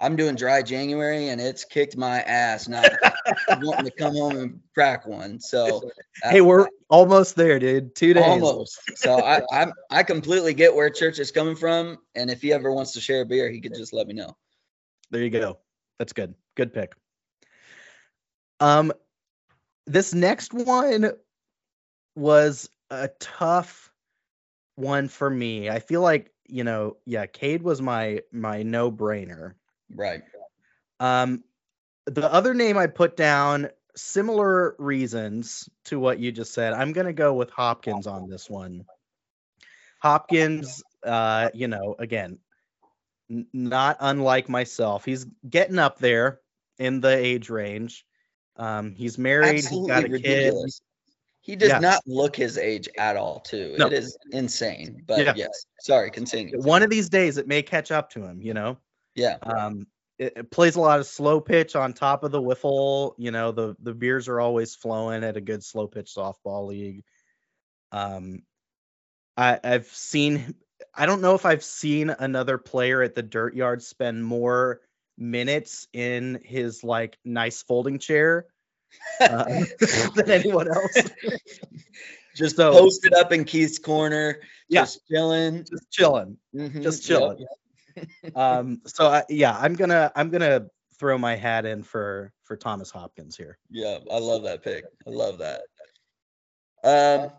I'm 0.00 0.16
doing 0.16 0.34
dry 0.34 0.62
January 0.62 1.28
and 1.28 1.40
it's 1.40 1.64
kicked 1.64 1.96
my 1.96 2.20
ass 2.22 2.68
not 2.68 2.90
wanting 3.60 3.84
to 3.84 3.90
come 3.92 4.14
home 4.14 4.36
and 4.36 4.60
crack 4.74 5.06
one. 5.06 5.40
So 5.40 5.90
Hey, 6.24 6.38
I- 6.38 6.40
we're 6.42 6.66
almost 6.88 7.36
there, 7.36 7.58
dude. 7.58 7.94
2 7.94 8.14
days. 8.14 8.24
almost. 8.24 8.78
So 8.98 9.20
I 9.20 9.42
I 9.52 9.66
I 9.90 10.02
completely 10.02 10.54
get 10.54 10.74
where 10.74 10.90
church 10.90 11.18
is 11.18 11.30
coming 11.30 11.54
from 11.56 11.98
and 12.14 12.30
if 12.30 12.42
he 12.42 12.52
ever 12.52 12.72
wants 12.72 12.92
to 12.92 13.00
share 13.00 13.22
a 13.22 13.26
beer, 13.26 13.48
he 13.50 13.60
could 13.60 13.74
just 13.74 13.92
let 13.92 14.06
me 14.08 14.14
know. 14.14 14.36
There 15.10 15.22
you 15.22 15.30
go. 15.30 15.58
That's 15.98 16.12
good. 16.12 16.34
Good 16.56 16.74
pick. 16.74 16.94
Um 18.60 18.92
this 19.86 20.14
next 20.14 20.52
one 20.52 21.12
was 22.14 22.68
a 22.90 23.08
tough 23.20 23.92
one 24.76 25.08
for 25.08 25.28
me. 25.28 25.70
I 25.70 25.78
feel 25.78 26.00
like, 26.00 26.32
you 26.48 26.64
know, 26.64 26.96
yeah, 27.04 27.26
Cade 27.26 27.62
was 27.62 27.80
my 27.82 28.22
my 28.32 28.62
no-brainer. 28.62 29.54
Right. 29.94 30.22
Um 31.00 31.44
the 32.06 32.32
other 32.32 32.54
name 32.54 32.78
I 32.78 32.86
put 32.86 33.16
down 33.16 33.68
similar 33.96 34.76
reasons 34.78 35.68
to 35.84 35.98
what 35.98 36.18
you 36.18 36.30
just 36.30 36.52
said. 36.52 36.72
I'm 36.72 36.92
going 36.92 37.06
to 37.06 37.12
go 37.12 37.34
with 37.34 37.50
Hopkins 37.50 38.06
on 38.06 38.28
this 38.28 38.48
one. 38.48 38.84
Hopkins 40.00 40.84
uh, 41.06 41.50
you 41.54 41.68
know, 41.68 41.94
again, 41.98 42.38
n- 43.30 43.46
not 43.52 43.96
unlike 44.00 44.48
myself. 44.48 45.04
He's 45.04 45.26
getting 45.48 45.78
up 45.78 45.98
there 45.98 46.40
in 46.78 47.00
the 47.00 47.16
age 47.16 47.48
range. 47.48 48.04
Um, 48.56 48.94
he's 48.94 49.18
married. 49.18 49.64
He's 49.64 49.68
got 49.68 50.04
a 50.04 50.06
Absolutely 50.06 50.22
kid. 50.22 50.54
He 51.40 51.54
does 51.54 51.80
not 51.80 52.02
look 52.06 52.34
his 52.34 52.58
age 52.58 52.88
at 52.98 53.16
all, 53.16 53.40
too. 53.40 53.76
No. 53.78 53.86
It 53.86 53.92
is 53.92 54.18
insane. 54.32 55.04
But 55.06 55.24
Yeah. 55.24 55.34
yes, 55.36 55.66
sorry, 55.80 56.10
continue. 56.10 56.60
One 56.60 56.82
of 56.82 56.90
these 56.90 57.08
days, 57.08 57.38
it 57.38 57.46
may 57.46 57.62
catch 57.62 57.92
up 57.92 58.10
to 58.10 58.24
him. 58.24 58.40
You 58.42 58.54
know. 58.54 58.78
Yeah, 59.14 59.38
Um, 59.42 59.86
it, 60.18 60.34
it 60.36 60.50
plays 60.50 60.76
a 60.76 60.80
lot 60.80 61.00
of 61.00 61.06
slow 61.06 61.40
pitch 61.40 61.76
on 61.76 61.92
top 61.92 62.24
of 62.24 62.32
the 62.32 62.42
wiffle. 62.42 63.14
You 63.16 63.30
know, 63.30 63.52
the 63.52 63.76
the 63.80 63.94
beers 63.94 64.28
are 64.28 64.40
always 64.40 64.74
flowing 64.74 65.22
at 65.24 65.36
a 65.36 65.40
good 65.40 65.62
slow 65.62 65.86
pitch 65.86 66.12
softball 66.14 66.66
league. 66.66 67.04
Um, 67.92 68.42
I 69.36 69.60
I've 69.62 69.86
seen. 69.86 70.54
I 70.92 71.06
don't 71.06 71.22
know 71.22 71.34
if 71.34 71.46
I've 71.46 71.64
seen 71.64 72.10
another 72.10 72.58
player 72.58 73.02
at 73.02 73.14
the 73.14 73.22
dirt 73.22 73.54
yard 73.54 73.82
spend 73.82 74.24
more 74.24 74.80
minutes 75.18 75.88
in 75.92 76.40
his 76.44 76.82
like 76.84 77.18
nice 77.24 77.62
folding 77.62 77.98
chair 77.98 78.46
uh, 79.20 79.44
than 80.14 80.30
anyone 80.30 80.68
else. 80.68 80.94
just 82.34 82.56
So- 82.56 82.72
posted 82.72 83.14
up 83.14 83.32
in 83.32 83.44
Keith's 83.44 83.78
corner, 83.78 84.40
Yeah. 84.68 84.82
just 84.82 85.06
chilling. 85.08 85.64
Just 85.70 85.90
chilling. 85.90 86.36
Mhm, 86.54 86.82
Just 86.82 87.08
yep. 87.08 87.18
chilling. 87.18 87.46
um 88.36 88.82
so 88.84 89.06
I, 89.06 89.24
yeah 89.30 89.56
i'm 89.58 89.72
gonna 89.74 90.12
i'm 90.14 90.28
gonna 90.28 90.66
throw 90.98 91.16
my 91.16 91.34
hat 91.34 91.64
in 91.64 91.82
for 91.82 92.30
for 92.42 92.56
Thomas 92.56 92.90
Hopkins 92.90 93.36
here. 93.36 93.58
Yeah, 93.70 93.98
I 94.10 94.18
love 94.18 94.42
that 94.44 94.62
pick. 94.62 94.84
I 95.06 95.10
love 95.10 95.38
that. 95.38 95.62
Um, 96.84 97.30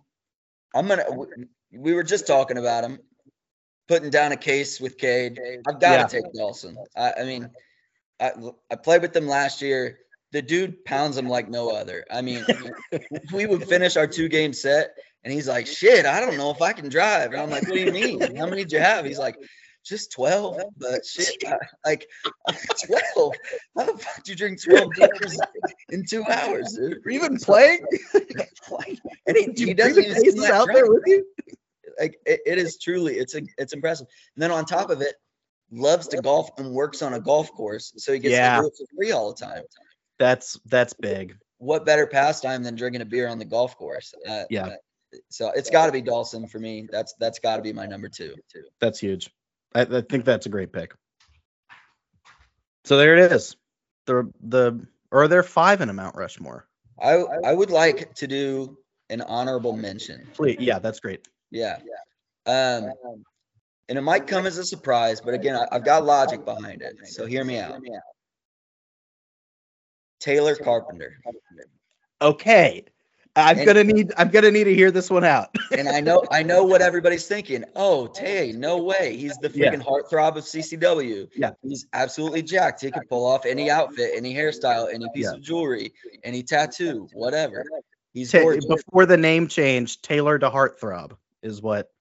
I'm 0.76 0.88
gonna. 0.88 1.06
We 1.72 1.94
were 1.94 2.04
just 2.04 2.28
talking 2.28 2.58
about 2.58 2.84
him, 2.84 3.00
putting 3.88 4.10
down 4.10 4.32
a 4.32 4.38
case 4.38 4.80
with 4.82 4.98
Cade. 4.98 5.40
I've 5.68 5.80
got 5.80 6.10
to 6.10 6.16
Yeah. 6.18 6.22
take 6.22 6.34
Dawson. 6.34 6.78
I, 6.96 7.14
I 7.20 7.24
mean, 7.24 7.50
I 8.20 8.32
I 8.72 8.76
played 8.76 9.02
with 9.02 9.14
them 9.14 9.28
last 9.28 9.62
year. 9.62 10.00
The 10.34 10.42
dude 10.42 10.84
pounds 10.84 11.16
them 11.16 11.30
like 11.30 11.50
no 11.50 11.70
other. 11.70 12.04
I 12.12 12.22
mean, 12.22 12.46
we 13.34 13.46
would 13.46 13.68
finish 13.68 13.96
our 13.96 14.08
two 14.08 14.28
game 14.28 14.52
set, 14.54 14.90
and 15.24 15.34
he's 15.34 15.48
like, 15.48 15.68
"Shit, 15.68 16.06
I 16.06 16.20
don't 16.20 16.38
know 16.38 16.52
if 16.52 16.62
I 16.62 16.74
can 16.74 16.90
drive." 16.90 17.32
And 17.32 17.42
I'm 17.42 17.50
like, 17.50 17.64
"What 17.64 17.74
do 17.76 17.80
you 17.80 17.92
mean? 17.94 18.36
How 18.36 18.46
many 18.46 18.64
did 18.64 18.74
you 18.74 18.80
have?" 18.80 19.06
He's 19.06 19.20
like, 19.20 19.38
"Just 19.86 20.12
12." 20.12 20.60
But 20.78 21.06
shit, 21.06 21.38
I- 21.48 21.58
like 21.86 22.08
12. 22.86 23.34
How 23.78 23.86
the 23.86 23.98
fuck 23.98 24.24
do 24.24 24.32
you 24.32 24.38
drink 24.38 24.62
12 24.62 24.90
beers 24.98 25.40
in 25.90 26.04
two 26.06 26.26
hours, 26.26 26.74
dude? 26.74 27.06
Are 27.06 27.10
you 27.10 27.24
even 27.24 27.38
playing? 27.38 27.86
And 29.28 29.36
he, 29.38 29.66
he 29.66 29.74
doesn't 29.74 30.04
even 30.04 30.16
seem 30.16 30.24
cases 30.24 30.42
that 30.42 30.52
out 30.52 30.68
there 30.68 30.88
with 30.90 31.04
you? 31.06 31.26
Like 32.00 32.20
it, 32.26 32.42
it 32.46 32.58
is 32.58 32.78
truly, 32.78 33.16
it's 33.16 33.34
a, 33.36 33.42
it's 33.58 33.74
impressive. 33.74 34.08
And 34.36 34.44
then 34.44 34.52
on 34.52 34.66
top 34.66 34.90
of 34.90 35.02
it, 35.02 35.16
loves 35.72 36.08
to 36.10 36.22
golf 36.22 36.50
and 36.58 36.72
works 36.72 37.02
on 37.02 37.14
a 37.14 37.20
golf 37.20 37.52
course, 37.52 37.94
so 37.98 38.14
he 38.14 38.20
gets 38.20 38.34
Yeah. 38.34 38.58
to 38.58 38.62
do 38.62 38.68
it 38.68 38.74
for 38.78 38.86
free 38.96 39.12
all 39.12 39.34
the 39.34 39.46
time. 39.46 39.64
That's 40.20 40.60
that's 40.66 40.94
big. 40.94 41.38
What 41.58 41.86
better 41.86 42.08
pastime 42.08 42.64
than 42.64 42.76
drinking 42.76 43.02
a 43.02 43.06
beer 43.06 43.28
on 43.28 43.40
the 43.40 43.46
golf 43.46 43.78
course? 43.78 44.14
Uh, 44.28 44.44
Yeah. 44.50 44.68
uh, 44.68 44.76
so 45.30 45.52
it's 45.52 45.70
got 45.70 45.88
to 45.88 45.92
be 45.92 46.02
Dawson 46.02 46.48
for 46.48 46.60
me. 46.60 46.88
That's 46.92 47.14
that's 47.20 47.40
got 47.40 47.58
to 47.58 47.62
be 47.62 47.74
my 47.74 47.86
number 47.86 48.10
two. 48.10 48.36
That's 48.80 49.00
huge. 49.00 49.30
I, 49.74 49.82
I 49.82 50.02
think 50.02 50.26
that's 50.26 50.46
a 50.46 50.50
great 50.50 50.72
pick. 50.72 50.94
So 52.86 52.98
there 52.98 53.16
it 53.18 53.32
is. 53.32 53.56
The 54.06 54.32
the 54.42 54.88
or 55.12 55.24
are 55.24 55.28
there 55.28 55.44
five 55.44 55.82
in 55.82 55.90
a 55.90 55.94
Mount 55.94 56.16
Rushmore? 56.16 56.68
I 57.02 57.14
I 57.44 57.54
would 57.54 57.70
like 57.70 58.16
to 58.16 58.28
do 58.28 58.78
an 59.10 59.22
honorable 59.22 59.76
mention. 59.76 60.28
Please, 60.34 60.58
yeah, 60.60 60.80
that's 60.80 61.00
great. 61.00 61.28
Yeah. 61.52 61.80
Um, 62.46 62.92
and 63.90 63.98
it 63.98 64.02
might 64.02 64.28
come 64.28 64.46
as 64.46 64.58
a 64.58 64.66
surprise, 64.66 65.22
but 65.22 65.34
again, 65.34 65.56
I, 65.56 65.66
I've 65.72 65.86
got 65.86 66.06
logic 66.06 66.44
behind 66.46 66.82
it. 66.82 66.98
So 67.08 67.26
hear 67.26 67.44
me 67.44 67.60
out. 67.60 67.80
Taylor 70.20 70.56
Carpenter. 70.56 71.18
Okay. 72.22 72.84
I'm 73.36 73.58
And- 73.58 73.66
gonna 73.68 73.84
need 73.84 74.12
I'm 74.18 74.30
gonna 74.30 74.50
need 74.50 74.64
to 74.64 74.74
hear 74.74 74.90
this 74.90 75.12
one 75.12 75.24
out. 75.24 75.50
And 75.78 75.88
I 75.88 76.00
know 76.00 76.24
I 76.32 76.42
know 76.42 76.64
what 76.64 76.82
everybody's 76.82 77.28
thinking. 77.28 77.64
Oh, 77.76 78.08
Tay, 78.08 78.52
no 78.56 78.82
way. 78.82 79.16
He's 79.16 79.38
the 79.38 79.52
Yeah. 79.54 79.70
freaking 79.72 79.84
heartthrob 79.84 80.38
of 80.38 80.44
CCW. 80.44 81.30
Yeah. 81.36 81.52
He's 81.62 81.86
absolutely 81.94 82.42
jacked. 82.42 82.82
He 82.82 82.90
could 82.90 83.08
pull 83.10 83.26
off 83.28 83.46
any 83.46 83.70
outfit, 83.70 84.12
any 84.16 84.34
hairstyle, 84.34 84.92
any 84.92 85.06
piece 85.14 85.26
Yeah. 85.26 85.34
of 85.34 85.42
jewelry, 85.42 85.94
any 86.24 86.42
tattoo, 86.42 87.08
whatever. 87.14 87.64
He's 88.14 88.32
Ta- 88.32 88.40
before 88.68 89.06
the 89.06 89.18
name 89.18 89.48
change, 89.48 90.02
Taylor 90.02 90.40
to 90.40 90.50
Heartthrob 90.50 91.16
is 91.44 91.62
what. 91.62 91.92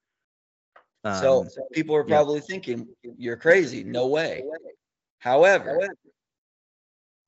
So 1.15 1.43
um, 1.43 1.49
people 1.73 1.95
are 1.95 2.05
yeah. 2.07 2.17
probably 2.17 2.41
thinking, 2.41 2.89
you're 3.03 3.37
crazy. 3.37 3.85
No 3.85 4.09
way. 4.09 4.43
However, 5.19 5.89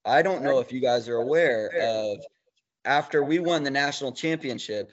I 0.05 0.23
don't 0.23 0.43
know 0.43 0.59
if 0.59 0.73
you 0.73 0.81
guys 0.81 1.09
are 1.09 1.17
aware 1.17 1.69
of 1.69 2.19
after 2.85 3.23
we 3.23 3.39
won 3.39 3.63
the 3.63 3.71
national 3.71 4.13
championship, 4.13 4.91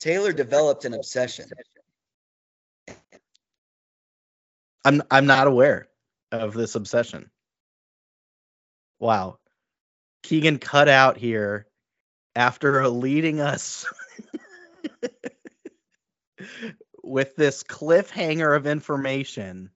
Taylor 0.00 0.32
developed 0.32 0.84
an 0.84 0.94
obsession. 0.94 1.46
I'm 4.84 5.02
I'm 5.10 5.26
not 5.26 5.46
aware 5.46 5.88
of 6.32 6.54
this 6.54 6.74
obsession. 6.74 7.30
Wow. 8.98 9.38
Keegan 10.22 10.58
cut 10.58 10.88
out 10.88 11.16
here 11.16 11.66
after 12.34 12.88
leading 12.88 13.40
us 13.40 13.86
with 17.08 17.36
this 17.36 17.62
cliffhanger 17.62 18.56
of 18.56 18.66
information. 18.66 19.70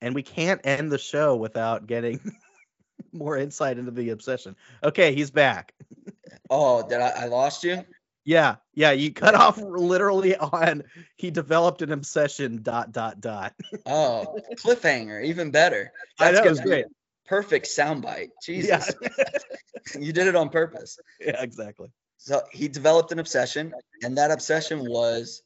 And 0.00 0.14
we 0.14 0.22
can't 0.22 0.60
end 0.64 0.90
the 0.90 0.98
show 0.98 1.36
without 1.36 1.86
getting 1.86 2.20
more 3.12 3.36
insight 3.36 3.78
into 3.78 3.90
the 3.90 4.10
obsession. 4.10 4.56
Okay, 4.82 5.14
he's 5.14 5.30
back. 5.30 5.74
Oh, 6.48 6.86
did 6.86 7.00
I, 7.00 7.10
I 7.10 7.26
lost 7.26 7.64
you? 7.64 7.84
Yeah, 8.24 8.56
yeah, 8.74 8.92
you 8.92 9.12
cut 9.12 9.34
off 9.34 9.58
literally 9.58 10.36
on 10.36 10.84
he 11.16 11.30
developed 11.30 11.82
an 11.82 11.90
obsession 11.90 12.62
dot 12.62 12.92
dot 12.92 13.20
dot. 13.20 13.54
Oh, 13.86 14.38
cliffhanger, 14.56 15.24
even 15.24 15.50
better. 15.50 15.90
I 16.18 16.32
know, 16.32 16.38
it 16.38 16.42
gonna 16.42 16.50
was 16.50 16.60
great. 16.60 16.86
Perfect 17.26 17.66
soundbite. 17.66 18.28
Yeah. 18.46 18.78
Jesus. 18.78 18.94
you 19.98 20.12
did 20.12 20.26
it 20.26 20.36
on 20.36 20.50
purpose. 20.50 20.98
yeah, 21.20 21.42
exactly. 21.42 21.88
So 22.18 22.42
he 22.52 22.68
developed 22.68 23.12
an 23.12 23.18
obsession, 23.18 23.72
and 24.02 24.18
that 24.18 24.30
obsession 24.30 24.80
was 24.80 25.42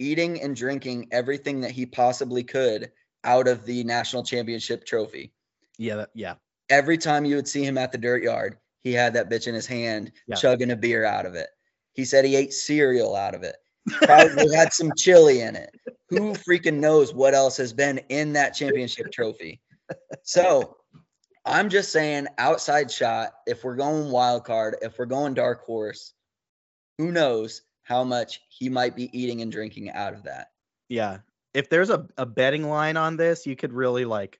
eating 0.00 0.40
and 0.40 0.56
drinking 0.56 1.06
everything 1.12 1.60
that 1.60 1.70
he 1.70 1.86
possibly 1.86 2.42
could 2.42 2.90
out 3.22 3.46
of 3.46 3.64
the 3.66 3.84
national 3.84 4.24
championship 4.24 4.84
trophy. 4.84 5.32
Yeah, 5.78 5.96
that, 5.96 6.10
yeah. 6.14 6.34
Every 6.70 6.98
time 6.98 7.24
you 7.24 7.36
would 7.36 7.46
see 7.48 7.62
him 7.64 7.76
at 7.78 7.92
the 7.92 7.98
dirt 7.98 8.22
yard, 8.22 8.56
he 8.82 8.92
had 8.92 9.12
that 9.14 9.28
bitch 9.30 9.46
in 9.46 9.54
his 9.54 9.66
hand, 9.66 10.10
Yeah. 10.26 10.36
chugging 10.36 10.70
a 10.70 10.76
beer 10.76 11.04
out 11.04 11.26
of 11.26 11.34
it. 11.34 11.48
He 11.92 12.04
said 12.04 12.24
he 12.24 12.34
ate 12.34 12.52
cereal 12.54 13.14
out 13.14 13.34
of 13.34 13.42
it. 13.42 13.56
Probably 14.02 14.54
had 14.54 14.72
some 14.72 14.92
chili 14.96 15.40
in 15.42 15.56
it. 15.56 15.70
Who 16.08 16.32
freaking 16.32 16.78
knows 16.78 17.12
what 17.12 17.34
else 17.34 17.56
has 17.58 17.72
been 17.72 17.98
in 18.08 18.32
that 18.34 18.54
championship 18.54 19.12
trophy? 19.12 19.60
So 20.22 20.76
I'm 21.44 21.68
just 21.68 21.92
saying, 21.92 22.26
outside 22.38 22.90
shot, 22.90 23.32
if 23.46 23.64
we're 23.64 23.76
going 23.76 24.10
wild 24.10 24.44
card, 24.44 24.76
if 24.82 24.98
we're 24.98 25.06
going 25.06 25.34
dark 25.34 25.64
horse, 25.64 26.12
who 26.98 27.10
knows 27.10 27.62
how 27.82 28.04
much 28.04 28.40
he 28.48 28.68
might 28.68 28.94
be 28.94 29.16
eating 29.18 29.42
and 29.42 29.50
drinking 29.50 29.90
out 29.90 30.14
of 30.14 30.22
that. 30.24 30.48
Yeah. 30.88 31.18
If 31.54 31.68
there's 31.68 31.90
a, 31.90 32.06
a 32.16 32.26
betting 32.26 32.68
line 32.68 32.96
on 32.96 33.16
this, 33.16 33.46
you 33.46 33.56
could 33.56 33.72
really 33.72 34.04
like 34.04 34.38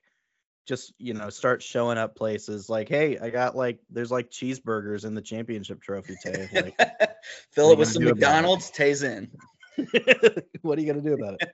just, 0.67 0.93
you 0.97 1.13
know, 1.13 1.29
start 1.29 1.61
showing 1.61 1.97
up 1.97 2.15
places 2.15 2.69
like, 2.69 2.87
hey, 2.87 3.17
I 3.17 3.29
got 3.29 3.55
like 3.55 3.79
there's 3.89 4.11
like 4.11 4.29
cheeseburgers 4.29 5.05
in 5.05 5.13
the 5.13 5.21
championship 5.21 5.81
trophy 5.81 6.15
Tay. 6.23 6.49
Like 6.53 6.79
Fill 7.51 7.71
it 7.71 7.77
with 7.77 7.89
some 7.89 8.03
gonna 8.03 8.13
do 8.13 8.19
about 8.19 8.29
it? 8.29 8.31
McDonald's, 8.31 8.69
Tays 8.69 9.03
in. 9.03 9.31
what 10.61 10.77
are 10.77 10.81
you 10.81 10.87
gonna 10.87 11.01
do 11.01 11.13
about 11.13 11.41
it? 11.41 11.51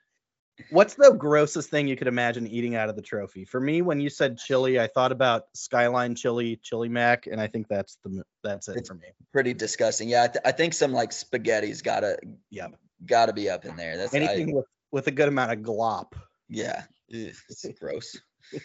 What's 0.70 0.94
the 0.94 1.12
grossest 1.12 1.70
thing 1.70 1.86
you 1.88 1.96
could 1.96 2.08
imagine 2.08 2.46
eating 2.46 2.74
out 2.74 2.88
of 2.88 2.96
the 2.96 3.02
trophy? 3.02 3.44
For 3.44 3.60
me, 3.60 3.80
when 3.82 4.00
you 4.00 4.10
said 4.10 4.38
chili, 4.38 4.78
I 4.80 4.86
thought 4.88 5.12
about 5.12 5.44
Skyline 5.54 6.14
Chili, 6.14 6.56
Chili 6.62 6.88
Mac, 6.88 7.26
and 7.26 7.40
I 7.40 7.46
think 7.46 7.68
that's 7.68 7.96
the 8.04 8.22
that's 8.42 8.68
it 8.68 8.72
It's- 8.72 8.88
for 8.88 8.94
me. 8.94 9.06
Pretty 9.32 9.54
disgusting. 9.54 10.08
Yeah, 10.08 10.24
I, 10.24 10.26
th- 10.28 10.42
I 10.44 10.52
think 10.52 10.74
some 10.74 10.92
like 10.92 11.10
spaghetti's 11.12 11.82
gotta 11.82 12.18
Yeah. 12.50 12.68
gotta 13.06 13.32
be 13.32 13.48
up 13.48 13.64
in 13.64 13.76
there. 13.76 13.96
That's 13.96 14.12
I- 14.14 14.18
Anything 14.18 14.54
with 14.56 14.66
with 14.90 15.06
a 15.06 15.10
good 15.12 15.28
amount 15.28 15.52
of 15.52 15.58
glop. 15.60 16.12
yeah. 16.48 16.84
Ugh, 17.14 17.32
It's 17.48 17.66
gross. 17.80 18.16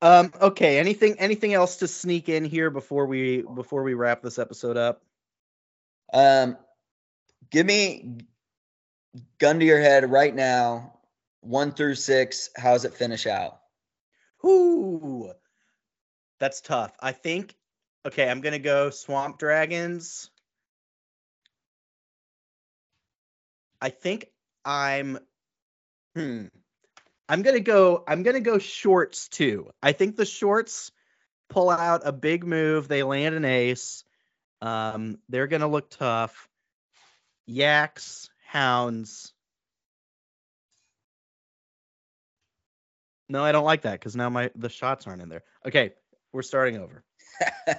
Um. 0.00 0.32
Okay. 0.40 0.78
Anything 0.78 1.16
anything 1.18 1.54
else 1.54 1.78
to 1.78 1.88
sneak 1.88 2.28
in 2.28 2.44
here 2.44 2.70
before 2.70 3.06
we 3.06 3.42
before 3.42 3.82
we 3.82 3.94
wrap 3.94 4.22
this 4.22 4.38
episode 4.38 4.76
up? 4.76 5.02
Um, 6.12 6.56
give 7.50 7.66
me 7.66 8.18
gun 9.38 9.60
to 9.60 9.64
your 9.64 9.80
head 9.80 10.10
right 10.10 10.34
now. 10.34 10.94
One 11.40 11.72
through 11.72 11.94
six. 11.94 12.50
How's 12.56 12.84
it 12.84 12.94
finish 12.94 13.26
out? 13.26 13.60
Ooh, 14.44 15.32
that's 16.38 16.60
tough. 16.60 16.92
I 17.00 17.12
think. 17.12 17.54
Okay, 18.06 18.28
I'm 18.28 18.40
gonna 18.40 18.58
go 18.58 18.90
Swamp 18.90 19.38
Dragons. 19.38 20.30
I 23.80 23.90
think 23.90 24.26
I'm. 24.64 25.18
Hmm. 26.14 26.46
I'm 27.28 27.42
gonna 27.42 27.60
go. 27.60 28.04
I'm 28.06 28.22
gonna 28.22 28.40
go 28.40 28.58
shorts 28.58 29.28
too. 29.28 29.70
I 29.82 29.92
think 29.92 30.16
the 30.16 30.24
shorts 30.24 30.90
pull 31.48 31.70
out 31.70 32.02
a 32.04 32.12
big 32.12 32.44
move. 32.44 32.88
They 32.88 33.02
land 33.02 33.34
an 33.34 33.44
ace. 33.44 34.04
Um, 34.60 35.18
they're 35.28 35.46
gonna 35.46 35.68
look 35.68 35.90
tough. 35.90 36.48
Yaks, 37.46 38.30
hounds. 38.48 39.32
No, 43.28 43.44
I 43.44 43.52
don't 43.52 43.64
like 43.64 43.82
that 43.82 43.92
because 43.92 44.16
now 44.16 44.30
my 44.30 44.50
the 44.56 44.70
shots 44.70 45.06
aren't 45.06 45.20
in 45.20 45.28
there. 45.28 45.42
Okay, 45.66 45.92
we're 46.32 46.40
starting 46.42 46.78
over. 46.78 47.04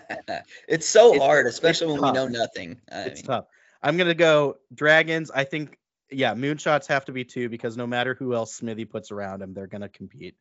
it's 0.68 0.88
so 0.88 1.08
It's- 1.16 1.22
hard, 1.26 1.48
especially 1.48 1.88
when 1.94 2.02
we 2.04 2.12
know 2.12 2.28
nothing. 2.28 2.80
I 2.92 3.02
it's 3.02 3.22
mean, 3.22 3.28
tough. 3.28 3.46
I'm 3.82 3.98
gonna 3.98 4.14
go 4.14 4.58
dragons. 4.74 5.32
I 5.32 5.44
think 5.44 5.78
yeah, 6.12 6.36
moonshots 6.36 6.86
have 6.88 7.06
to 7.06 7.12
be 7.12 7.24
two 7.26 7.50
because 7.50 7.76
no 7.76 7.88
matter 7.88 8.14
who 8.14 8.36
else 8.36 8.54
Smithy 8.54 8.86
puts 8.86 9.12
around 9.12 9.42
him, 9.42 9.54
they're 9.56 9.68
gonna 9.68 9.90
compete. 9.90 10.36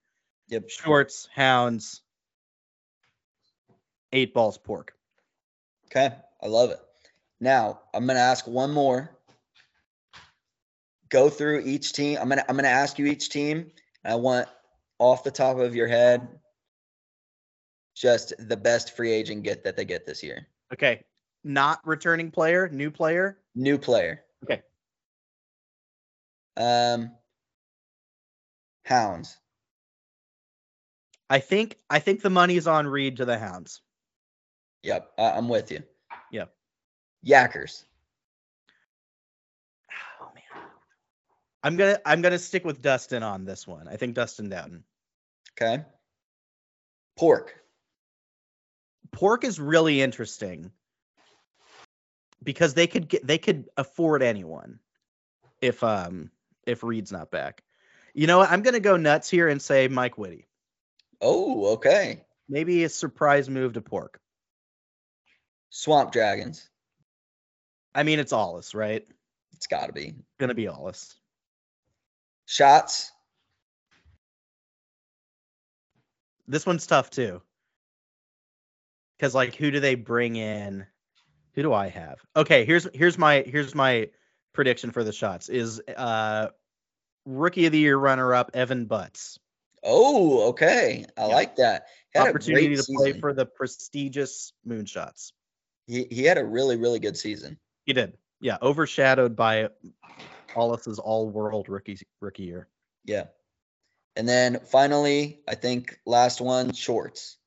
Yep. 0.49 0.68
Shorts, 0.68 1.29
hounds, 1.35 2.03
eight 4.12 4.35
balls, 4.35 4.59
pork. 4.59 4.93
Okay, 5.87 6.14
I 6.43 6.47
love 6.49 6.70
it. 6.70 6.81
Now 7.41 7.81
I'm 7.95 8.07
gonna 8.07 8.18
ask 8.18 8.47
one 8.47 8.72
more. 8.72 9.11
Go 11.11 11.29
through 11.31 11.63
each 11.65 11.93
team. 11.93 12.19
I'm 12.21 12.29
gonna 12.29 12.45
I'm 12.49 12.57
gonna 12.57 12.69
ask 12.69 12.99
you 12.99 13.07
each 13.07 13.31
team. 13.31 13.71
I 14.05 14.15
want 14.15 14.49
off 14.99 15.25
the 15.25 15.31
top 15.31 15.59
of 15.59 15.75
your 15.75 15.89
head, 15.89 16.29
just 17.95 18.33
the 18.39 18.57
best 18.57 18.97
free 18.97 19.13
agent 19.13 19.43
get 19.43 19.65
that 19.65 19.77
they 19.77 19.85
get 19.85 20.07
this 20.07 20.23
year. 20.23 20.47
Okay. 20.73 21.05
Not 21.45 21.81
returning 21.87 22.31
player, 22.31 22.69
new 22.69 22.91
player. 22.91 23.39
New 23.55 23.79
player. 23.79 24.25
Okay. 24.45 24.63
Um, 26.57 27.13
Hounds. 28.85 29.39
I 31.31 31.41
think 31.41 31.77
I 31.91 31.99
think 31.99 32.23
the 32.23 32.31
money's 32.31 32.67
on 32.67 32.87
Reed 32.87 33.19
to 33.19 33.25
the 33.25 33.39
Hounds. 33.39 33.83
Yep, 34.83 35.11
I, 35.19 35.31
I'm 35.33 35.49
with 35.49 35.71
you. 35.71 35.83
Yep. 36.33 36.53
Yackers. 37.27 37.85
Oh 40.21 40.31
man. 40.35 40.65
I'm 41.63 41.77
gonna 41.77 41.99
I'm 42.05 42.23
gonna 42.23 42.39
stick 42.39 42.65
with 42.65 42.81
Dustin 42.83 43.23
on 43.23 43.45
this 43.45 43.67
one. 43.67 43.89
I 43.89 43.97
think 43.97 44.15
Dustin 44.15 44.49
Dowden. 44.49 44.85
Okay. 45.61 45.83
Pork. 47.17 47.55
Pork 49.11 49.45
is 49.45 49.59
really 49.59 50.01
interesting 50.01 50.71
because 52.43 52.75
they 52.75 52.87
could 52.87 53.09
get 53.09 53.27
they 53.27 53.39
could 53.39 53.69
afford 53.77 54.23
anyone 54.23 54.79
if 55.61 55.83
um 55.83 56.31
if 56.67 56.85
Reed's 56.85 57.11
not 57.11 57.31
back. 57.31 57.63
You 58.15 58.27
know 58.27 58.39
what? 58.39 58.51
I'm 58.51 58.63
gonna 58.63 58.81
go 58.81 58.97
nuts 58.97 59.29
here 59.29 59.49
and 59.49 59.61
say 59.61 59.89
Mike 59.89 60.17
Whitty. 60.17 60.47
Oh, 61.21 61.73
okay. 61.75 62.25
Maybe 62.49 62.85
a 62.85 62.89
surprise 62.89 63.51
move 63.51 63.75
to 63.75 63.81
Pork. 63.81 64.21
Swamp 65.71 66.13
Dragons. 66.13 66.69
I 67.95 68.05
mean, 68.05 68.21
it's 68.21 68.33
Allus, 68.33 68.75
right? 68.75 69.05
It's 69.55 69.67
got 69.67 69.87
to 69.87 69.93
be. 69.93 70.15
Gonna 70.39 70.55
be 70.55 70.69
Allus. 70.69 71.15
Shots. 72.49 73.13
This 76.47 76.65
one's 76.65 76.87
tough 76.87 77.11
too. 77.11 77.43
Cause 79.21 79.35
like 79.35 79.55
who 79.55 79.71
do 79.71 79.81
they 79.81 79.97
bring 79.97 80.37
in? 80.37 80.87
Who 81.53 81.63
do 81.63 81.75
I 81.75 81.89
have? 81.89 82.21
Okay, 82.35 82.65
here's 82.65 82.89
here's 82.95 83.19
my 83.19 83.45
here's 83.47 83.75
my 83.75 84.09
prediction 84.55 84.93
for 84.93 85.05
the 85.05 85.13
shots 85.13 85.51
is 85.51 85.83
uh 85.95 86.49
rookie 87.27 87.67
of 87.67 87.73
the 87.73 87.81
year 87.81 87.99
runner 87.99 88.33
up 88.33 88.53
Evan 88.55 88.87
Butts. 88.87 89.39
Oh, 89.83 90.49
okay. 90.49 91.05
I 91.19 91.27
Yeah. 91.27 91.27
like 91.27 91.57
that. 91.57 91.89
Had 92.15 92.29
Opportunity 92.29 92.77
to 92.77 92.83
play 92.83 93.21
for 93.21 93.35
the 93.35 93.45
prestigious 93.45 94.55
moonshots. 94.67 95.33
He, 95.87 96.05
he 96.11 96.25
had 96.25 96.39
a 96.39 96.45
really, 96.45 96.77
really 96.77 96.99
good 96.99 97.17
season. 97.19 97.59
He 97.85 97.93
did. 97.93 98.17
Yeah, 98.41 98.57
overshadowed 98.63 99.37
by 99.37 99.69
Allis's 100.55 100.99
all 100.99 101.29
world 101.29 101.69
rookie 101.69 101.99
rookie 102.21 102.45
year. 102.45 102.69
Yeah. 103.05 103.27
And 104.17 104.29
then 104.29 104.61
finally, 104.61 105.41
I 105.47 105.55
think 105.55 106.01
last 106.05 106.41
one, 106.41 106.73
shorts. 106.73 107.39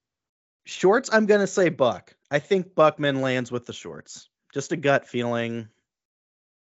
Shorts, 0.65 1.09
I'm 1.11 1.25
gonna 1.25 1.47
say 1.47 1.69
Buck. 1.69 2.15
I 2.29 2.39
think 2.39 2.75
Buckman 2.75 3.21
lands 3.21 3.51
with 3.51 3.65
the 3.65 3.73
shorts. 3.73 4.29
Just 4.53 4.71
a 4.71 4.77
gut 4.77 5.07
feeling. 5.07 5.67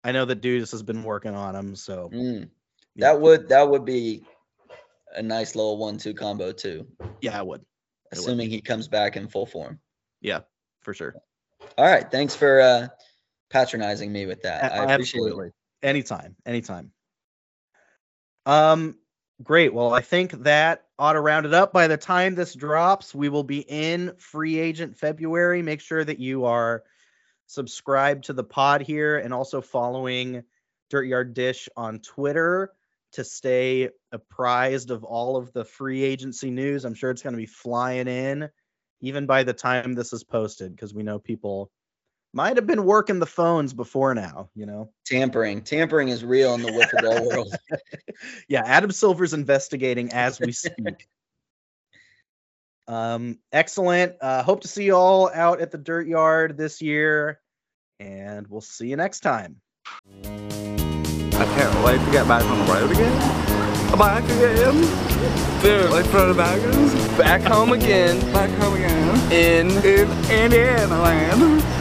I 0.04 0.12
know 0.12 0.24
that 0.24 0.40
Dudis 0.40 0.70
has 0.70 0.82
been 0.82 1.02
working 1.02 1.34
on 1.34 1.54
him, 1.54 1.74
so 1.74 2.10
Mm, 2.12 2.48
yeah. 2.94 3.12
That 3.12 3.20
would 3.20 3.48
that 3.48 3.68
would 3.68 3.84
be 3.84 4.24
a 5.14 5.22
nice 5.22 5.54
little 5.54 5.78
one-two 5.78 6.14
combo 6.14 6.52
too, 6.52 6.86
yeah, 7.20 7.38
I 7.38 7.42
would. 7.42 7.60
would. 7.60 7.66
assuming 8.12 8.50
he 8.50 8.60
comes 8.60 8.88
back 8.88 9.16
in 9.16 9.28
full 9.28 9.46
form. 9.46 9.80
Yeah, 10.20 10.40
for 10.80 10.94
sure. 10.94 11.14
All 11.76 11.84
right. 11.84 12.10
Thanks 12.10 12.34
for 12.34 12.60
uh, 12.60 12.88
patronizing 13.50 14.12
me 14.12 14.26
with 14.26 14.42
that. 14.42 14.72
I 14.72 14.92
appreciate 14.92 15.22
it. 15.22 15.52
Anytime. 15.82 16.36
Anytime. 16.44 16.92
Um, 18.46 18.96
great. 19.42 19.72
Well, 19.72 19.92
I 19.92 20.00
think 20.00 20.32
that 20.44 20.84
ought 20.98 21.12
to 21.12 21.20
round 21.20 21.46
it 21.46 21.54
up. 21.54 21.72
By 21.72 21.86
the 21.86 21.96
time 21.96 22.34
this 22.34 22.54
drops, 22.54 23.14
we 23.14 23.28
will 23.28 23.44
be 23.44 23.60
in 23.60 24.14
free 24.18 24.58
agent 24.58 24.96
February. 24.96 25.62
Make 25.62 25.80
sure 25.80 26.04
that 26.04 26.18
you 26.18 26.46
are 26.46 26.82
subscribed 27.46 28.24
to 28.24 28.32
the 28.32 28.44
pod 28.44 28.82
here 28.82 29.18
and 29.18 29.32
also 29.32 29.60
following 29.60 30.42
Dirt 30.90 31.04
Yard 31.04 31.34
Dish 31.34 31.68
on 31.76 32.00
Twitter 32.00 32.72
to 33.12 33.24
stay 33.24 33.90
apprised 34.12 34.90
of 34.90 35.04
all 35.04 35.36
of 35.36 35.52
the 35.52 35.64
free 35.64 36.02
agency 36.02 36.50
news. 36.50 36.84
I'm 36.84 36.94
sure 36.94 37.10
it's 37.10 37.22
going 37.22 37.34
to 37.34 37.38
be 37.38 37.46
flying 37.46 38.08
in 38.08 38.50
even 39.00 39.26
by 39.26 39.44
the 39.44 39.52
time 39.52 39.94
this 39.94 40.12
is 40.12 40.24
posted 40.24 40.74
because 40.74 40.94
we 40.94 41.02
know 41.02 41.18
people 41.18 41.70
might 42.38 42.56
have 42.56 42.68
been 42.68 42.84
working 42.84 43.18
the 43.18 43.26
phones 43.26 43.74
before 43.74 44.14
now, 44.14 44.48
you 44.54 44.64
know. 44.64 44.92
Tampering. 45.04 45.60
Tampering 45.62 46.06
is 46.06 46.24
real 46.24 46.54
in 46.54 46.62
the 46.62 46.70
wiffle 46.70 47.02
ball 47.02 47.28
world. 47.36 47.52
Yeah, 48.48 48.62
Adam 48.64 48.92
Silver's 48.92 49.34
investigating 49.34 50.12
as 50.12 50.38
we 50.38 50.52
speak. 50.52 51.08
um, 52.86 53.40
excellent. 53.52 54.14
Uh, 54.20 54.44
hope 54.44 54.60
to 54.60 54.68
see 54.68 54.84
you 54.84 54.94
all 54.94 55.28
out 55.34 55.60
at 55.60 55.72
the 55.72 55.78
Dirt 55.78 56.06
Yard 56.06 56.56
this 56.56 56.80
year, 56.80 57.40
and 57.98 58.46
we'll 58.46 58.60
see 58.60 58.86
you 58.86 58.94
next 58.94 59.20
time. 59.20 59.56
I 60.22 61.44
can't 61.44 61.84
wait 61.84 61.98
to 62.04 62.12
get 62.12 62.28
back 62.28 62.44
on 62.44 62.66
the 62.66 62.72
road 62.72 62.92
again. 62.92 63.98
Back 63.98 64.22
again. 64.22 64.74
Dude, 65.60 65.90
like 65.90 66.06
front 66.06 66.30
of 66.30 66.36
baggers. 66.36 67.18
Back 67.18 67.40
home 67.40 67.72
again. 67.72 68.20
Back 68.32 68.50
home 68.60 68.74
again. 68.74 69.32
In, 69.32 69.70
in 69.84 70.30
Indiana 70.30 71.02
land. 71.02 71.77